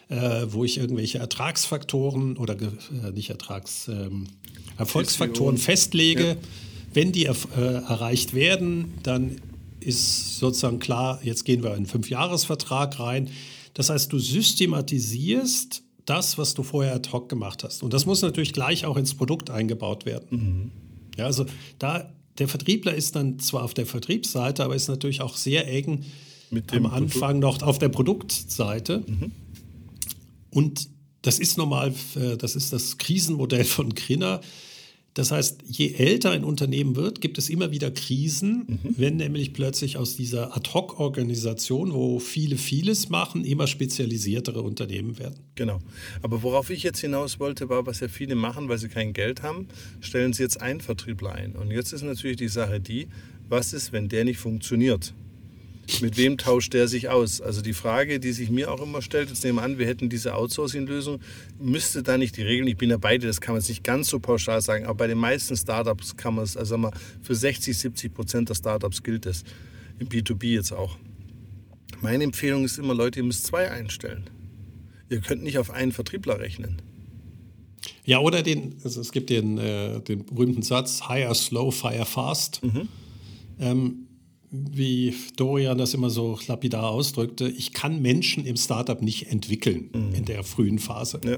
äh, 0.10 0.46
wo 0.48 0.64
ich 0.64 0.78
irgendwelche 0.78 1.18
Ertragsfaktoren 1.20 2.38
oder 2.38 2.56
äh, 2.56 3.12
nicht 3.14 3.30
Ertrags, 3.30 3.88
ähm, 3.88 4.28
Erfolgsfaktoren 4.78 5.58
festlege. 5.58 6.24
Ja. 6.24 6.36
Wenn 6.94 7.12
die 7.12 7.26
äh, 7.26 7.34
erreicht 7.58 8.34
werden, 8.34 8.94
dann 9.04 9.38
ist 9.80 10.40
sozusagen 10.40 10.80
klar, 10.80 11.20
jetzt 11.24 11.44
gehen 11.44 11.64
wir 11.64 11.72
in 11.72 11.78
einen 11.78 11.86
Fünfjahresvertrag 11.86 13.00
rein. 13.00 13.30
Das 13.74 13.90
heißt, 13.90 14.12
du 14.14 14.20
systematisierst 14.20 15.84
das, 16.06 16.38
was 16.38 16.54
du 16.54 16.64
vorher 16.64 16.96
ad 16.96 17.10
hoc 17.12 17.30
gemacht 17.30 17.64
hast. 17.64 17.84
Und 17.84 17.94
das 17.94 18.06
muss 18.06 18.22
natürlich 18.22 18.54
gleich 18.54 18.86
auch 18.86 18.98
ins 18.98 19.14
Produkt 19.14 19.50
eingebaut 19.50 20.06
werden. 20.06 20.28
Mhm. 20.30 20.72
Ja, 21.18 21.26
also 21.26 21.46
da 21.80 22.14
der 22.40 22.48
Vertriebler 22.48 22.96
ist 22.96 23.16
dann 23.16 23.40
zwar 23.40 23.64
auf 23.64 23.74
der 23.74 23.86
Vertriebsseite, 23.86 24.64
aber 24.64 24.76
ist 24.76 24.88
natürlich 24.88 25.22
auch 25.22 25.38
sehr 25.38 25.68
eng 25.68 26.04
am 26.72 26.86
Anfang 26.88 27.42
Produkt. 27.42 27.62
noch 27.62 27.68
auf 27.68 27.80
der 27.80 27.90
Produktseite. 27.90 29.04
Mhm. 29.06 29.32
Und 30.50 30.90
das 31.22 31.40
ist 31.40 31.58
normal, 31.58 31.94
äh, 32.16 32.38
das 32.38 32.56
ist 32.56 32.74
das 32.74 32.98
Krisenmodell 32.98 33.64
von 33.64 33.94
Grinner. 33.94 34.42
Das 35.14 35.32
heißt, 35.32 35.62
je 35.68 35.94
älter 35.94 36.32
ein 36.32 36.44
Unternehmen 36.44 36.96
wird, 36.96 37.22
gibt 37.22 37.38
es 37.38 37.50
immer 37.50 37.72
wieder 37.72 37.92
Krisen, 37.92 38.66
mhm. 38.68 38.96
wenn 38.98 39.18
nämlich 39.18 39.54
plötzlich 39.54 39.98
aus 39.98 40.16
dieser 40.16 40.56
Ad-Hoc-Organisation, 40.56 41.94
wo 41.94 42.18
viele 42.20 42.58
vieles 42.58 43.10
machen, 43.10 43.46
immer 43.46 43.68
spezialisiertere 43.68 44.64
Unternehmen 44.64 45.20
werden. 45.20 45.36
Genau. 45.56 45.80
Aber 46.24 46.42
worauf 46.42 46.72
ich 46.72 46.82
jetzt 46.82 47.00
hinaus 47.00 47.40
wollte, 47.40 47.70
war, 47.70 47.86
was 47.86 48.00
ja 48.00 48.08
viele 48.08 48.34
machen, 48.34 48.70
weil 48.70 48.80
sie 48.80 48.90
kein 48.90 49.14
Geld 49.14 49.44
haben, 49.44 49.68
stellen 50.02 50.34
sie 50.34 50.42
jetzt 50.42 50.60
einen 50.60 50.82
Vertriebler 50.82 51.34
ein. 51.34 51.56
Und 51.56 51.70
jetzt 51.70 51.94
ist 51.94 52.02
natürlich 52.02 52.38
die 52.38 52.48
Sache 52.48 52.80
die, 52.80 53.08
was 53.48 53.74
ist, 53.74 53.92
wenn 53.92 54.10
der 54.10 54.26
nicht 54.26 54.40
funktioniert? 54.40 55.14
Mit 56.02 56.16
wem 56.18 56.38
tauscht 56.38 56.74
der 56.74 56.88
sich 56.88 57.10
aus? 57.10 57.42
Also 57.42 57.62
die 57.62 57.74
Frage, 57.74 58.20
die 58.20 58.32
sich 58.32 58.50
mir 58.50 58.72
auch 58.72 58.82
immer 58.82 59.02
stellt, 59.02 59.30
jetzt 59.30 59.44
nehmen 59.44 59.58
wir 59.58 59.64
an, 59.64 59.78
wir 59.78 59.86
hätten 59.86 60.10
diese 60.10 60.34
Outsourcing-Lösung, 60.34 61.20
müsste 61.60 62.04
da 62.04 62.18
nicht 62.18 62.38
die 62.38 62.42
Regeln, 62.42 62.68
ich 62.68 62.78
bin 62.78 62.90
ja 62.90 62.98
beide, 62.98 63.28
das 63.28 63.42
kann 63.42 63.54
man 63.54 63.64
nicht 63.68 63.84
ganz 63.84 64.08
so 64.08 64.20
pauschal 64.20 64.62
sagen, 64.62 64.86
aber 64.86 64.96
bei 64.96 65.08
den 65.08 65.18
meisten 65.18 65.58
Startups 65.58 66.16
kann 66.16 66.36
man 66.36 66.46
es, 66.46 66.56
also 66.56 66.78
mal, 66.78 66.92
für 67.22 67.36
60, 67.36 67.78
70 67.78 68.14
Prozent 68.14 68.50
der 68.50 68.56
Startups 68.56 69.04
gilt 69.04 69.26
es, 69.26 69.44
im 70.00 70.08
B2B 70.08 70.46
jetzt 70.54 70.72
auch. 70.72 70.98
Meine 72.02 72.24
Empfehlung 72.24 72.64
ist 72.64 72.78
immer, 72.80 72.94
Leute, 72.94 73.20
ihr 73.20 73.26
müsst 73.26 73.46
zwei 73.46 73.70
einstellen. 73.70 74.30
Ihr 75.10 75.20
könnt 75.20 75.44
nicht 75.44 75.58
auf 75.58 75.70
einen 75.70 75.92
Vertriebler 75.92 76.40
rechnen. 76.40 76.82
Ja, 78.06 78.20
oder 78.20 78.42
den, 78.42 78.76
also 78.84 79.02
es 79.02 79.12
gibt 79.12 79.30
den, 79.30 79.58
äh, 79.58 80.00
den 80.02 80.26
berühmten 80.26 80.62
Satz, 80.62 81.08
hire 81.08 81.36
slow, 81.36 81.72
fire 81.72 82.06
fast. 82.06 82.64
Mhm. 82.64 82.88
Ähm, 83.60 84.08
wie 84.56 85.16
Dorian 85.36 85.80
das 85.80 85.96
immer 85.96 86.12
so 86.12 86.40
lapidar 86.48 86.90
ausdrückte, 86.90 87.50
ich 87.50 87.74
kann 87.74 88.04
Menschen 88.04 88.46
im 88.46 88.56
Startup 88.56 89.02
nicht 89.02 89.32
entwickeln 89.32 89.90
mhm. 89.92 90.14
in 90.14 90.26
der 90.26 90.44
frühen 90.44 90.78
Phase. 90.78 91.20
Ja. 91.26 91.38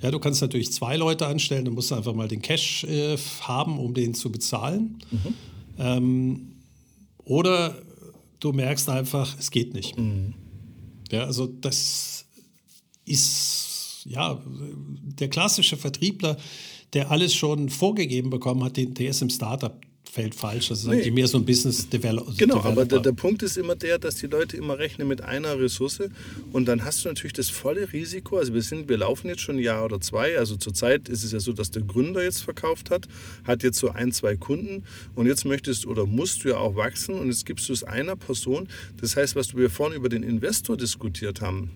ja. 0.00 0.10
du 0.12 0.20
kannst 0.20 0.40
natürlich 0.42 0.72
zwei 0.72 0.96
Leute 0.96 1.26
anstellen, 1.26 1.64
du 1.64 1.72
musst 1.72 1.92
einfach 1.92 2.14
mal 2.14 2.28
den 2.28 2.42
Cash 2.42 2.84
äh, 2.84 3.16
haben, 3.40 3.80
um 3.80 3.94
den 3.94 4.14
zu 4.14 4.30
bezahlen. 4.30 4.98
Mhm. 5.10 5.34
Ähm, 5.78 6.52
oder 7.24 7.82
du 8.38 8.52
merkst 8.52 8.88
einfach, 8.90 9.36
es 9.40 9.50
geht 9.50 9.74
nicht. 9.74 9.98
Mhm. 9.98 10.34
Ja, 11.10 11.24
also 11.24 11.46
das 11.48 12.26
ist 13.04 14.04
ja 14.04 14.40
der 14.46 15.28
klassische 15.28 15.76
Vertriebler, 15.76 16.36
der 16.92 17.10
alles 17.10 17.34
schon 17.34 17.70
vorgegeben 17.70 18.30
bekommen 18.30 18.62
hat, 18.62 18.76
der 18.76 19.10
ist 19.10 19.20
im 19.20 19.30
Startup 19.30 19.80
fällt 20.16 20.34
falsch. 20.34 20.70
Das 20.70 20.78
ist 20.78 20.86
nee. 20.86 20.94
eigentlich 20.94 21.12
mehr 21.12 21.28
so 21.28 21.36
ein 21.36 21.44
Business 21.44 21.90
Developer. 21.90 22.32
Genau, 22.38 22.62
aber 22.62 22.86
der, 22.86 23.00
der, 23.00 23.12
Punkt 23.12 23.42
ist 23.42 23.58
immer 23.58 23.76
der, 23.76 23.98
dass 23.98 24.14
die 24.14 24.26
Leute 24.26 24.56
immer 24.56 24.78
rechnen 24.78 25.06
mit 25.06 25.20
einer 25.20 25.60
Ressource 25.60 26.00
und 26.52 26.66
dann 26.66 26.84
hast 26.84 27.04
du 27.04 27.08
natürlich 27.10 27.34
das 27.34 27.50
volle 27.50 27.92
Risiko. 27.92 28.38
Also 28.38 28.54
wir 28.54 28.62
sind, 28.62 28.88
wir 28.88 28.96
laufen 28.96 29.28
jetzt 29.28 29.42
schon 29.42 29.56
ein 29.56 29.62
Jahr 29.62 29.84
oder 29.84 30.00
zwei. 30.00 30.38
Also 30.38 30.56
zurzeit 30.56 31.10
ist 31.10 31.22
es 31.22 31.32
ja 31.32 31.40
so, 31.40 31.52
dass 31.52 31.70
der 31.70 31.82
Gründer 31.82 32.22
jetzt 32.22 32.40
verkauft 32.40 32.90
hat, 32.90 33.06
hat 33.44 33.62
jetzt 33.62 33.78
so 33.78 33.90
ein, 33.90 34.10
zwei 34.10 34.36
Kunden 34.36 34.84
und 35.14 35.26
jetzt 35.26 35.44
möchtest 35.44 35.86
oder 35.86 36.06
musst 36.06 36.44
du 36.44 36.48
ja 36.48 36.56
auch 36.56 36.76
wachsen 36.76 37.14
und 37.14 37.26
jetzt 37.26 37.44
gibst 37.44 37.68
du 37.68 37.74
es 37.74 37.84
einer 37.84 38.16
Person. 38.16 38.68
Das 38.98 39.16
heißt, 39.16 39.36
was 39.36 39.54
wir 39.54 39.68
vorhin 39.68 39.98
über 39.98 40.08
den 40.08 40.22
Investor 40.22 40.78
diskutiert 40.78 41.42
haben, 41.42 41.70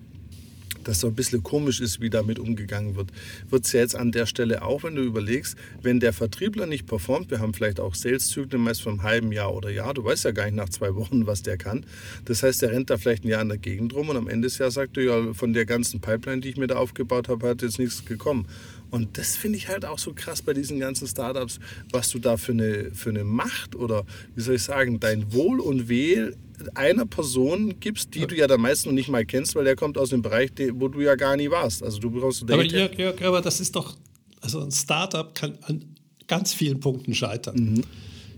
dass 0.90 0.98
so 0.98 1.06
ein 1.06 1.14
bisschen 1.14 1.44
komisch 1.44 1.80
ist, 1.80 2.00
wie 2.00 2.10
damit 2.10 2.40
umgegangen 2.40 2.96
wird, 2.96 3.12
wird 3.48 3.64
es 3.64 3.70
ja 3.70 3.78
jetzt 3.78 3.94
an 3.94 4.10
der 4.10 4.26
Stelle 4.26 4.62
auch, 4.62 4.82
wenn 4.82 4.96
du 4.96 5.02
überlegst, 5.02 5.56
wenn 5.82 6.00
der 6.00 6.12
Vertriebler 6.12 6.66
nicht 6.66 6.86
performt, 6.86 7.30
wir 7.30 7.38
haben 7.38 7.54
vielleicht 7.54 7.78
auch 7.78 7.94
Sales-Zyklen 7.94 8.60
meist 8.60 8.82
von 8.82 8.94
einem 8.94 9.02
halben 9.04 9.30
Jahr 9.30 9.54
oder 9.54 9.70
Jahr, 9.70 9.94
du 9.94 10.02
weißt 10.02 10.24
ja 10.24 10.32
gar 10.32 10.46
nicht 10.46 10.56
nach 10.56 10.68
zwei 10.68 10.96
Wochen, 10.96 11.28
was 11.28 11.42
der 11.42 11.56
kann. 11.58 11.86
Das 12.24 12.42
heißt, 12.42 12.60
der 12.62 12.72
rennt 12.72 12.90
da 12.90 12.98
vielleicht 12.98 13.24
ein 13.24 13.28
Jahr 13.28 13.40
in 13.40 13.50
der 13.50 13.58
Gegend 13.58 13.94
rum 13.94 14.08
und 14.08 14.16
am 14.16 14.26
Ende 14.26 14.48
des 14.48 14.58
Jahres 14.58 14.74
sagt 14.74 14.96
er, 14.96 15.04
ja, 15.04 15.32
von 15.32 15.52
der 15.52 15.64
ganzen 15.64 16.00
Pipeline, 16.00 16.40
die 16.40 16.48
ich 16.48 16.56
mir 16.56 16.66
da 16.66 16.74
aufgebaut 16.74 17.28
habe, 17.28 17.50
hat 17.50 17.62
jetzt 17.62 17.78
nichts 17.78 18.04
gekommen. 18.04 18.48
Und 18.90 19.16
das 19.16 19.36
finde 19.36 19.58
ich 19.58 19.68
halt 19.68 19.84
auch 19.84 20.00
so 20.00 20.12
krass 20.12 20.42
bei 20.42 20.54
diesen 20.54 20.80
ganzen 20.80 21.06
Startups, 21.06 21.60
was 21.92 22.08
du 22.08 22.18
da 22.18 22.36
für 22.36 22.50
eine, 22.50 22.90
für 22.92 23.10
eine 23.10 23.22
Macht 23.22 23.76
oder, 23.76 24.04
wie 24.34 24.40
soll 24.40 24.56
ich 24.56 24.64
sagen, 24.64 24.98
dein 24.98 25.32
Wohl 25.32 25.60
und 25.60 25.88
Wehe 25.88 26.34
einer 26.76 27.06
Person 27.06 27.80
gibst, 27.80 28.14
die 28.14 28.26
du 28.26 28.36
ja 28.36 28.46
dann 28.46 28.60
meist 28.60 28.86
noch 28.86 28.92
nicht 28.92 29.08
mal 29.08 29.24
kennst, 29.24 29.54
weil 29.54 29.64
der 29.64 29.76
kommt 29.76 29.98
aus 29.98 30.10
dem 30.10 30.22
Bereich, 30.22 30.50
wo 30.74 30.88
du 30.88 31.00
ja 31.00 31.14
gar 31.14 31.36
nie 31.36 31.50
warst. 31.50 31.82
Also 31.82 31.98
du 31.98 32.10
brauchst 32.10 32.42
aber, 32.42 32.64
Jörg, 32.64 32.96
Jörg, 32.98 33.22
aber 33.22 33.40
das 33.40 33.60
ist 33.60 33.76
doch, 33.76 33.96
also 34.40 34.60
ein 34.60 34.72
Startup 34.72 35.34
kann 35.34 35.58
an 35.62 35.84
ganz 36.26 36.54
vielen 36.54 36.80
Punkten 36.80 37.14
scheitern. 37.14 37.56
Mhm. 37.56 37.82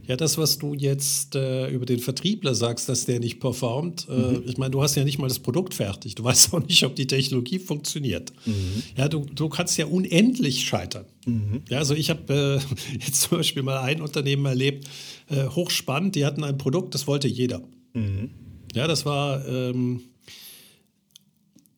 Ja, 0.09 0.17
das, 0.17 0.37
was 0.37 0.59
du 0.59 0.75
jetzt 0.75 1.37
äh, 1.37 1.69
über 1.71 1.87
den 1.87 2.01
Vertriebler 2.01 2.55
sagst, 2.55 2.89
dass 2.89 3.05
der 3.05 3.21
nicht 3.21 3.39
performt, 3.39 4.09
äh, 4.11 4.13
mhm. 4.13 4.43
ich 4.47 4.59
meine, 4.59 4.73
du 4.73 4.83
hast 4.83 4.97
ja 4.97 5.05
nicht 5.05 5.19
mal 5.19 5.29
das 5.29 5.39
Produkt 5.39 5.75
fertig. 5.75 6.17
Du 6.17 6.25
weißt 6.25 6.53
auch 6.55 6.67
nicht, 6.67 6.83
ob 6.85 6.97
die 6.97 7.07
Technologie 7.07 7.59
funktioniert. 7.59 8.33
Mhm. 8.45 8.83
Ja, 8.97 9.09
du, 9.09 9.25
du 9.33 9.49
kannst 9.49 9.79
ja 9.79 9.87
unendlich 9.87 10.65
scheitern. 10.65 11.05
Mhm. 11.25 11.63
Ja, 11.69 11.79
also 11.79 11.95
ich 11.95 12.11
habe 12.11 12.61
äh, 12.61 12.95
jetzt 13.05 13.23
zum 13.23 13.39
Beispiel 13.39 13.63
mal 13.63 13.79
ein 13.81 14.03
Unternehmen 14.03 14.45
erlebt, 14.47 14.89
äh, 15.31 15.47
hochspannend, 15.47 16.17
die 16.17 16.27
hatten 16.27 16.43
ein 16.43 16.59
Produkt, 16.59 16.95
das 16.95 17.07
wollte 17.07 17.29
jeder. 17.29 17.63
Mhm. 17.95 18.31
Ja, 18.75 18.87
das 18.87 19.05
war. 19.05 19.47
Ähm, 19.47 20.03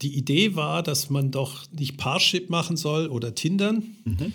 die 0.02 0.18
Idee 0.18 0.54
war, 0.54 0.82
dass 0.82 1.08
man 1.08 1.30
doch 1.30 1.64
nicht 1.72 1.96
Parship 1.96 2.50
machen 2.50 2.76
soll 2.76 3.06
oder 3.06 3.34
Tindern, 3.34 3.96
mhm. 4.04 4.32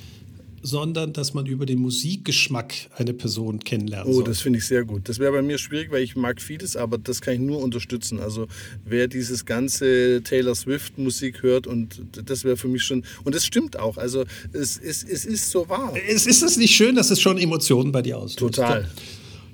sondern 0.64 1.14
dass 1.14 1.36
man 1.36 1.46
über 1.46 1.68
den 1.68 1.78
Musikgeschmack 1.80 2.74
eine 2.96 3.14
Person 3.14 3.60
kennenlernen 3.60 4.10
oh, 4.10 4.14
soll. 4.14 4.24
Oh, 4.24 4.26
das 4.26 4.42
finde 4.42 4.58
ich 4.58 4.66
sehr 4.66 4.84
gut. 4.84 5.08
Das 5.08 5.20
wäre 5.20 5.32
bei 5.32 5.44
mir 5.44 5.60
schwierig, 5.60 5.92
weil 5.92 6.02
ich 6.02 6.16
mag 6.16 6.42
vieles, 6.42 6.76
aber 6.76 6.98
das 6.98 7.22
kann 7.22 7.36
ich 7.36 7.40
nur 7.40 7.62
unterstützen. 7.62 8.20
Also 8.20 8.48
wer 8.84 9.08
dieses 9.08 9.46
ganze 9.46 10.24
Taylor 10.24 10.56
Swift 10.56 10.98
Musik 10.98 11.44
hört 11.44 11.68
und 11.68 12.02
das 12.26 12.44
wäre 12.44 12.58
für 12.58 12.68
mich 12.68 12.84
schon 12.84 13.04
und 13.24 13.36
es 13.36 13.46
stimmt 13.46 13.78
auch. 13.78 13.98
Also 13.98 14.26
es, 14.54 14.76
es, 14.76 15.04
es 15.04 15.26
ist 15.26 15.52
so 15.52 15.70
wahr. 15.70 15.94
Es 16.08 16.26
ist 16.26 16.42
es 16.42 16.58
nicht 16.58 16.76
schön, 16.76 16.96
dass 16.96 17.12
es 17.12 17.22
schon 17.22 17.38
Emotionen 17.38 17.92
bei 17.92 18.02
dir 18.02 18.18
auslöst. 18.18 18.40
Total. 18.40 18.90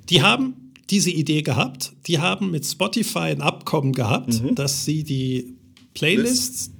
Die 0.10 0.22
haben 0.22 0.65
diese 0.90 1.12
Idee 1.12 1.42
gehabt. 1.42 1.94
Die 2.08 2.20
haben 2.20 2.52
mit 2.52 2.66
Spotify 2.66 3.32
ein 3.32 3.42
Abkommen 3.42 3.94
gehabt, 3.94 4.42
mhm. 4.42 4.56
dass 4.56 4.86
sie 4.86 5.04
die 5.04 5.56
Playlists, 5.94 6.72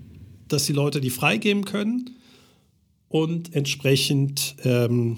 dass 0.48 0.66
die 0.66 0.74
Leute 0.74 1.02
die 1.02 1.10
freigeben 1.10 1.66
können 1.66 2.12
und 3.10 3.56
entsprechend 3.56 4.56
ähm, 4.64 5.18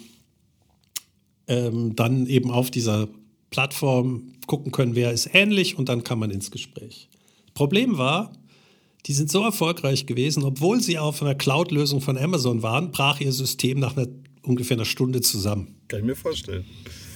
ähm, 1.48 1.96
dann 1.96 2.28
eben 2.28 2.52
auf 2.52 2.72
dieser 2.72 3.08
Plattform 3.50 4.34
gucken 4.46 4.72
können, 4.72 4.96
wer 4.96 5.12
ist 5.12 5.30
ähnlich 5.34 5.78
und 5.78 5.90
dann 5.90 6.04
kann 6.04 6.20
man 6.20 6.32
ins 6.32 6.52
Gespräch. 6.52 7.10
Problem 7.54 7.98
war, 7.98 8.32
die 9.06 9.14
sind 9.14 9.32
so 9.32 9.44
erfolgreich 9.44 10.06
gewesen, 10.06 10.44
obwohl 10.44 10.82
sie 10.82 11.00
auf 11.00 11.22
einer 11.22 11.36
Cloud-Lösung 11.36 12.02
von 12.02 12.18
Amazon 12.18 12.62
waren, 12.62 12.92
brach 12.92 13.22
ihr 13.22 13.32
System 13.32 13.80
nach 13.80 13.96
einer, 13.96 14.08
ungefähr 14.44 14.76
einer 14.76 14.86
Stunde 14.86 15.22
zusammen. 15.22 15.76
Kann 15.88 16.02
ich 16.02 16.06
mir 16.06 16.16
vorstellen. 16.16 16.66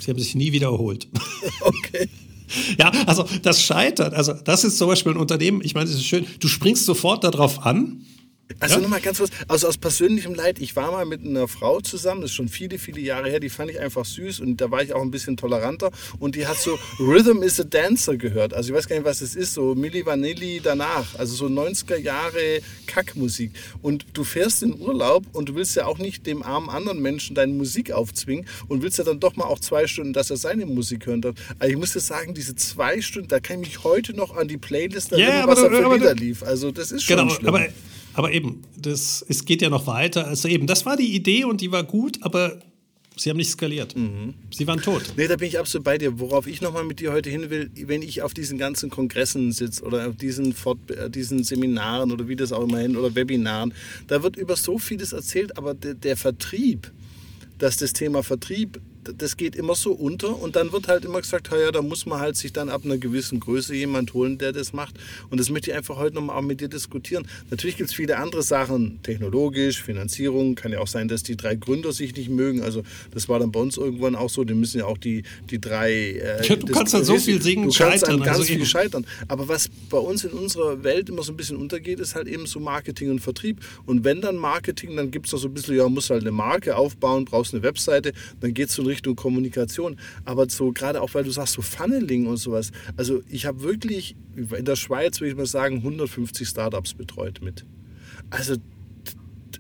Sie 0.01 0.11
haben 0.11 0.19
sich 0.19 0.35
nie 0.35 0.51
wiederholt. 0.51 1.07
Okay. 1.61 2.09
Ja, 2.77 2.91
also 3.05 3.25
das 3.43 3.61
scheitert. 3.61 4.13
Also 4.13 4.33
das 4.33 4.65
ist 4.65 4.77
zum 4.77 4.89
Beispiel 4.89 5.13
ein 5.13 5.17
Unternehmen, 5.17 5.61
ich 5.63 5.73
meine, 5.73 5.89
es 5.89 5.95
ist 5.95 6.05
schön, 6.05 6.25
du 6.39 6.49
springst 6.49 6.85
sofort 6.85 7.23
darauf 7.23 7.65
an, 7.65 8.03
also 8.59 8.75
ja? 8.75 8.81
nochmal 8.81 9.01
ganz 9.01 9.17
kurz, 9.17 9.31
also 9.47 9.67
aus 9.67 9.77
persönlichem 9.77 10.33
Leid, 10.33 10.59
ich 10.59 10.75
war 10.75 10.91
mal 10.91 11.05
mit 11.05 11.25
einer 11.25 11.47
Frau 11.47 11.81
zusammen, 11.81 12.21
das 12.21 12.31
ist 12.31 12.35
schon 12.35 12.49
viele, 12.49 12.77
viele 12.77 12.99
Jahre 12.99 13.29
her, 13.29 13.39
die 13.39 13.49
fand 13.49 13.71
ich 13.71 13.79
einfach 13.79 14.05
süß 14.05 14.39
und 14.39 14.57
da 14.59 14.71
war 14.71 14.83
ich 14.83 14.93
auch 14.93 15.01
ein 15.01 15.11
bisschen 15.11 15.37
toleranter 15.37 15.91
und 16.19 16.35
die 16.35 16.47
hat 16.47 16.57
so 16.57 16.77
Rhythm 16.99 17.43
is 17.43 17.59
a 17.59 17.63
Dancer 17.63 18.17
gehört. 18.17 18.53
Also 18.53 18.69
ich 18.69 18.77
weiß 18.77 18.87
gar 18.87 18.95
nicht, 18.95 19.05
was 19.05 19.19
das 19.19 19.35
ist, 19.35 19.53
so 19.53 19.75
Milli 19.75 20.05
Vanilli 20.05 20.61
danach, 20.63 21.15
also 21.17 21.35
so 21.35 21.45
90er 21.45 21.97
Jahre 21.97 22.61
Kackmusik. 22.87 23.51
Und 23.81 24.05
du 24.13 24.23
fährst 24.23 24.63
in 24.63 24.79
Urlaub 24.79 25.23
und 25.33 25.49
du 25.49 25.55
willst 25.55 25.75
ja 25.75 25.85
auch 25.85 25.97
nicht 25.97 26.25
dem 26.27 26.43
armen 26.43 26.69
anderen 26.69 27.01
Menschen 27.01 27.35
deine 27.35 27.53
Musik 27.53 27.91
aufzwingen 27.91 28.45
und 28.67 28.81
willst 28.81 28.97
ja 28.97 29.03
dann 29.03 29.19
doch 29.19 29.35
mal 29.35 29.45
auch 29.45 29.59
zwei 29.59 29.87
Stunden, 29.87 30.13
dass 30.13 30.29
er 30.29 30.37
seine 30.37 30.65
Musik 30.65 31.05
hören 31.05 31.21
darf. 31.21 31.35
Also 31.59 31.71
ich 31.71 31.79
muss 31.79 31.93
dir 31.93 31.99
sagen, 31.99 32.33
diese 32.33 32.55
zwei 32.55 33.01
Stunden, 33.01 33.29
da 33.29 33.39
kann 33.39 33.61
ich 33.61 33.69
mich 33.69 33.83
heute 33.83 34.13
noch 34.13 34.35
an 34.35 34.47
die 34.47 34.57
Playlist 34.57 35.11
erinnern, 35.11 35.35
yeah, 35.35 35.47
was 35.47 35.61
da 35.61 35.69
für 35.69 35.93
Lieder 35.93 36.15
lief. 36.15 36.43
Also 36.43 36.71
das 36.71 36.91
ist 36.91 37.03
schon 37.03 37.17
genau, 37.17 37.29
schlimm. 37.29 37.55
Aber 37.55 37.67
aber 38.13 38.31
eben, 38.31 38.61
das, 38.77 39.25
es 39.27 39.45
geht 39.45 39.61
ja 39.61 39.69
noch 39.69 39.87
weiter. 39.87 40.27
Also 40.27 40.47
eben, 40.47 40.67
das 40.67 40.85
war 40.85 40.97
die 40.97 41.15
Idee 41.15 41.45
und 41.45 41.61
die 41.61 41.71
war 41.71 41.83
gut, 41.83 42.19
aber 42.21 42.59
sie 43.15 43.29
haben 43.29 43.37
nicht 43.37 43.49
skaliert. 43.49 43.95
Mhm. 43.95 44.33
Sie 44.51 44.67
waren 44.67 44.81
tot. 44.81 45.13
Nee, 45.17 45.27
da 45.27 45.35
bin 45.35 45.47
ich 45.47 45.59
absolut 45.59 45.85
bei 45.85 45.97
dir. 45.97 46.19
Worauf 46.19 46.47
ich 46.47 46.61
nochmal 46.61 46.83
mit 46.83 46.99
dir 46.99 47.11
heute 47.11 47.29
hin 47.29 47.49
will, 47.49 47.69
wenn 47.75 48.01
ich 48.01 48.21
auf 48.21 48.33
diesen 48.33 48.57
ganzen 48.57 48.89
Kongressen 48.89 49.51
sitze 49.51 49.83
oder 49.83 50.09
auf 50.09 50.15
diesen, 50.15 50.53
Fort 50.53 50.79
äh, 50.91 51.09
diesen 51.09 51.43
Seminaren 51.43 52.11
oder 52.11 52.27
wie 52.27 52.35
das 52.35 52.51
auch 52.51 52.63
immer 52.63 52.79
hin 52.79 52.95
oder 52.95 53.13
Webinaren, 53.15 53.73
da 54.07 54.23
wird 54.23 54.35
über 54.35 54.55
so 54.55 54.77
vieles 54.77 55.13
erzählt, 55.13 55.57
aber 55.57 55.73
der, 55.73 55.93
der 55.93 56.17
Vertrieb, 56.17 56.91
dass 57.57 57.77
das 57.77 57.93
Thema 57.93 58.23
Vertrieb 58.23 58.79
das 59.03 59.37
geht 59.37 59.55
immer 59.55 59.75
so 59.75 59.91
unter 59.91 60.39
und 60.39 60.55
dann 60.55 60.71
wird 60.71 60.87
halt 60.87 61.05
immer 61.05 61.21
gesagt, 61.21 61.49
ja, 61.51 61.71
da 61.71 61.81
muss 61.81 62.05
man 62.05 62.19
halt 62.19 62.35
sich 62.35 62.53
dann 62.53 62.69
ab 62.69 62.81
einer 62.85 62.97
gewissen 62.97 63.39
Größe 63.39 63.75
jemand 63.75 64.13
holen, 64.13 64.37
der 64.37 64.51
das 64.51 64.73
macht. 64.73 64.95
Und 65.29 65.39
das 65.39 65.49
möchte 65.49 65.71
ich 65.71 65.77
einfach 65.77 65.97
heute 65.97 66.15
nochmal 66.15 66.37
auch 66.37 66.41
mit 66.41 66.61
dir 66.61 66.67
diskutieren. 66.67 67.27
Natürlich 67.49 67.77
gibt 67.77 67.89
es 67.89 67.95
viele 67.95 68.17
andere 68.17 68.43
Sachen, 68.43 69.01
technologisch, 69.03 69.81
Finanzierung. 69.81 70.55
Kann 70.55 70.71
ja 70.71 70.79
auch 70.79 70.87
sein, 70.87 71.07
dass 71.07 71.23
die 71.23 71.35
drei 71.35 71.55
Gründer 71.55 71.91
sich 71.91 72.15
nicht 72.15 72.29
mögen. 72.29 72.61
Also 72.61 72.83
das 73.11 73.27
war 73.27 73.39
dann 73.39 73.51
bei 73.51 73.59
uns 73.59 73.77
irgendwann 73.77 74.15
auch 74.15 74.29
so. 74.29 74.43
Die 74.43 74.53
müssen 74.53 74.79
ja 74.79 74.85
auch 74.85 74.97
die, 74.97 75.23
die 75.49 75.59
drei... 75.59 75.91
Äh, 75.91 76.47
ja, 76.47 76.55
du 76.55 76.67
das, 76.67 76.77
kannst 76.77 76.95
an 76.95 77.03
so 77.03 77.17
viel 77.17 77.41
singen, 77.41 77.69
du 77.69 77.73
kannst 77.73 77.77
scheitern. 77.77 78.19
An 78.19 78.25
ganz 78.25 78.37
also 78.39 78.43
viel 78.43 78.65
scheitern. 78.65 79.05
Aber 79.27 79.47
was 79.47 79.69
bei 79.89 79.97
uns 79.97 80.23
in 80.23 80.31
unserer 80.31 80.83
Welt 80.83 81.09
immer 81.09 81.23
so 81.23 81.33
ein 81.33 81.37
bisschen 81.37 81.57
untergeht, 81.57 81.99
ist 81.99 82.15
halt 82.15 82.27
eben 82.27 82.45
so 82.45 82.59
Marketing 82.59 83.09
und 83.09 83.19
Vertrieb. 83.19 83.57
Und 83.85 84.03
wenn 84.03 84.21
dann 84.21 84.35
Marketing, 84.35 84.95
dann 84.95 85.11
gibt 85.11 85.25
es 85.25 85.31
da 85.31 85.37
so 85.37 85.47
ein 85.47 85.53
bisschen, 85.53 85.75
ja, 85.75 85.87
muss 85.89 86.09
halt 86.09 86.21
eine 86.21 86.31
Marke 86.31 86.75
aufbauen, 86.75 87.25
brauchst 87.25 87.53
eine 87.53 87.63
Webseite, 87.63 88.13
dann 88.39 88.53
geht 88.53 88.69
es 88.69 88.75
so 88.75 88.90
Richtung 88.91 89.15
Kommunikation. 89.15 89.97
Aber 90.25 90.49
so 90.49 90.71
gerade 90.71 91.01
auch, 91.01 91.13
weil 91.13 91.23
du 91.23 91.31
sagst, 91.31 91.53
so 91.53 91.61
Funneling 91.61 92.27
und 92.27 92.37
sowas. 92.37 92.71
Also 92.97 93.21
ich 93.29 93.45
habe 93.45 93.63
wirklich 93.63 94.15
in 94.35 94.65
der 94.65 94.75
Schweiz, 94.75 95.19
würde 95.19 95.31
ich 95.31 95.37
mal 95.37 95.45
sagen, 95.45 95.77
150 95.77 96.47
Startups 96.47 96.93
betreut 96.93 97.39
mit. 97.41 97.65
Also 98.29 98.55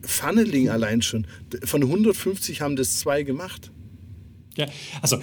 Funneling 0.03 0.69
allein 0.69 1.01
schon. 1.01 1.27
Von 1.63 1.83
150 1.83 2.61
haben 2.61 2.75
das 2.75 2.97
zwei 2.97 3.23
gemacht. 3.23 3.71
Ja, 4.57 4.67
also 5.01 5.19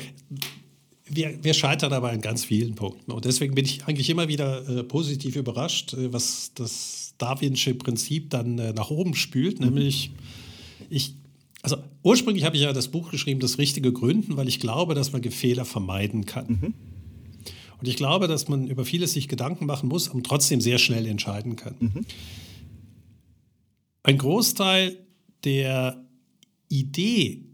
wir, 1.10 1.42
wir, 1.42 1.54
scheitern 1.54 1.92
aber 1.92 2.10
an 2.10 2.20
ganz 2.20 2.44
vielen 2.44 2.74
Punkten. 2.74 3.12
Und 3.12 3.24
deswegen 3.24 3.54
bin 3.54 3.64
ich 3.64 3.84
eigentlich 3.86 4.10
immer 4.10 4.28
wieder 4.28 4.68
äh, 4.68 4.84
positiv 4.84 5.36
überrascht, 5.36 5.94
äh, 5.94 6.12
was 6.12 6.52
das 6.54 7.14
Darwinsche 7.18 7.74
Prinzip 7.74 8.30
dann 8.30 8.58
äh, 8.58 8.72
nach 8.72 8.90
oben 8.90 9.14
spült. 9.14 9.58
Mhm. 9.60 9.66
Nämlich, 9.66 10.12
ich 10.90 11.14
also 11.62 11.76
ursprünglich 12.02 12.44
habe 12.44 12.56
ich 12.56 12.62
ja 12.62 12.72
das 12.72 12.88
Buch 12.88 13.10
geschrieben, 13.10 13.40
das 13.40 13.58
richtige 13.58 13.92
Gründen, 13.92 14.36
weil 14.36 14.48
ich 14.48 14.60
glaube, 14.60 14.94
dass 14.94 15.12
man 15.12 15.22
Fehler 15.22 15.64
vermeiden 15.64 16.24
kann. 16.24 16.46
Mhm. 16.48 16.74
Und 17.80 17.86
ich 17.86 17.96
glaube, 17.96 18.26
dass 18.26 18.48
man 18.48 18.66
über 18.66 18.84
vieles 18.84 19.12
sich 19.12 19.28
Gedanken 19.28 19.66
machen 19.66 19.88
muss 19.88 20.08
und 20.08 20.26
trotzdem 20.26 20.60
sehr 20.60 20.78
schnell 20.78 21.06
entscheiden 21.06 21.56
kann. 21.56 21.74
Mhm. 21.78 22.06
Ein 24.02 24.18
Großteil 24.18 24.96
der 25.44 26.04
Idee 26.68 27.44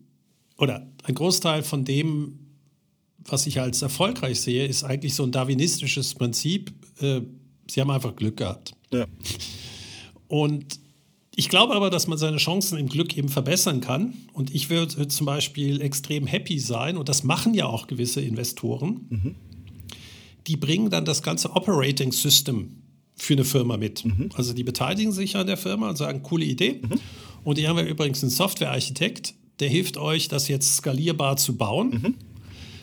oder 0.57 0.91
ein 1.03 1.15
Großteil 1.15 1.63
von 1.63 1.85
dem, 1.85 2.39
was 3.19 3.47
ich 3.47 3.61
als 3.61 3.83
erfolgreich 3.83 4.41
sehe, 4.41 4.67
ist 4.67 4.85
eigentlich 4.85 5.15
so 5.15 5.25
ein 5.25 5.33
darwinistisches 5.33 6.15
Prinzip. 6.15 6.73
Äh, 7.01 7.23
sie 7.69 7.81
haben 7.81 7.91
einfach 7.91 8.17
Glück 8.17 8.39
gehabt. 8.39 8.75
Ja. 8.93 9.07
Und 10.29 10.81
ich 11.37 11.49
glaube 11.49 11.74
aber, 11.74 11.91
dass 11.91 12.07
man 12.07 12.18
seine 12.18 12.37
Chancen 12.37 12.78
im 12.78 12.89
Glück 12.89 13.16
eben 13.16 13.28
verbessern 13.28 13.80
kann. 13.80 14.14
Und 14.32 14.55
ich 14.55 14.70
würde 14.70 15.09
zum 15.09 15.26
Beispiel 15.26 15.80
extrem 15.80 16.26
happy 16.26 16.59
sein, 16.59 16.97
und 16.97 17.09
das 17.09 17.24
machen 17.24 17.55
ja 17.55 17.66
auch 17.66 17.87
gewisse 17.87 18.20
Investoren, 18.20 19.07
mhm. 19.09 19.35
die 20.47 20.57
bringen 20.57 20.91
dann 20.91 21.05
das 21.05 21.22
ganze 21.22 21.51
Operating 21.51 22.12
System 22.12 22.82
für 23.16 23.35
eine 23.35 23.45
Firma 23.45 23.76
mit. 23.76 24.05
Mhm. 24.05 24.30
Also 24.35 24.53
die 24.53 24.64
beteiligen 24.64 25.12
sich 25.12 25.37
an 25.37 25.47
der 25.47 25.57
Firma 25.57 25.89
und 25.89 25.97
sagen, 25.97 26.22
coole 26.22 26.45
Idee. 26.45 26.80
Mhm. 26.82 27.01
Und 27.45 27.59
die 27.59 27.68
haben 27.68 27.78
ja 27.78 27.85
übrigens 27.85 28.22
einen 28.22 28.30
Softwarearchitekt, 28.30 29.35
der 29.61 29.68
hilft 29.68 29.97
euch, 29.97 30.28
das 30.28 30.49
jetzt 30.49 30.76
skalierbar 30.76 31.37
zu 31.37 31.57
bauen. 31.57 31.91
Mhm. 31.91 32.14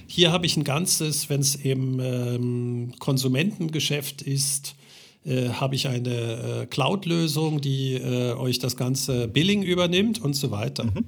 Hier 0.07 0.31
habe 0.31 0.45
ich 0.45 0.57
ein 0.57 0.63
ganzes, 0.63 1.29
wenn 1.29 1.39
es 1.39 1.55
eben 1.55 1.99
ähm, 2.01 2.93
Konsumentengeschäft 2.99 4.21
ist, 4.21 4.75
äh, 5.23 5.49
habe 5.49 5.75
ich 5.75 5.87
eine 5.87 6.63
äh, 6.63 6.65
Cloud-Lösung, 6.65 7.61
die 7.61 7.93
äh, 7.93 8.33
euch 8.33 8.59
das 8.59 8.75
ganze 8.75 9.27
Billing 9.27 9.61
übernimmt 9.61 10.19
und 10.19 10.33
so 10.33 10.49
weiter. 10.51 10.85
Mhm. 10.85 11.05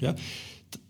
Ja? 0.00 0.14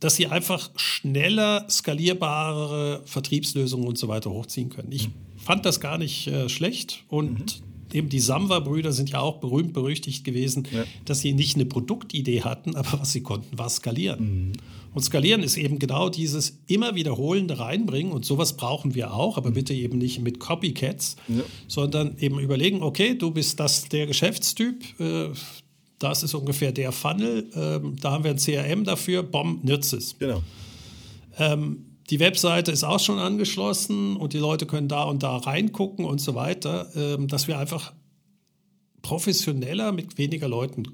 Dass 0.00 0.16
sie 0.16 0.28
einfach 0.28 0.70
schneller 0.76 1.66
skalierbare 1.68 3.02
Vertriebslösungen 3.04 3.86
und 3.86 3.98
so 3.98 4.08
weiter 4.08 4.30
hochziehen 4.30 4.70
können. 4.70 4.90
Ich 4.90 5.08
mhm. 5.08 5.12
fand 5.36 5.66
das 5.66 5.80
gar 5.80 5.98
nicht 5.98 6.28
äh, 6.28 6.48
schlecht 6.48 7.04
und 7.08 7.60
mhm. 7.60 7.96
eben 7.96 8.08
die 8.08 8.20
Samwa-Brüder 8.20 8.92
sind 8.92 9.10
ja 9.10 9.20
auch 9.20 9.40
berühmt 9.40 9.74
berüchtigt 9.74 10.24
gewesen, 10.24 10.66
ja. 10.70 10.84
dass 11.04 11.20
sie 11.20 11.34
nicht 11.34 11.56
eine 11.56 11.66
Produktidee 11.66 12.42
hatten, 12.42 12.74
aber 12.76 13.00
was 13.00 13.12
sie 13.12 13.22
konnten, 13.22 13.58
war 13.58 13.68
skalieren. 13.68 14.48
Mhm. 14.48 14.52
Und 14.94 15.02
skalieren 15.02 15.42
ist 15.42 15.56
eben 15.56 15.78
genau 15.78 16.10
dieses 16.10 16.58
immer 16.66 16.94
wiederholende 16.94 17.58
Reinbringen 17.58 18.12
und 18.12 18.24
sowas 18.24 18.56
brauchen 18.56 18.94
wir 18.94 19.14
auch, 19.14 19.38
aber 19.38 19.50
bitte 19.50 19.72
eben 19.72 19.98
nicht 19.98 20.20
mit 20.20 20.38
Copycats, 20.38 21.16
ja. 21.28 21.42
sondern 21.66 22.16
eben 22.18 22.38
überlegen, 22.38 22.82
okay, 22.82 23.14
du 23.14 23.30
bist 23.30 23.58
das 23.58 23.88
der 23.88 24.06
Geschäftstyp, 24.06 24.84
äh, 25.00 25.28
das 25.98 26.22
ist 26.22 26.34
ungefähr 26.34 26.72
der 26.72 26.92
Funnel, 26.92 27.48
äh, 27.54 28.00
da 28.00 28.12
haben 28.12 28.24
wir 28.24 28.32
ein 28.32 28.36
CRM 28.36 28.84
dafür, 28.84 29.22
bom, 29.22 29.60
nützt 29.62 29.94
es. 29.94 30.18
Genau. 30.18 30.42
Ähm, 31.38 31.86
die 32.10 32.20
Webseite 32.20 32.72
ist 32.72 32.84
auch 32.84 33.00
schon 33.00 33.18
angeschlossen 33.18 34.16
und 34.16 34.34
die 34.34 34.38
Leute 34.38 34.66
können 34.66 34.88
da 34.88 35.04
und 35.04 35.22
da 35.22 35.36
reingucken 35.38 36.04
und 36.04 36.20
so 36.20 36.34
weiter, 36.34 36.94
äh, 36.94 37.26
dass 37.26 37.48
wir 37.48 37.58
einfach 37.58 37.94
professioneller 39.00 39.92
mit 39.92 40.18
weniger 40.18 40.48
Leuten 40.48 40.84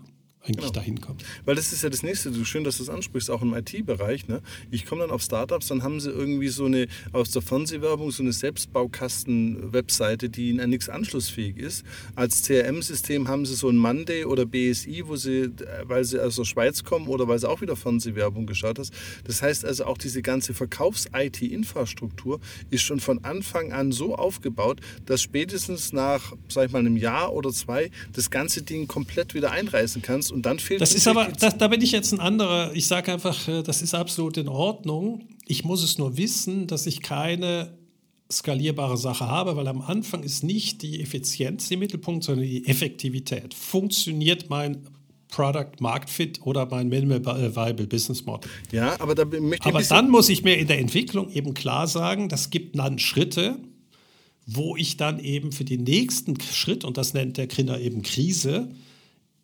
eigentlich 0.43 0.57
genau. 0.59 0.71
dahin 0.71 1.01
kommt. 1.01 1.25
Weil 1.45 1.57
das 1.57 1.73
ist 1.73 1.83
ja 1.83 1.91
das 1.91 2.03
Nächste, 2.03 2.33
so 2.33 2.45
schön, 2.45 2.65
dass 2.65 2.79
du 2.79 2.85
das 2.85 2.95
ansprichst, 2.95 3.31
auch 3.31 3.43
im 3.43 3.55
IT-Bereich. 3.55 4.29
Ne? 4.29 4.41
Ich 4.71 4.87
komme 4.87 5.03
dann 5.03 5.11
auf 5.11 5.23
Startups, 5.23 5.69
dann 5.69 5.83
haben 5.83 6.01
sie 6.01 6.11
irgendwie 6.11 6.49
so 6.49 6.67
eine 6.67 6.87
aus 7.13 7.31
der 7.31 7.43
Fernsehwerbung 7.43 8.11
so 8.11 8.23
eine 8.23 8.33
Selbstbaukasten-Webseite, 8.33 10.29
die 10.29 10.61
an 10.61 10.71
nichts 10.71 10.89
anschlussfähig 10.89 11.57
ist. 11.57 11.85
Als 12.15 12.43
CRM-System 12.43 13.29
haben 13.29 13.47
sie 13.47 13.55
so 13.55 13.69
ein 13.69 13.77
Monday 13.77 14.25
oder 14.25 14.47
BSI, 14.47 15.05
wo 15.07 15.17
sie, 15.17 15.51
weil 15.83 16.05
sie 16.05 16.23
aus 16.23 16.37
der 16.37 16.45
Schweiz 16.45 16.85
kommen 16.85 17.09
oder 17.09 17.29
weil 17.29 17.39
sie 17.39 17.49
auch 17.49 17.61
wieder 17.61 17.77
Fernsehwerbung 17.77 18.47
geschaut 18.47 18.79
hast. 18.79 18.93
Das 19.25 19.43
heißt 19.43 19.65
also 19.65 19.85
auch 19.85 19.99
diese 19.99 20.23
ganze 20.23 20.55
Verkaufs-IT-Infrastruktur 20.55 22.41
ist 22.71 22.83
schon 22.83 23.01
von 23.01 23.25
Anfang 23.25 23.73
an 23.73 23.93
so 23.93 24.15
aufgebaut, 24.15 24.81
dass 25.07 25.23
spätestens 25.23 25.93
nach, 25.93 26.33
sag 26.49 26.67
ich 26.67 26.73
mal, 26.73 26.79
einem 26.79 26.97
Jahr 26.97 27.33
oder 27.33 27.51
zwei 27.51 27.91
das 28.13 28.31
ganze 28.31 28.63
Ding 28.63 28.87
komplett 28.87 29.35
wieder 29.35 29.51
einreißen 29.51 30.03
kannst 30.03 30.28
und 30.31 30.47
dann 30.47 30.59
fehlt 30.59 30.81
Das 30.81 30.95
ist 30.95 31.09
aber, 31.09 31.29
das, 31.39 31.59
da 31.59 31.69
bin 31.69 31.81
ich 31.81 31.93
jetzt 31.93 32.13
ein 32.13 32.21
anderer. 32.21 32.73
Ich 32.75 32.87
sage 32.87 33.13
einfach, 33.13 33.49
äh, 33.49 33.63
das 33.63 33.83
ist 33.83 33.95
absolut 33.95 34.37
in 34.37 34.49
Ordnung. 34.49 35.29
Ich 35.47 35.65
muss 35.65 35.83
es 35.83 35.99
nur 35.99 36.17
wissen, 36.17 36.67
dass 36.67 36.87
ich 36.87 37.03
keine 37.03 37.77
skalierbare 38.31 38.99
Sache 38.99 39.27
habe, 39.27 39.57
weil 39.57 39.69
am 39.69 39.81
Anfang 39.81 40.23
ist 40.23 40.45
nicht 40.45 40.83
die 40.83 41.01
Effizienz 41.01 41.71
im 41.71 41.79
Mittelpunkt, 41.79 42.25
sondern 42.25 42.45
die 42.45 42.67
Effektivität. 42.67 43.55
Funktioniert 43.55 44.51
mein 44.51 44.87
Product 45.29 45.81
Market 45.81 46.11
Fit 46.11 46.41
oder 46.43 46.67
mein 46.67 46.89
Minimal 46.89 47.21
äh, 47.21 47.55
Viable 47.55 47.87
Business 47.87 48.25
Model. 48.25 48.51
Ja, 48.73 48.99
aber 49.01 49.15
da 49.15 49.25
möchte 49.25 49.69
ich 49.69 49.75
Aber 49.75 49.83
dann 49.83 50.11
muss 50.11 50.29
ich 50.29 50.43
mir 50.43 50.59
in 50.59 50.67
der 50.67 50.79
Entwicklung 50.79 51.31
eben 51.31 51.55
klar 51.55 51.87
sagen, 51.87 52.29
das 52.29 52.51
gibt 52.51 52.79
dann 52.79 52.99
Schritte, 52.99 53.59
wo 54.47 54.77
ich 54.77 54.97
dann 54.97 55.19
eben 55.21 55.53
für 55.53 55.65
den 55.65 55.85
nächsten 55.85 56.41
Schritt, 56.41 56.85
und 56.85 56.97
das 56.97 57.13
nennt 57.13 57.37
der 57.37 57.47
Grinner 57.47 57.79
eben 57.79 58.03
Krise, 58.03 58.71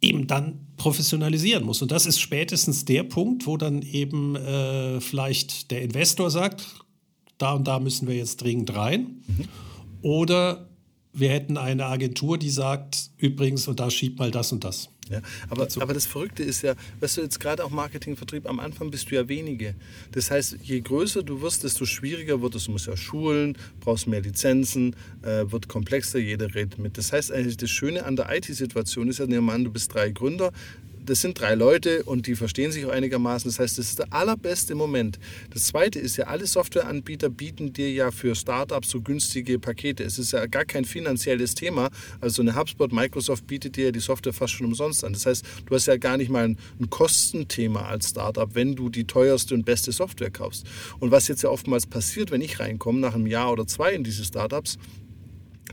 eben 0.01 0.27
dann 0.27 0.61
professionalisieren 0.77 1.65
muss. 1.65 1.83
Und 1.83 1.91
das 1.91 2.07
ist 2.07 2.21
spätestens 2.21 2.85
der 2.85 3.05
Punkt, 3.05 3.47
wo 3.47 3.57
dann 3.57 3.83
eben 3.83 4.37
äh, 4.37 5.01
vielleicht 5.01 5.71
der 5.71 5.83
Investor 5.83 6.31
sagt, 6.31 6.67
da 7.39 7.55
und 7.55 7.67
da 7.67 7.79
müssen 7.81 8.07
wir 8.07 8.15
jetzt 8.15 8.43
dringend 8.43 8.75
rein. 8.75 9.23
Mhm. 9.27 9.49
Oder 10.03 10.69
wir 11.13 11.31
hätten 11.31 11.57
eine 11.57 11.87
Agentur, 11.87 12.39
die 12.39 12.51
sagt, 12.51 13.11
übrigens, 13.17 13.69
und 13.69 13.81
da 13.81 13.91
schiebt 13.91 14.19
mal 14.19 14.31
das 14.31 14.53
und 14.53 14.65
das. 14.65 14.91
Ja, 15.11 15.21
aber, 15.51 15.69
aber 15.81 15.93
das 15.93 16.07
Verrückte 16.07 16.43
ist 16.43 16.63
ja, 16.63 16.75
weißt 17.01 17.19
du, 17.19 17.21
jetzt 17.23 17.39
gerade 17.39 17.65
auch 17.65 17.71
Marketing, 17.71 18.17
Vertrieb, 18.17 18.49
am 18.49 18.59
Anfang 18.59 18.91
bist 18.91 19.11
du 19.11 19.17
ja 19.17 19.29
wenige. 19.29 19.75
Das 20.13 20.31
heißt, 20.31 20.59
je 20.63 20.81
größer 20.81 21.23
du 21.23 21.43
wirst, 21.43 21.63
desto 21.65 21.85
schwieriger 21.85 22.41
wird 22.41 22.55
es. 22.55 22.65
Du 22.65 22.73
musst 22.73 22.87
ja 22.87 22.97
schulen, 22.97 23.59
brauchst 23.81 24.07
mehr 24.07 24.23
Lizenzen, 24.23 24.97
äh, 25.23 25.45
wird 25.51 25.69
komplexer, 25.69 26.19
jeder 26.19 26.55
redet 26.55 26.79
mit. 26.79 26.97
Das 26.97 27.13
heißt 27.13 27.33
eigentlich, 27.33 27.57
das 27.57 27.71
Schöne 27.71 28.05
an 28.05 28.17
der 28.17 28.35
IT-Situation 28.35 29.09
ist 29.09 29.19
ja, 29.19 29.27
nehmen 29.27 29.47
wir 29.47 29.53
an, 29.53 29.65
du 29.65 29.71
bist 29.71 29.93
drei 29.93 30.11
Gründer, 30.11 30.53
das 31.05 31.21
sind 31.21 31.39
drei 31.39 31.55
Leute 31.55 32.03
und 32.05 32.27
die 32.27 32.35
verstehen 32.35 32.73
sich 32.73 32.87
auch 32.87 32.91
einigermaßen. 32.91 33.51
Das 33.51 33.59
heißt, 33.59 33.79
das 33.79 33.89
ist 33.89 33.99
der 33.99 34.13
allerbeste 34.13 34.75
Moment. 34.75 35.19
Das 35.51 35.65
zweite 35.65 35.99
ist 35.99 36.17
ja, 36.17 36.27
alle 36.27 36.47
Softwareanbieter 36.47 37.29
bieten 37.29 37.73
dir 37.73 37.93
ja 37.93 38.11
für 38.11 38.35
Startups 38.35 38.91
so 38.91 39.01
günstige 39.01 39.59
Pakete. 39.59 40.05
Es 40.05 40.19
ist 40.19 40.33
ja 40.33 40.47
gar 40.47 40.65
kein 40.65 40.85
finanzielles 40.85 41.55
Thema. 41.55 41.91
Also 42.21 42.43
eine 42.43 42.57
HubSpot, 42.57 42.93
Microsoft 42.93 43.47
bietet 43.47 43.77
dir 43.77 43.87
ja 43.87 43.91
die 43.91 44.01
Software 44.01 44.33
fast 44.33 44.55
schon 44.55 44.67
umsonst 44.67 45.05
an. 45.05 45.13
Das 45.13 45.27
heißt, 45.27 45.45
du 45.67 45.75
hast 45.75 45.87
ja 45.87 45.97
gar 45.97 46.17
nicht 46.17 46.31
mal 46.31 46.45
ein, 46.45 46.59
ein 46.81 46.91
Kostenthema 46.91 47.87
als 47.87 48.11
Startup, 48.11 48.55
wenn 48.55 48.75
du 48.75 48.89
die 48.89 49.05
teuerste 49.05 49.55
und 49.55 49.65
beste 49.65 49.93
Software 49.93 50.31
kaufst. 50.31 50.67
Und 51.01 51.11
was 51.11 51.29
jetzt 51.29 51.43
ja 51.43 51.51
oftmals 51.51 51.87
passiert, 51.87 52.31
wenn 52.31 52.41
ich 52.41 52.61
reinkomme, 52.61 53.01
nach 53.01 53.15
einem 53.15 53.27
Jahr 53.27 53.53
oder 53.53 53.67
zwei 53.67 53.93
in 53.93 54.05
diese 54.05 54.25
Startups, 54.25 54.79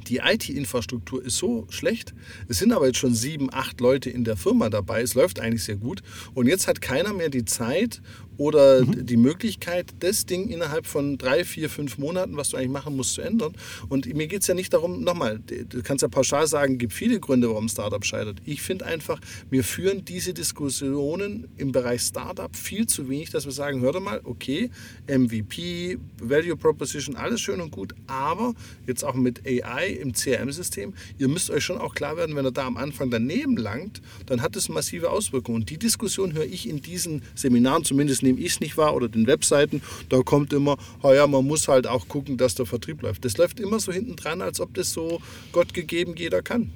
die 0.07 0.17
IT-Infrastruktur 0.17 1.23
ist 1.23 1.37
so 1.37 1.67
schlecht. 1.69 2.13
Es 2.47 2.59
sind 2.59 2.71
aber 2.71 2.87
jetzt 2.87 2.97
schon 2.97 3.13
sieben, 3.13 3.53
acht 3.53 3.81
Leute 3.81 4.09
in 4.09 4.23
der 4.23 4.37
Firma 4.37 4.69
dabei. 4.69 5.01
Es 5.01 5.15
läuft 5.15 5.39
eigentlich 5.39 5.63
sehr 5.63 5.75
gut. 5.75 6.01
Und 6.33 6.47
jetzt 6.47 6.67
hat 6.67 6.81
keiner 6.81 7.13
mehr 7.13 7.29
die 7.29 7.45
Zeit 7.45 8.01
oder 8.37 8.81
mhm. 8.81 9.05
die 9.05 9.17
Möglichkeit, 9.17 9.87
das 9.99 10.25
Ding 10.25 10.49
innerhalb 10.49 10.87
von 10.87 11.17
drei, 11.17 11.43
vier, 11.43 11.69
fünf 11.69 11.97
Monaten, 11.97 12.37
was 12.37 12.49
du 12.49 12.57
eigentlich 12.57 12.71
machen 12.71 12.95
musst, 12.95 13.13
zu 13.13 13.21
ändern. 13.21 13.53
Und 13.89 14.11
mir 14.13 14.27
geht 14.27 14.41
es 14.41 14.47
ja 14.47 14.53
nicht 14.53 14.73
darum, 14.73 15.03
nochmal, 15.03 15.39
du 15.39 15.81
kannst 15.83 16.01
ja 16.01 16.07
pauschal 16.07 16.47
sagen, 16.47 16.73
es 16.73 16.79
gibt 16.79 16.93
viele 16.93 17.19
Gründe, 17.19 17.49
warum 17.49 17.69
Startup 17.69 18.03
scheitert. 18.03 18.41
Ich 18.45 18.61
finde 18.61 18.85
einfach, 18.85 19.19
wir 19.49 19.63
führen 19.63 20.05
diese 20.05 20.33
Diskussionen 20.33 21.47
im 21.57 21.71
Bereich 21.71 22.01
Startup 22.01 22.55
viel 22.55 22.87
zu 22.87 23.09
wenig, 23.09 23.29
dass 23.29 23.45
wir 23.45 23.51
sagen, 23.51 23.81
hör 23.81 23.91
doch 23.91 24.01
mal, 24.01 24.21
okay, 24.23 24.69
MVP, 25.07 25.97
Value 26.21 26.55
Proposition, 26.55 27.15
alles 27.15 27.41
schön 27.41 27.61
und 27.61 27.71
gut, 27.71 27.93
aber 28.07 28.53
jetzt 28.87 29.03
auch 29.03 29.15
mit 29.15 29.41
AI 29.45 29.87
im 30.01 30.13
CRM-System, 30.13 30.93
ihr 31.17 31.27
müsst 31.27 31.49
euch 31.49 31.63
schon 31.63 31.77
auch 31.77 31.93
klar 31.93 32.17
werden, 32.17 32.35
wenn 32.35 32.45
er 32.45 32.51
da 32.51 32.65
am 32.65 32.77
Anfang 32.77 33.09
daneben 33.09 33.57
langt, 33.57 34.01
dann 34.25 34.41
hat 34.41 34.55
es 34.55 34.69
massive 34.69 35.09
Auswirkungen. 35.09 35.61
Und 35.61 35.69
die 35.69 35.77
Diskussion 35.77 36.33
höre 36.33 36.45
ich 36.45 36.67
in 36.67 36.81
diesen 36.81 37.21
Seminaren, 37.35 37.83
zumindest 37.83 38.20
nehme 38.21 38.39
ich 38.39 38.53
es 38.53 38.59
nicht 38.59 38.77
wahr, 38.77 38.95
oder 38.95 39.09
den 39.09 39.27
Webseiten, 39.27 39.81
da 40.09 40.21
kommt 40.21 40.53
immer, 40.53 40.77
ja, 41.03 41.27
man 41.27 41.45
muss 41.45 41.67
halt 41.67 41.87
auch 41.87 42.07
gucken, 42.07 42.37
dass 42.37 42.55
der 42.55 42.65
Vertrieb 42.65 43.01
läuft. 43.01 43.25
Das 43.25 43.37
läuft 43.37 43.59
immer 43.59 43.79
so 43.79 43.91
hinten 43.91 44.15
dran, 44.15 44.41
als 44.41 44.59
ob 44.59 44.73
das 44.73 44.91
so 44.91 45.21
Gott 45.51 45.73
gegeben 45.73 46.15
jeder 46.17 46.41
kann. 46.41 46.71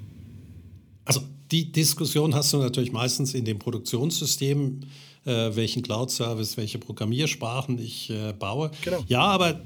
Also 1.05 1.21
die 1.51 1.71
Diskussion 1.71 2.33
hast 2.33 2.53
du 2.53 2.57
natürlich 2.57 2.91
meistens 2.91 3.33
in 3.33 3.45
dem 3.45 3.59
Produktionssystem, 3.59 4.81
äh, 5.25 5.55
welchen 5.55 5.81
Cloud-Service, 5.81 6.57
welche 6.57 6.77
Programmiersprachen 6.77 7.79
ich 7.79 8.09
äh, 8.09 8.33
baue. 8.33 8.71
Genau. 8.83 9.03
Ja, 9.07 9.21
aber 9.21 9.61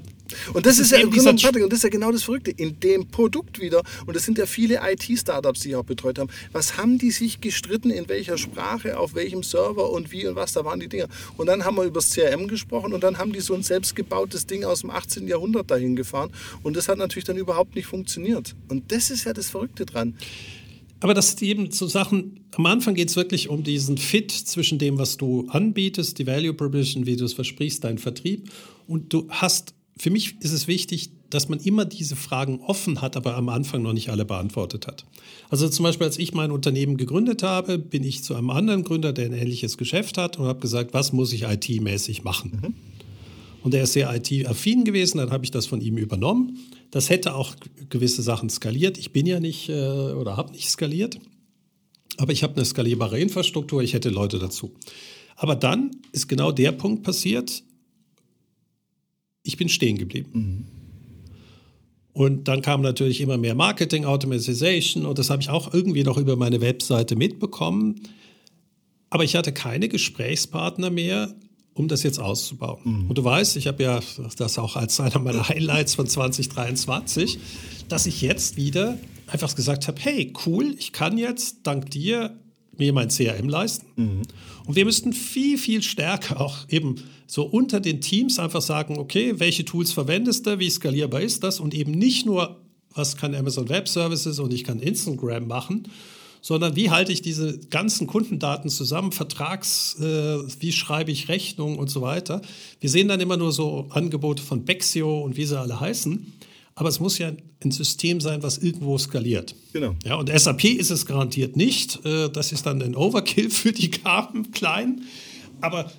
und 0.52 0.66
das, 0.66 0.76
das 0.76 0.86
ist, 0.86 0.92
ja, 0.92 1.06
genau, 1.06 1.32
Patrick, 1.32 1.64
und 1.64 1.70
das 1.72 1.78
ist 1.78 1.82
ja 1.82 1.90
genau 1.90 2.12
das 2.12 2.22
Verrückte. 2.22 2.50
In 2.50 2.78
dem 2.80 3.08
Produkt 3.08 3.60
wieder, 3.60 3.82
und 4.06 4.14
das 4.14 4.24
sind 4.24 4.38
ja 4.38 4.46
viele 4.46 4.80
IT-Startups, 4.82 5.60
die 5.60 5.70
ich 5.70 5.76
auch 5.76 5.84
betreut 5.84 6.18
haben, 6.18 6.30
was 6.52 6.76
haben 6.76 6.98
die 6.98 7.10
sich 7.10 7.40
gestritten, 7.40 7.90
in 7.90 8.08
welcher 8.08 8.38
Sprache, 8.38 8.98
auf 8.98 9.14
welchem 9.14 9.42
Server 9.42 9.90
und 9.90 10.12
wie 10.12 10.26
und 10.26 10.36
was, 10.36 10.52
da 10.52 10.64
waren 10.64 10.80
die 10.80 10.88
Dinger. 10.88 11.08
Und 11.36 11.46
dann 11.46 11.64
haben 11.64 11.76
wir 11.76 11.84
über 11.84 12.00
das 12.00 12.10
CRM 12.10 12.48
gesprochen 12.48 12.92
und 12.92 13.02
dann 13.02 13.18
haben 13.18 13.32
die 13.32 13.40
so 13.40 13.54
ein 13.54 13.62
selbstgebautes 13.62 14.46
Ding 14.46 14.64
aus 14.64 14.80
dem 14.80 14.90
18. 14.90 15.26
Jahrhundert 15.26 15.70
dahin 15.70 15.96
gefahren. 15.96 16.30
Und 16.62 16.76
das 16.76 16.88
hat 16.88 16.98
natürlich 16.98 17.24
dann 17.24 17.36
überhaupt 17.36 17.74
nicht 17.74 17.86
funktioniert. 17.86 18.54
Und 18.68 18.92
das 18.92 19.10
ist 19.10 19.24
ja 19.24 19.32
das 19.32 19.50
Verrückte 19.50 19.86
dran. 19.86 20.14
Aber 21.00 21.14
das 21.14 21.30
sind 21.30 21.42
eben 21.42 21.70
so 21.70 21.86
Sachen, 21.86 22.40
am 22.56 22.66
Anfang 22.66 22.94
geht 22.94 23.08
es 23.08 23.16
wirklich 23.16 23.48
um 23.48 23.62
diesen 23.62 23.96
Fit 23.96 24.30
zwischen 24.30 24.78
dem, 24.78 24.98
was 24.98 25.16
du 25.16 25.48
anbietest, 25.48 26.18
die 26.18 26.26
Value 26.26 26.52
Proposition, 26.52 27.06
wie 27.06 27.16
du 27.16 27.24
es 27.24 27.32
versprichst, 27.32 27.84
dein 27.84 27.98
Vertrieb. 27.98 28.50
Und 28.86 29.12
du 29.12 29.26
hast 29.30 29.74
für 30.00 30.10
mich 30.10 30.36
ist 30.40 30.52
es 30.52 30.66
wichtig, 30.66 31.10
dass 31.28 31.50
man 31.50 31.60
immer 31.60 31.84
diese 31.84 32.16
Fragen 32.16 32.60
offen 32.60 33.02
hat, 33.02 33.16
aber 33.16 33.36
am 33.36 33.50
Anfang 33.50 33.82
noch 33.82 33.92
nicht 33.92 34.08
alle 34.08 34.24
beantwortet 34.24 34.86
hat. 34.86 35.04
Also 35.50 35.68
zum 35.68 35.82
Beispiel, 35.82 36.06
als 36.06 36.18
ich 36.18 36.32
mein 36.32 36.50
Unternehmen 36.50 36.96
gegründet 36.96 37.42
habe, 37.42 37.78
bin 37.78 38.02
ich 38.02 38.24
zu 38.24 38.34
einem 38.34 38.48
anderen 38.48 38.82
Gründer, 38.82 39.12
der 39.12 39.26
ein 39.26 39.34
ähnliches 39.34 39.76
Geschäft 39.76 40.16
hat 40.16 40.38
und 40.38 40.46
habe 40.46 40.60
gesagt, 40.60 40.94
was 40.94 41.12
muss 41.12 41.32
ich 41.34 41.42
IT-mäßig 41.42 42.24
machen? 42.24 42.60
Mhm. 42.62 42.74
Und 43.62 43.74
er 43.74 43.82
ist 43.82 43.92
sehr 43.92 44.14
IT-affin 44.14 44.84
gewesen, 44.84 45.18
dann 45.18 45.30
habe 45.30 45.44
ich 45.44 45.50
das 45.50 45.66
von 45.66 45.80
ihm 45.80 45.98
übernommen. 45.98 46.58
Das 46.90 47.10
hätte 47.10 47.34
auch 47.34 47.54
gewisse 47.88 48.22
Sachen 48.22 48.48
skaliert. 48.48 48.98
Ich 48.98 49.12
bin 49.12 49.26
ja 49.26 49.38
nicht 49.38 49.68
äh, 49.68 49.72
oder 49.72 50.36
habe 50.36 50.52
nicht 50.52 50.68
skaliert, 50.68 51.18
aber 52.16 52.32
ich 52.32 52.42
habe 52.42 52.56
eine 52.56 52.64
skalierbare 52.64 53.18
Infrastruktur, 53.18 53.82
ich 53.82 53.94
hätte 53.94 54.08
Leute 54.08 54.38
dazu. 54.38 54.72
Aber 55.36 55.56
dann 55.56 55.90
ist 56.12 56.28
genau 56.28 56.52
der 56.52 56.72
Punkt 56.72 57.02
passiert, 57.02 57.62
ich 59.42 59.56
bin 59.56 59.68
stehen 59.68 59.98
geblieben. 59.98 60.30
Mhm. 60.32 60.80
Und 62.12 62.48
dann 62.48 62.60
kam 62.60 62.82
natürlich 62.82 63.20
immer 63.20 63.38
mehr 63.38 63.54
Marketing, 63.54 64.04
Automatization 64.04 65.06
und 65.06 65.18
das 65.18 65.30
habe 65.30 65.42
ich 65.42 65.48
auch 65.48 65.72
irgendwie 65.72 66.02
noch 66.02 66.18
über 66.18 66.36
meine 66.36 66.60
Webseite 66.60 67.16
mitbekommen. 67.16 68.00
Aber 69.10 69.24
ich 69.24 69.36
hatte 69.36 69.52
keine 69.52 69.88
Gesprächspartner 69.88 70.90
mehr, 70.90 71.34
um 71.80 71.88
das 71.88 72.02
jetzt 72.02 72.20
auszubauen. 72.20 72.80
Mhm. 72.84 73.06
Und 73.08 73.18
du 73.18 73.24
weißt, 73.24 73.56
ich 73.56 73.66
habe 73.66 73.82
ja 73.82 74.00
das 74.36 74.58
auch 74.58 74.76
als 74.76 75.00
einer 75.00 75.18
meiner 75.18 75.48
Highlights 75.48 75.94
von 75.94 76.06
2023, 76.06 77.38
dass 77.88 78.06
ich 78.06 78.20
jetzt 78.20 78.56
wieder 78.56 78.98
einfach 79.26 79.54
gesagt 79.54 79.88
habe, 79.88 79.98
hey, 80.00 80.32
cool, 80.46 80.74
ich 80.78 80.92
kann 80.92 81.16
jetzt 81.16 81.60
dank 81.62 81.90
dir 81.90 82.36
mir 82.76 82.92
mein 82.92 83.08
CRM 83.08 83.48
leisten. 83.48 83.86
Mhm. 83.96 84.22
Und 84.66 84.76
wir 84.76 84.84
müssten 84.84 85.12
viel, 85.12 85.58
viel 85.58 85.82
stärker 85.82 86.40
auch 86.40 86.68
eben 86.68 86.96
so 87.26 87.44
unter 87.44 87.80
den 87.80 88.00
Teams 88.00 88.38
einfach 88.38 88.62
sagen, 88.62 88.98
okay, 88.98 89.34
welche 89.38 89.64
Tools 89.64 89.92
verwendest 89.92 90.46
du, 90.46 90.58
wie 90.58 90.70
skalierbar 90.70 91.20
ist 91.20 91.42
das 91.42 91.60
und 91.60 91.74
eben 91.74 91.92
nicht 91.92 92.26
nur, 92.26 92.60
was 92.94 93.16
kann 93.16 93.34
Amazon 93.34 93.68
Web 93.68 93.88
Services 93.88 94.38
und 94.38 94.52
ich 94.52 94.64
kann 94.64 94.80
Instagram 94.80 95.46
machen, 95.46 95.88
sondern 96.40 96.76
wie 96.76 96.90
halte 96.90 97.12
ich 97.12 97.22
diese 97.22 97.58
ganzen 97.70 98.06
Kundendaten 98.06 98.70
zusammen, 98.70 99.12
Vertrags, 99.12 99.96
äh, 100.00 100.38
wie 100.58 100.72
schreibe 100.72 101.10
ich 101.10 101.28
Rechnungen 101.28 101.78
und 101.78 101.90
so 101.90 102.02
weiter. 102.02 102.42
Wir 102.80 102.90
sehen 102.90 103.08
dann 103.08 103.20
immer 103.20 103.36
nur 103.36 103.52
so 103.52 103.86
Angebote 103.90 104.42
von 104.42 104.64
Bexio 104.64 105.20
und 105.20 105.36
wie 105.36 105.44
sie 105.44 105.58
alle 105.58 105.80
heißen. 105.80 106.32
Aber 106.74 106.88
es 106.88 106.98
muss 106.98 107.18
ja 107.18 107.32
ein 107.62 107.70
System 107.70 108.20
sein, 108.20 108.42
was 108.42 108.56
irgendwo 108.58 108.96
skaliert. 108.96 109.54
Genau. 109.72 109.94
Ja, 110.04 110.14
und 110.14 110.30
SAP 110.30 110.64
ist 110.64 110.90
es 110.90 111.04
garantiert 111.04 111.56
nicht. 111.56 112.04
Äh, 112.06 112.30
das 112.30 112.52
ist 112.52 112.64
dann 112.64 112.80
ein 112.80 112.96
Overkill 112.96 113.50
für 113.50 113.72
die 113.72 113.90
Gaben 113.90 114.50
klein. 114.52 115.02
Aber 115.60 115.90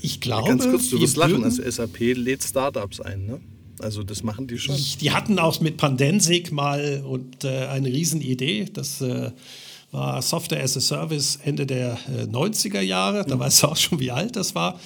ich 0.00 0.20
glaube. 0.20 0.48
Ganz 0.48 0.64
kurz, 0.64 0.88
du 0.88 1.00
wirst 1.00 1.16
lachen, 1.16 1.44
also 1.44 1.62
SAP 1.68 1.98
lädt 2.14 2.42
Startups 2.42 3.00
ein, 3.00 3.26
ne? 3.26 3.40
Also 3.82 4.02
das 4.02 4.22
machen 4.22 4.46
die 4.46 4.58
schon. 4.58 4.76
Die 5.00 5.10
hatten 5.10 5.38
auch 5.38 5.60
mit 5.60 5.76
Pandensik 5.76 6.52
mal 6.52 7.02
und 7.06 7.44
äh, 7.44 7.66
eine 7.66 7.88
Riesenidee. 7.88 8.66
Das 8.72 9.00
äh, 9.00 9.30
war 9.90 10.22
Software 10.22 10.62
as 10.62 10.76
a 10.76 10.80
Service 10.80 11.38
Ende 11.42 11.66
der 11.66 11.98
äh, 12.08 12.24
90er 12.24 12.80
Jahre. 12.80 13.24
Da 13.24 13.36
mhm. 13.36 13.40
weißt 13.40 13.62
du 13.62 13.66
auch 13.68 13.76
schon, 13.76 14.00
wie 14.00 14.10
alt 14.10 14.36
das 14.36 14.54
war. 14.54 14.78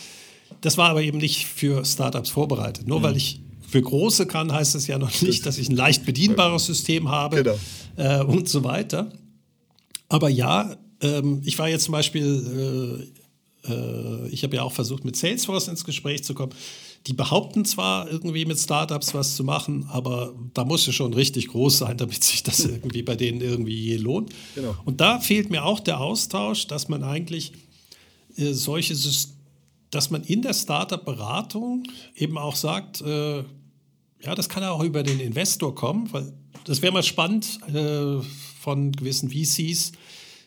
Das 0.61 0.79
war 0.79 0.91
aber 0.91 1.03
eben 1.03 1.19
nicht 1.19 1.47
für 1.47 1.85
Startups 1.85 2.31
vorbereitet. 2.31 2.87
Nur 2.87 3.01
mhm. 3.01 3.05
weil 3.05 3.17
ich 3.17 3.41
für 3.69 3.83
Große 3.83 4.27
kann, 4.27 4.53
heißt 4.53 4.75
es 4.75 4.87
ja 4.87 4.99
noch 4.99 5.21
nicht, 5.23 5.47
dass 5.47 5.59
ich 5.59 5.69
ein 5.69 5.77
leicht 5.77 6.07
bedienbares 6.07 6.67
System 6.67 7.09
habe 7.09 7.43
genau. 7.43 7.59
Äh, 7.97 8.23
und 8.23 8.49
so 8.49 8.65
weiter. 8.65 9.11
Aber 10.09 10.29
ja, 10.29 10.77
ähm, 11.01 11.43
ich 11.45 11.59
war 11.59 11.69
jetzt 11.69 11.85
zum 11.85 11.93
Beispiel 11.93 13.03
äh, 13.03 13.21
äh, 13.69 14.29
ich 14.29 14.43
habe 14.43 14.57
ja 14.57 14.63
auch 14.63 14.73
versucht, 14.73 15.05
mit 15.05 15.17
Salesforce 15.17 15.69
ins 15.69 15.85
Gespräch 15.85 16.25
zu 16.25 16.35
kommen. 16.35 16.53
Die 17.07 17.13
behaupten 17.13 17.65
zwar 17.65 18.11
irgendwie 18.11 18.47
mit 18.47 18.59
Startups 18.59 19.13
was 19.13 19.37
zu 19.37 19.45
machen, 19.45 19.87
aber 19.91 20.35
da 20.55 20.65
muss 20.65 20.89
es 20.89 20.95
schon 20.95 21.13
richtig 21.13 21.49
groß 21.49 21.79
sein, 21.79 21.97
damit 21.99 22.25
sich 22.25 22.43
das 22.43 22.65
irgendwie 22.65 23.03
bei 23.03 23.17
denen 23.17 23.41
irgendwie 23.41 23.77
je 23.77 23.97
lohnt. 23.97 24.33
Genau. 24.55 24.75
Und 24.85 25.01
da 25.01 25.21
fehlt 25.21 25.51
mir 25.51 25.65
auch 25.65 25.81
der 25.81 26.01
Austausch, 26.01 26.67
dass 26.67 26.89
man 26.89 27.03
eigentlich 27.03 27.53
äh, 28.37 28.53
solche, 28.53 28.97
dass 29.91 30.11
man 30.11 30.25
in 30.25 30.43
der 30.43 30.55
Startup-Beratung 30.55 31.85
eben 32.15 32.39
auch 32.39 32.57
sagt, 32.57 33.01
äh, 33.03 33.39
ja, 33.39 34.35
das 34.35 34.49
kann 34.49 34.63
ja 34.63 34.71
auch 34.71 34.83
über 34.83 35.03
den 35.03 35.21
Investor 35.21 35.75
kommen, 35.75 36.11
weil 36.13 36.33
das 36.65 36.81
wäre 36.81 36.93
mal 36.93 37.03
spannend 37.03 37.59
äh, 37.75 38.23
von 38.61 38.93
gewissen 38.93 39.31
VCs, 39.31 39.93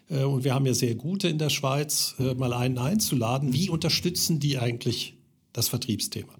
äh, 0.09 0.23
und 0.23 0.43
wir 0.43 0.53
haben 0.53 0.65
ja 0.65 0.73
sehr 0.73 0.95
gute 0.95 1.27
in 1.27 1.37
der 1.37 1.49
Schweiz, 1.49 2.15
äh, 2.19 2.33
mal 2.33 2.53
einen 2.53 2.77
einzuladen. 2.77 3.53
Wie 3.53 3.69
unterstützen 3.69 4.39
die 4.39 4.57
eigentlich 4.57 5.15
das 5.53 5.69
Vertriebsthema? 5.69 6.33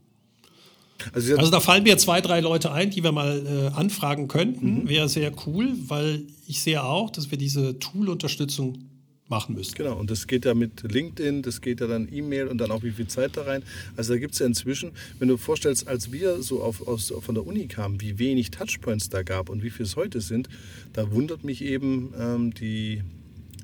Also, 1.13 1.37
also, 1.37 1.51
da 1.51 1.59
fallen 1.59 1.83
mir 1.83 1.97
zwei, 1.97 2.21
drei 2.21 2.39
Leute 2.39 2.71
ein, 2.71 2.89
die 2.89 3.03
wir 3.03 3.11
mal 3.11 3.45
äh, 3.45 3.75
anfragen 3.75 4.27
könnten. 4.27 4.81
Mhm. 4.81 4.89
Wäre 4.89 5.09
sehr 5.09 5.31
cool, 5.45 5.73
weil 5.87 6.23
ich 6.47 6.61
sehe 6.61 6.83
auch, 6.83 7.09
dass 7.09 7.31
wir 7.31 7.37
diese 7.37 7.79
Tool-Unterstützung 7.79 8.89
machen 9.29 9.55
müssen. 9.55 9.75
Genau, 9.75 9.97
und 9.97 10.09
das 10.09 10.27
geht 10.27 10.45
ja 10.45 10.53
mit 10.53 10.89
LinkedIn, 10.89 11.41
das 11.41 11.59
geht 11.59 11.81
ja 11.81 11.87
dann 11.87 12.07
E-Mail 12.11 12.47
und 12.47 12.59
dann 12.59 12.71
auch 12.71 12.83
wie 12.83 12.91
viel 12.91 13.07
Zeit 13.07 13.35
da 13.35 13.43
rein. 13.43 13.63
Also 13.97 14.13
da 14.13 14.19
gibt 14.19 14.33
es 14.33 14.39
ja 14.39 14.45
inzwischen, 14.45 14.91
wenn 15.19 15.27
du 15.27 15.37
vorstellst, 15.37 15.87
als 15.87 16.11
wir 16.11 16.41
so 16.41 16.63
auf, 16.63 16.87
aus, 16.87 17.13
von 17.19 17.35
der 17.35 17.45
Uni 17.45 17.67
kamen, 17.67 17.99
wie 17.99 18.19
wenig 18.19 18.51
Touchpoints 18.51 19.09
da 19.09 19.23
gab 19.23 19.49
und 19.49 19.63
wie 19.63 19.69
viel 19.69 19.85
es 19.85 19.95
heute 19.95 20.21
sind, 20.21 20.47
da 20.93 21.11
wundert 21.11 21.43
mich 21.43 21.61
eben 21.61 22.13
ähm, 22.17 22.53
die, 22.53 23.03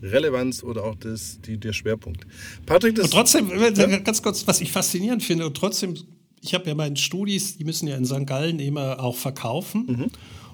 Relevanz 0.03 0.63
oder 0.63 0.83
auch 0.83 0.95
das, 0.95 1.39
die, 1.41 1.57
der 1.57 1.73
Schwerpunkt. 1.73 2.27
Patrick, 2.65 2.95
das. 2.95 3.05
Und 3.05 3.13
trotzdem, 3.13 3.49
ja? 3.49 3.99
ganz 3.99 4.21
kurz, 4.21 4.45
was 4.45 4.61
ich 4.61 4.71
faszinierend 4.71 5.23
finde, 5.23 5.45
und 5.45 5.55
trotzdem, 5.55 5.95
ich 6.43 6.53
habe 6.53 6.67
ja 6.67 6.75
meine 6.75 6.97
Studis, 6.97 7.57
die 7.57 7.63
müssen 7.63 7.87
ja 7.87 7.95
in 7.95 8.05
St. 8.05 8.27
Gallen 8.27 8.59
immer 8.59 8.99
auch 8.99 9.15
verkaufen. 9.15 9.85
Mhm. 9.87 10.05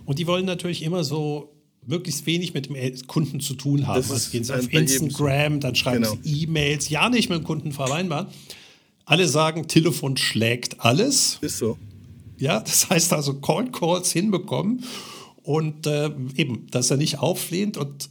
Und 0.05 0.19
die 0.19 0.27
wollen 0.27 0.45
natürlich 0.45 0.83
immer 0.83 1.03
so 1.03 1.55
möglichst 1.85 2.25
wenig 2.27 2.53
mit 2.53 2.67
dem 2.67 3.07
Kunden 3.07 3.39
zu 3.39 3.55
tun 3.55 3.87
haben. 3.87 3.97
Das 3.97 4.11
also 4.11 4.31
gehen 4.31 4.43
sie 4.43 4.53
auf 4.53 4.71
Instagram, 4.71 5.59
dann 5.59 5.75
schreiben 5.75 6.03
genau. 6.03 6.17
sie 6.21 6.43
E-Mails, 6.43 6.89
ja 6.89 7.09
nicht 7.09 7.29
mit 7.29 7.39
dem 7.39 7.43
Kunden 7.43 7.71
vereinbaren. 7.71 8.27
Alle 9.05 9.27
sagen, 9.27 9.67
Telefon 9.67 10.15
schlägt 10.15 10.79
alles. 10.81 11.39
Ist 11.41 11.57
so. 11.57 11.77
Ja, 12.37 12.59
das 12.59 12.89
heißt 12.89 13.11
also 13.11 13.39
Call 13.41 13.71
Calls 13.71 14.11
hinbekommen 14.11 14.85
und 15.41 15.87
äh, 15.87 16.11
eben, 16.35 16.67
dass 16.69 16.91
er 16.91 16.97
nicht 16.97 17.17
auflehnt 17.17 17.77
und 17.77 18.09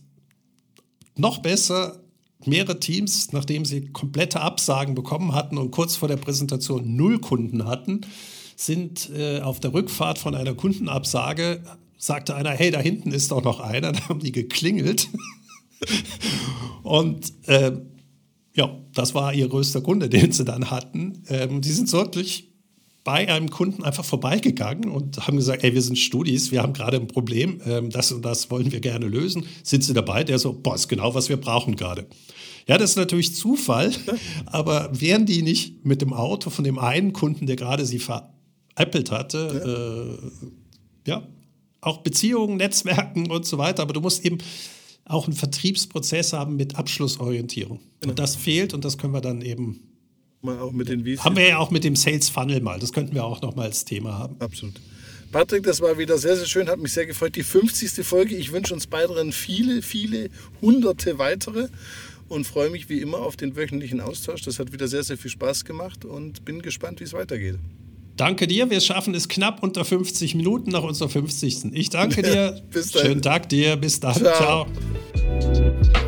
noch 1.17 1.39
besser, 1.39 2.01
mehrere 2.47 2.81
Teams, 2.81 3.33
nachdem 3.33 3.65
sie 3.65 3.89
komplette 3.93 4.41
Absagen 4.41 4.95
bekommen 4.95 5.35
hatten 5.35 5.59
und 5.59 5.71
kurz 5.71 5.97
vor 5.97 6.09
der 6.09 6.17
Präsentation 6.17 6.97
null 6.97 7.21
Kunden 7.21 7.67
hatten, 7.67 8.03
sind 8.57 9.11
äh, 9.11 9.41
auf 9.41 9.61
der 9.61 9.73
Rückfahrt 9.75 10.19
von 10.19 10.35
einer 10.35 10.55
Kundenabsage, 10.55 11.63
sagte 11.97 12.35
einer, 12.35 12.51
hey, 12.51 12.71
da 12.71 12.81
hinten 12.81 13.13
ist 13.13 13.31
doch 13.31 13.43
noch 13.43 13.61
einer, 13.61 13.93
da 13.93 14.09
haben 14.09 14.21
die 14.21 14.33
geklingelt. 14.33 15.09
und 16.83 17.33
äh, 17.47 17.73
Ja, 18.55 18.77
das 18.93 19.15
war 19.15 19.33
ihr 19.35 19.49
größter 19.49 19.81
Kunde, 19.83 20.09
den 20.09 20.33
sie 20.33 20.45
dann 20.45 20.71
hatten. 20.71 21.23
Ähm, 21.29 21.61
die 21.61 21.71
sind 21.71 21.93
wirklich 21.93 22.48
bei 23.09 23.27
einem 23.27 23.49
Kunden 23.49 23.85
einfach 23.85 24.05
vorbeigegangen 24.05 24.91
und 24.91 25.27
haben 25.27 25.39
gesagt, 25.39 25.65
ey, 25.65 25.73
wir 25.73 25.81
sind 25.81 25.97
Studis, 25.99 26.53
wir 26.53 26.63
haben 26.63 26.75
gerade 26.75 26.99
ein 26.99 27.07
Problem, 27.07 27.59
ähm, 27.65 27.89
das 27.89 28.13
und 28.13 28.23
das 28.23 28.51
wollen 28.51 28.71
wir 28.71 28.81
gerne 28.81 29.07
lösen. 29.07 29.47
Sind 29.63 29.83
Sie 29.83 29.95
dabei? 29.95 30.25
Der 30.25 30.39
so, 30.39 30.53
boah, 30.53 30.75
ist 30.75 30.89
genau, 30.89 31.15
was 31.15 31.31
wir 31.31 31.39
brauchen 31.39 31.75
gerade. 31.75 32.07
Ja, 32.67 32.77
das 32.77 32.91
ist 32.91 32.97
natürlich 32.97 33.35
Zufall, 33.35 33.93
aber 34.47 34.91
wären 34.93 35.25
die 35.25 35.41
nicht 35.41 35.87
mit 35.87 36.03
dem 36.03 36.13
Auto 36.13 36.51
von 36.51 36.65
dem 36.65 36.79
einen 36.79 37.15
Kunden, 37.15 37.47
der 37.47 37.57
gerade 37.57 37.87
sie 37.87 37.99
veräppelt 37.99 39.11
hatte, 39.11 40.19
ja. 41.07 41.11
Äh, 41.17 41.21
ja, 41.23 41.29
auch 41.81 42.03
Beziehungen, 42.03 42.59
Netzwerken 42.59 43.31
und 43.31 43.47
so 43.47 43.57
weiter, 43.57 43.85
aber 43.85 43.95
du 43.95 44.03
musst 44.03 44.23
eben 44.23 44.37
auch 45.07 45.25
einen 45.25 45.35
Vertriebsprozess 45.35 46.35
haben 46.35 46.57
mit 46.57 46.77
Abschlussorientierung. 46.77 47.81
Genau. 48.01 48.11
Und 48.11 48.19
das 48.19 48.37
fehlt 48.37 48.75
und 48.75 48.85
das 48.85 48.99
können 48.99 49.15
wir 49.15 49.23
dann 49.23 49.41
eben 49.41 49.89
mal 50.43 50.59
auch 50.59 50.73
mit 50.73 50.89
den 50.89 51.05
VC. 51.05 51.25
Haben 51.25 51.37
wir 51.37 51.49
ja 51.49 51.59
auch 51.59 51.71
mit 51.71 51.85
dem 51.85 51.97
Sales 51.97 52.29
Funnel 52.29 52.61
mal. 52.61 52.79
Das 52.79 52.93
könnten 52.93 53.15
wir 53.15 53.25
auch 53.25 53.43
noch 53.43 53.57
mal 53.57 53.67
als 53.67 53.85
Thema 53.85 54.19
haben. 54.19 54.37
Absolut. 54.39 54.75
Patrick, 55.31 55.63
das 55.65 55.81
war 55.81 55.99
wieder 55.99 56.17
sehr, 56.17 56.37
sehr 56.37 56.47
schön, 56.47 56.69
hat 56.69 56.79
mich 56.79 56.93
sehr 56.93 57.07
gefreut. 57.07 57.37
Die 57.37 57.43
50. 57.43 58.07
Folge. 58.07 58.35
Ich 58.35 58.53
wünsche 58.53 58.73
uns 58.73 58.87
beiden 58.87 59.33
viele, 59.33 59.83
viele 59.83 60.31
hunderte 60.63 61.19
weitere 61.19 61.69
und 62.29 62.47
freue 62.47 62.71
mich 62.71 62.89
wie 62.89 63.01
immer 63.01 63.19
auf 63.19 63.37
den 63.37 63.57
wöchentlichen 63.57 64.01
Austausch. 64.01 64.43
Das 64.43 64.59
hat 64.59 64.73
wieder 64.73 64.89
sehr, 64.89 65.03
sehr 65.03 65.19
viel 65.19 65.31
Spaß 65.31 65.65
gemacht 65.65 66.05
und 66.05 66.45
bin 66.45 66.63
gespannt, 66.63 67.01
wie 67.01 67.05
es 67.05 67.13
weitergeht. 67.13 67.57
Danke 68.17 68.47
dir. 68.47 68.69
Wir 68.69 68.81
schaffen 68.81 69.15
es 69.15 69.29
knapp 69.29 69.63
unter 69.63 69.85
50 69.85 70.35
Minuten 70.35 70.71
nach 70.71 70.83
unserer 70.83 71.09
50. 71.09 71.73
Ich 71.73 71.91
danke 71.91 72.23
dir. 72.23 72.61
Bis 72.71 72.91
dann. 72.91 73.07
Schönen 73.07 73.23
Tag 73.23 73.49
dir. 73.49 73.77
Bis 73.77 74.01
dann. 74.01 74.15
Ciao. 74.15 74.67
Ciao. 75.37 76.08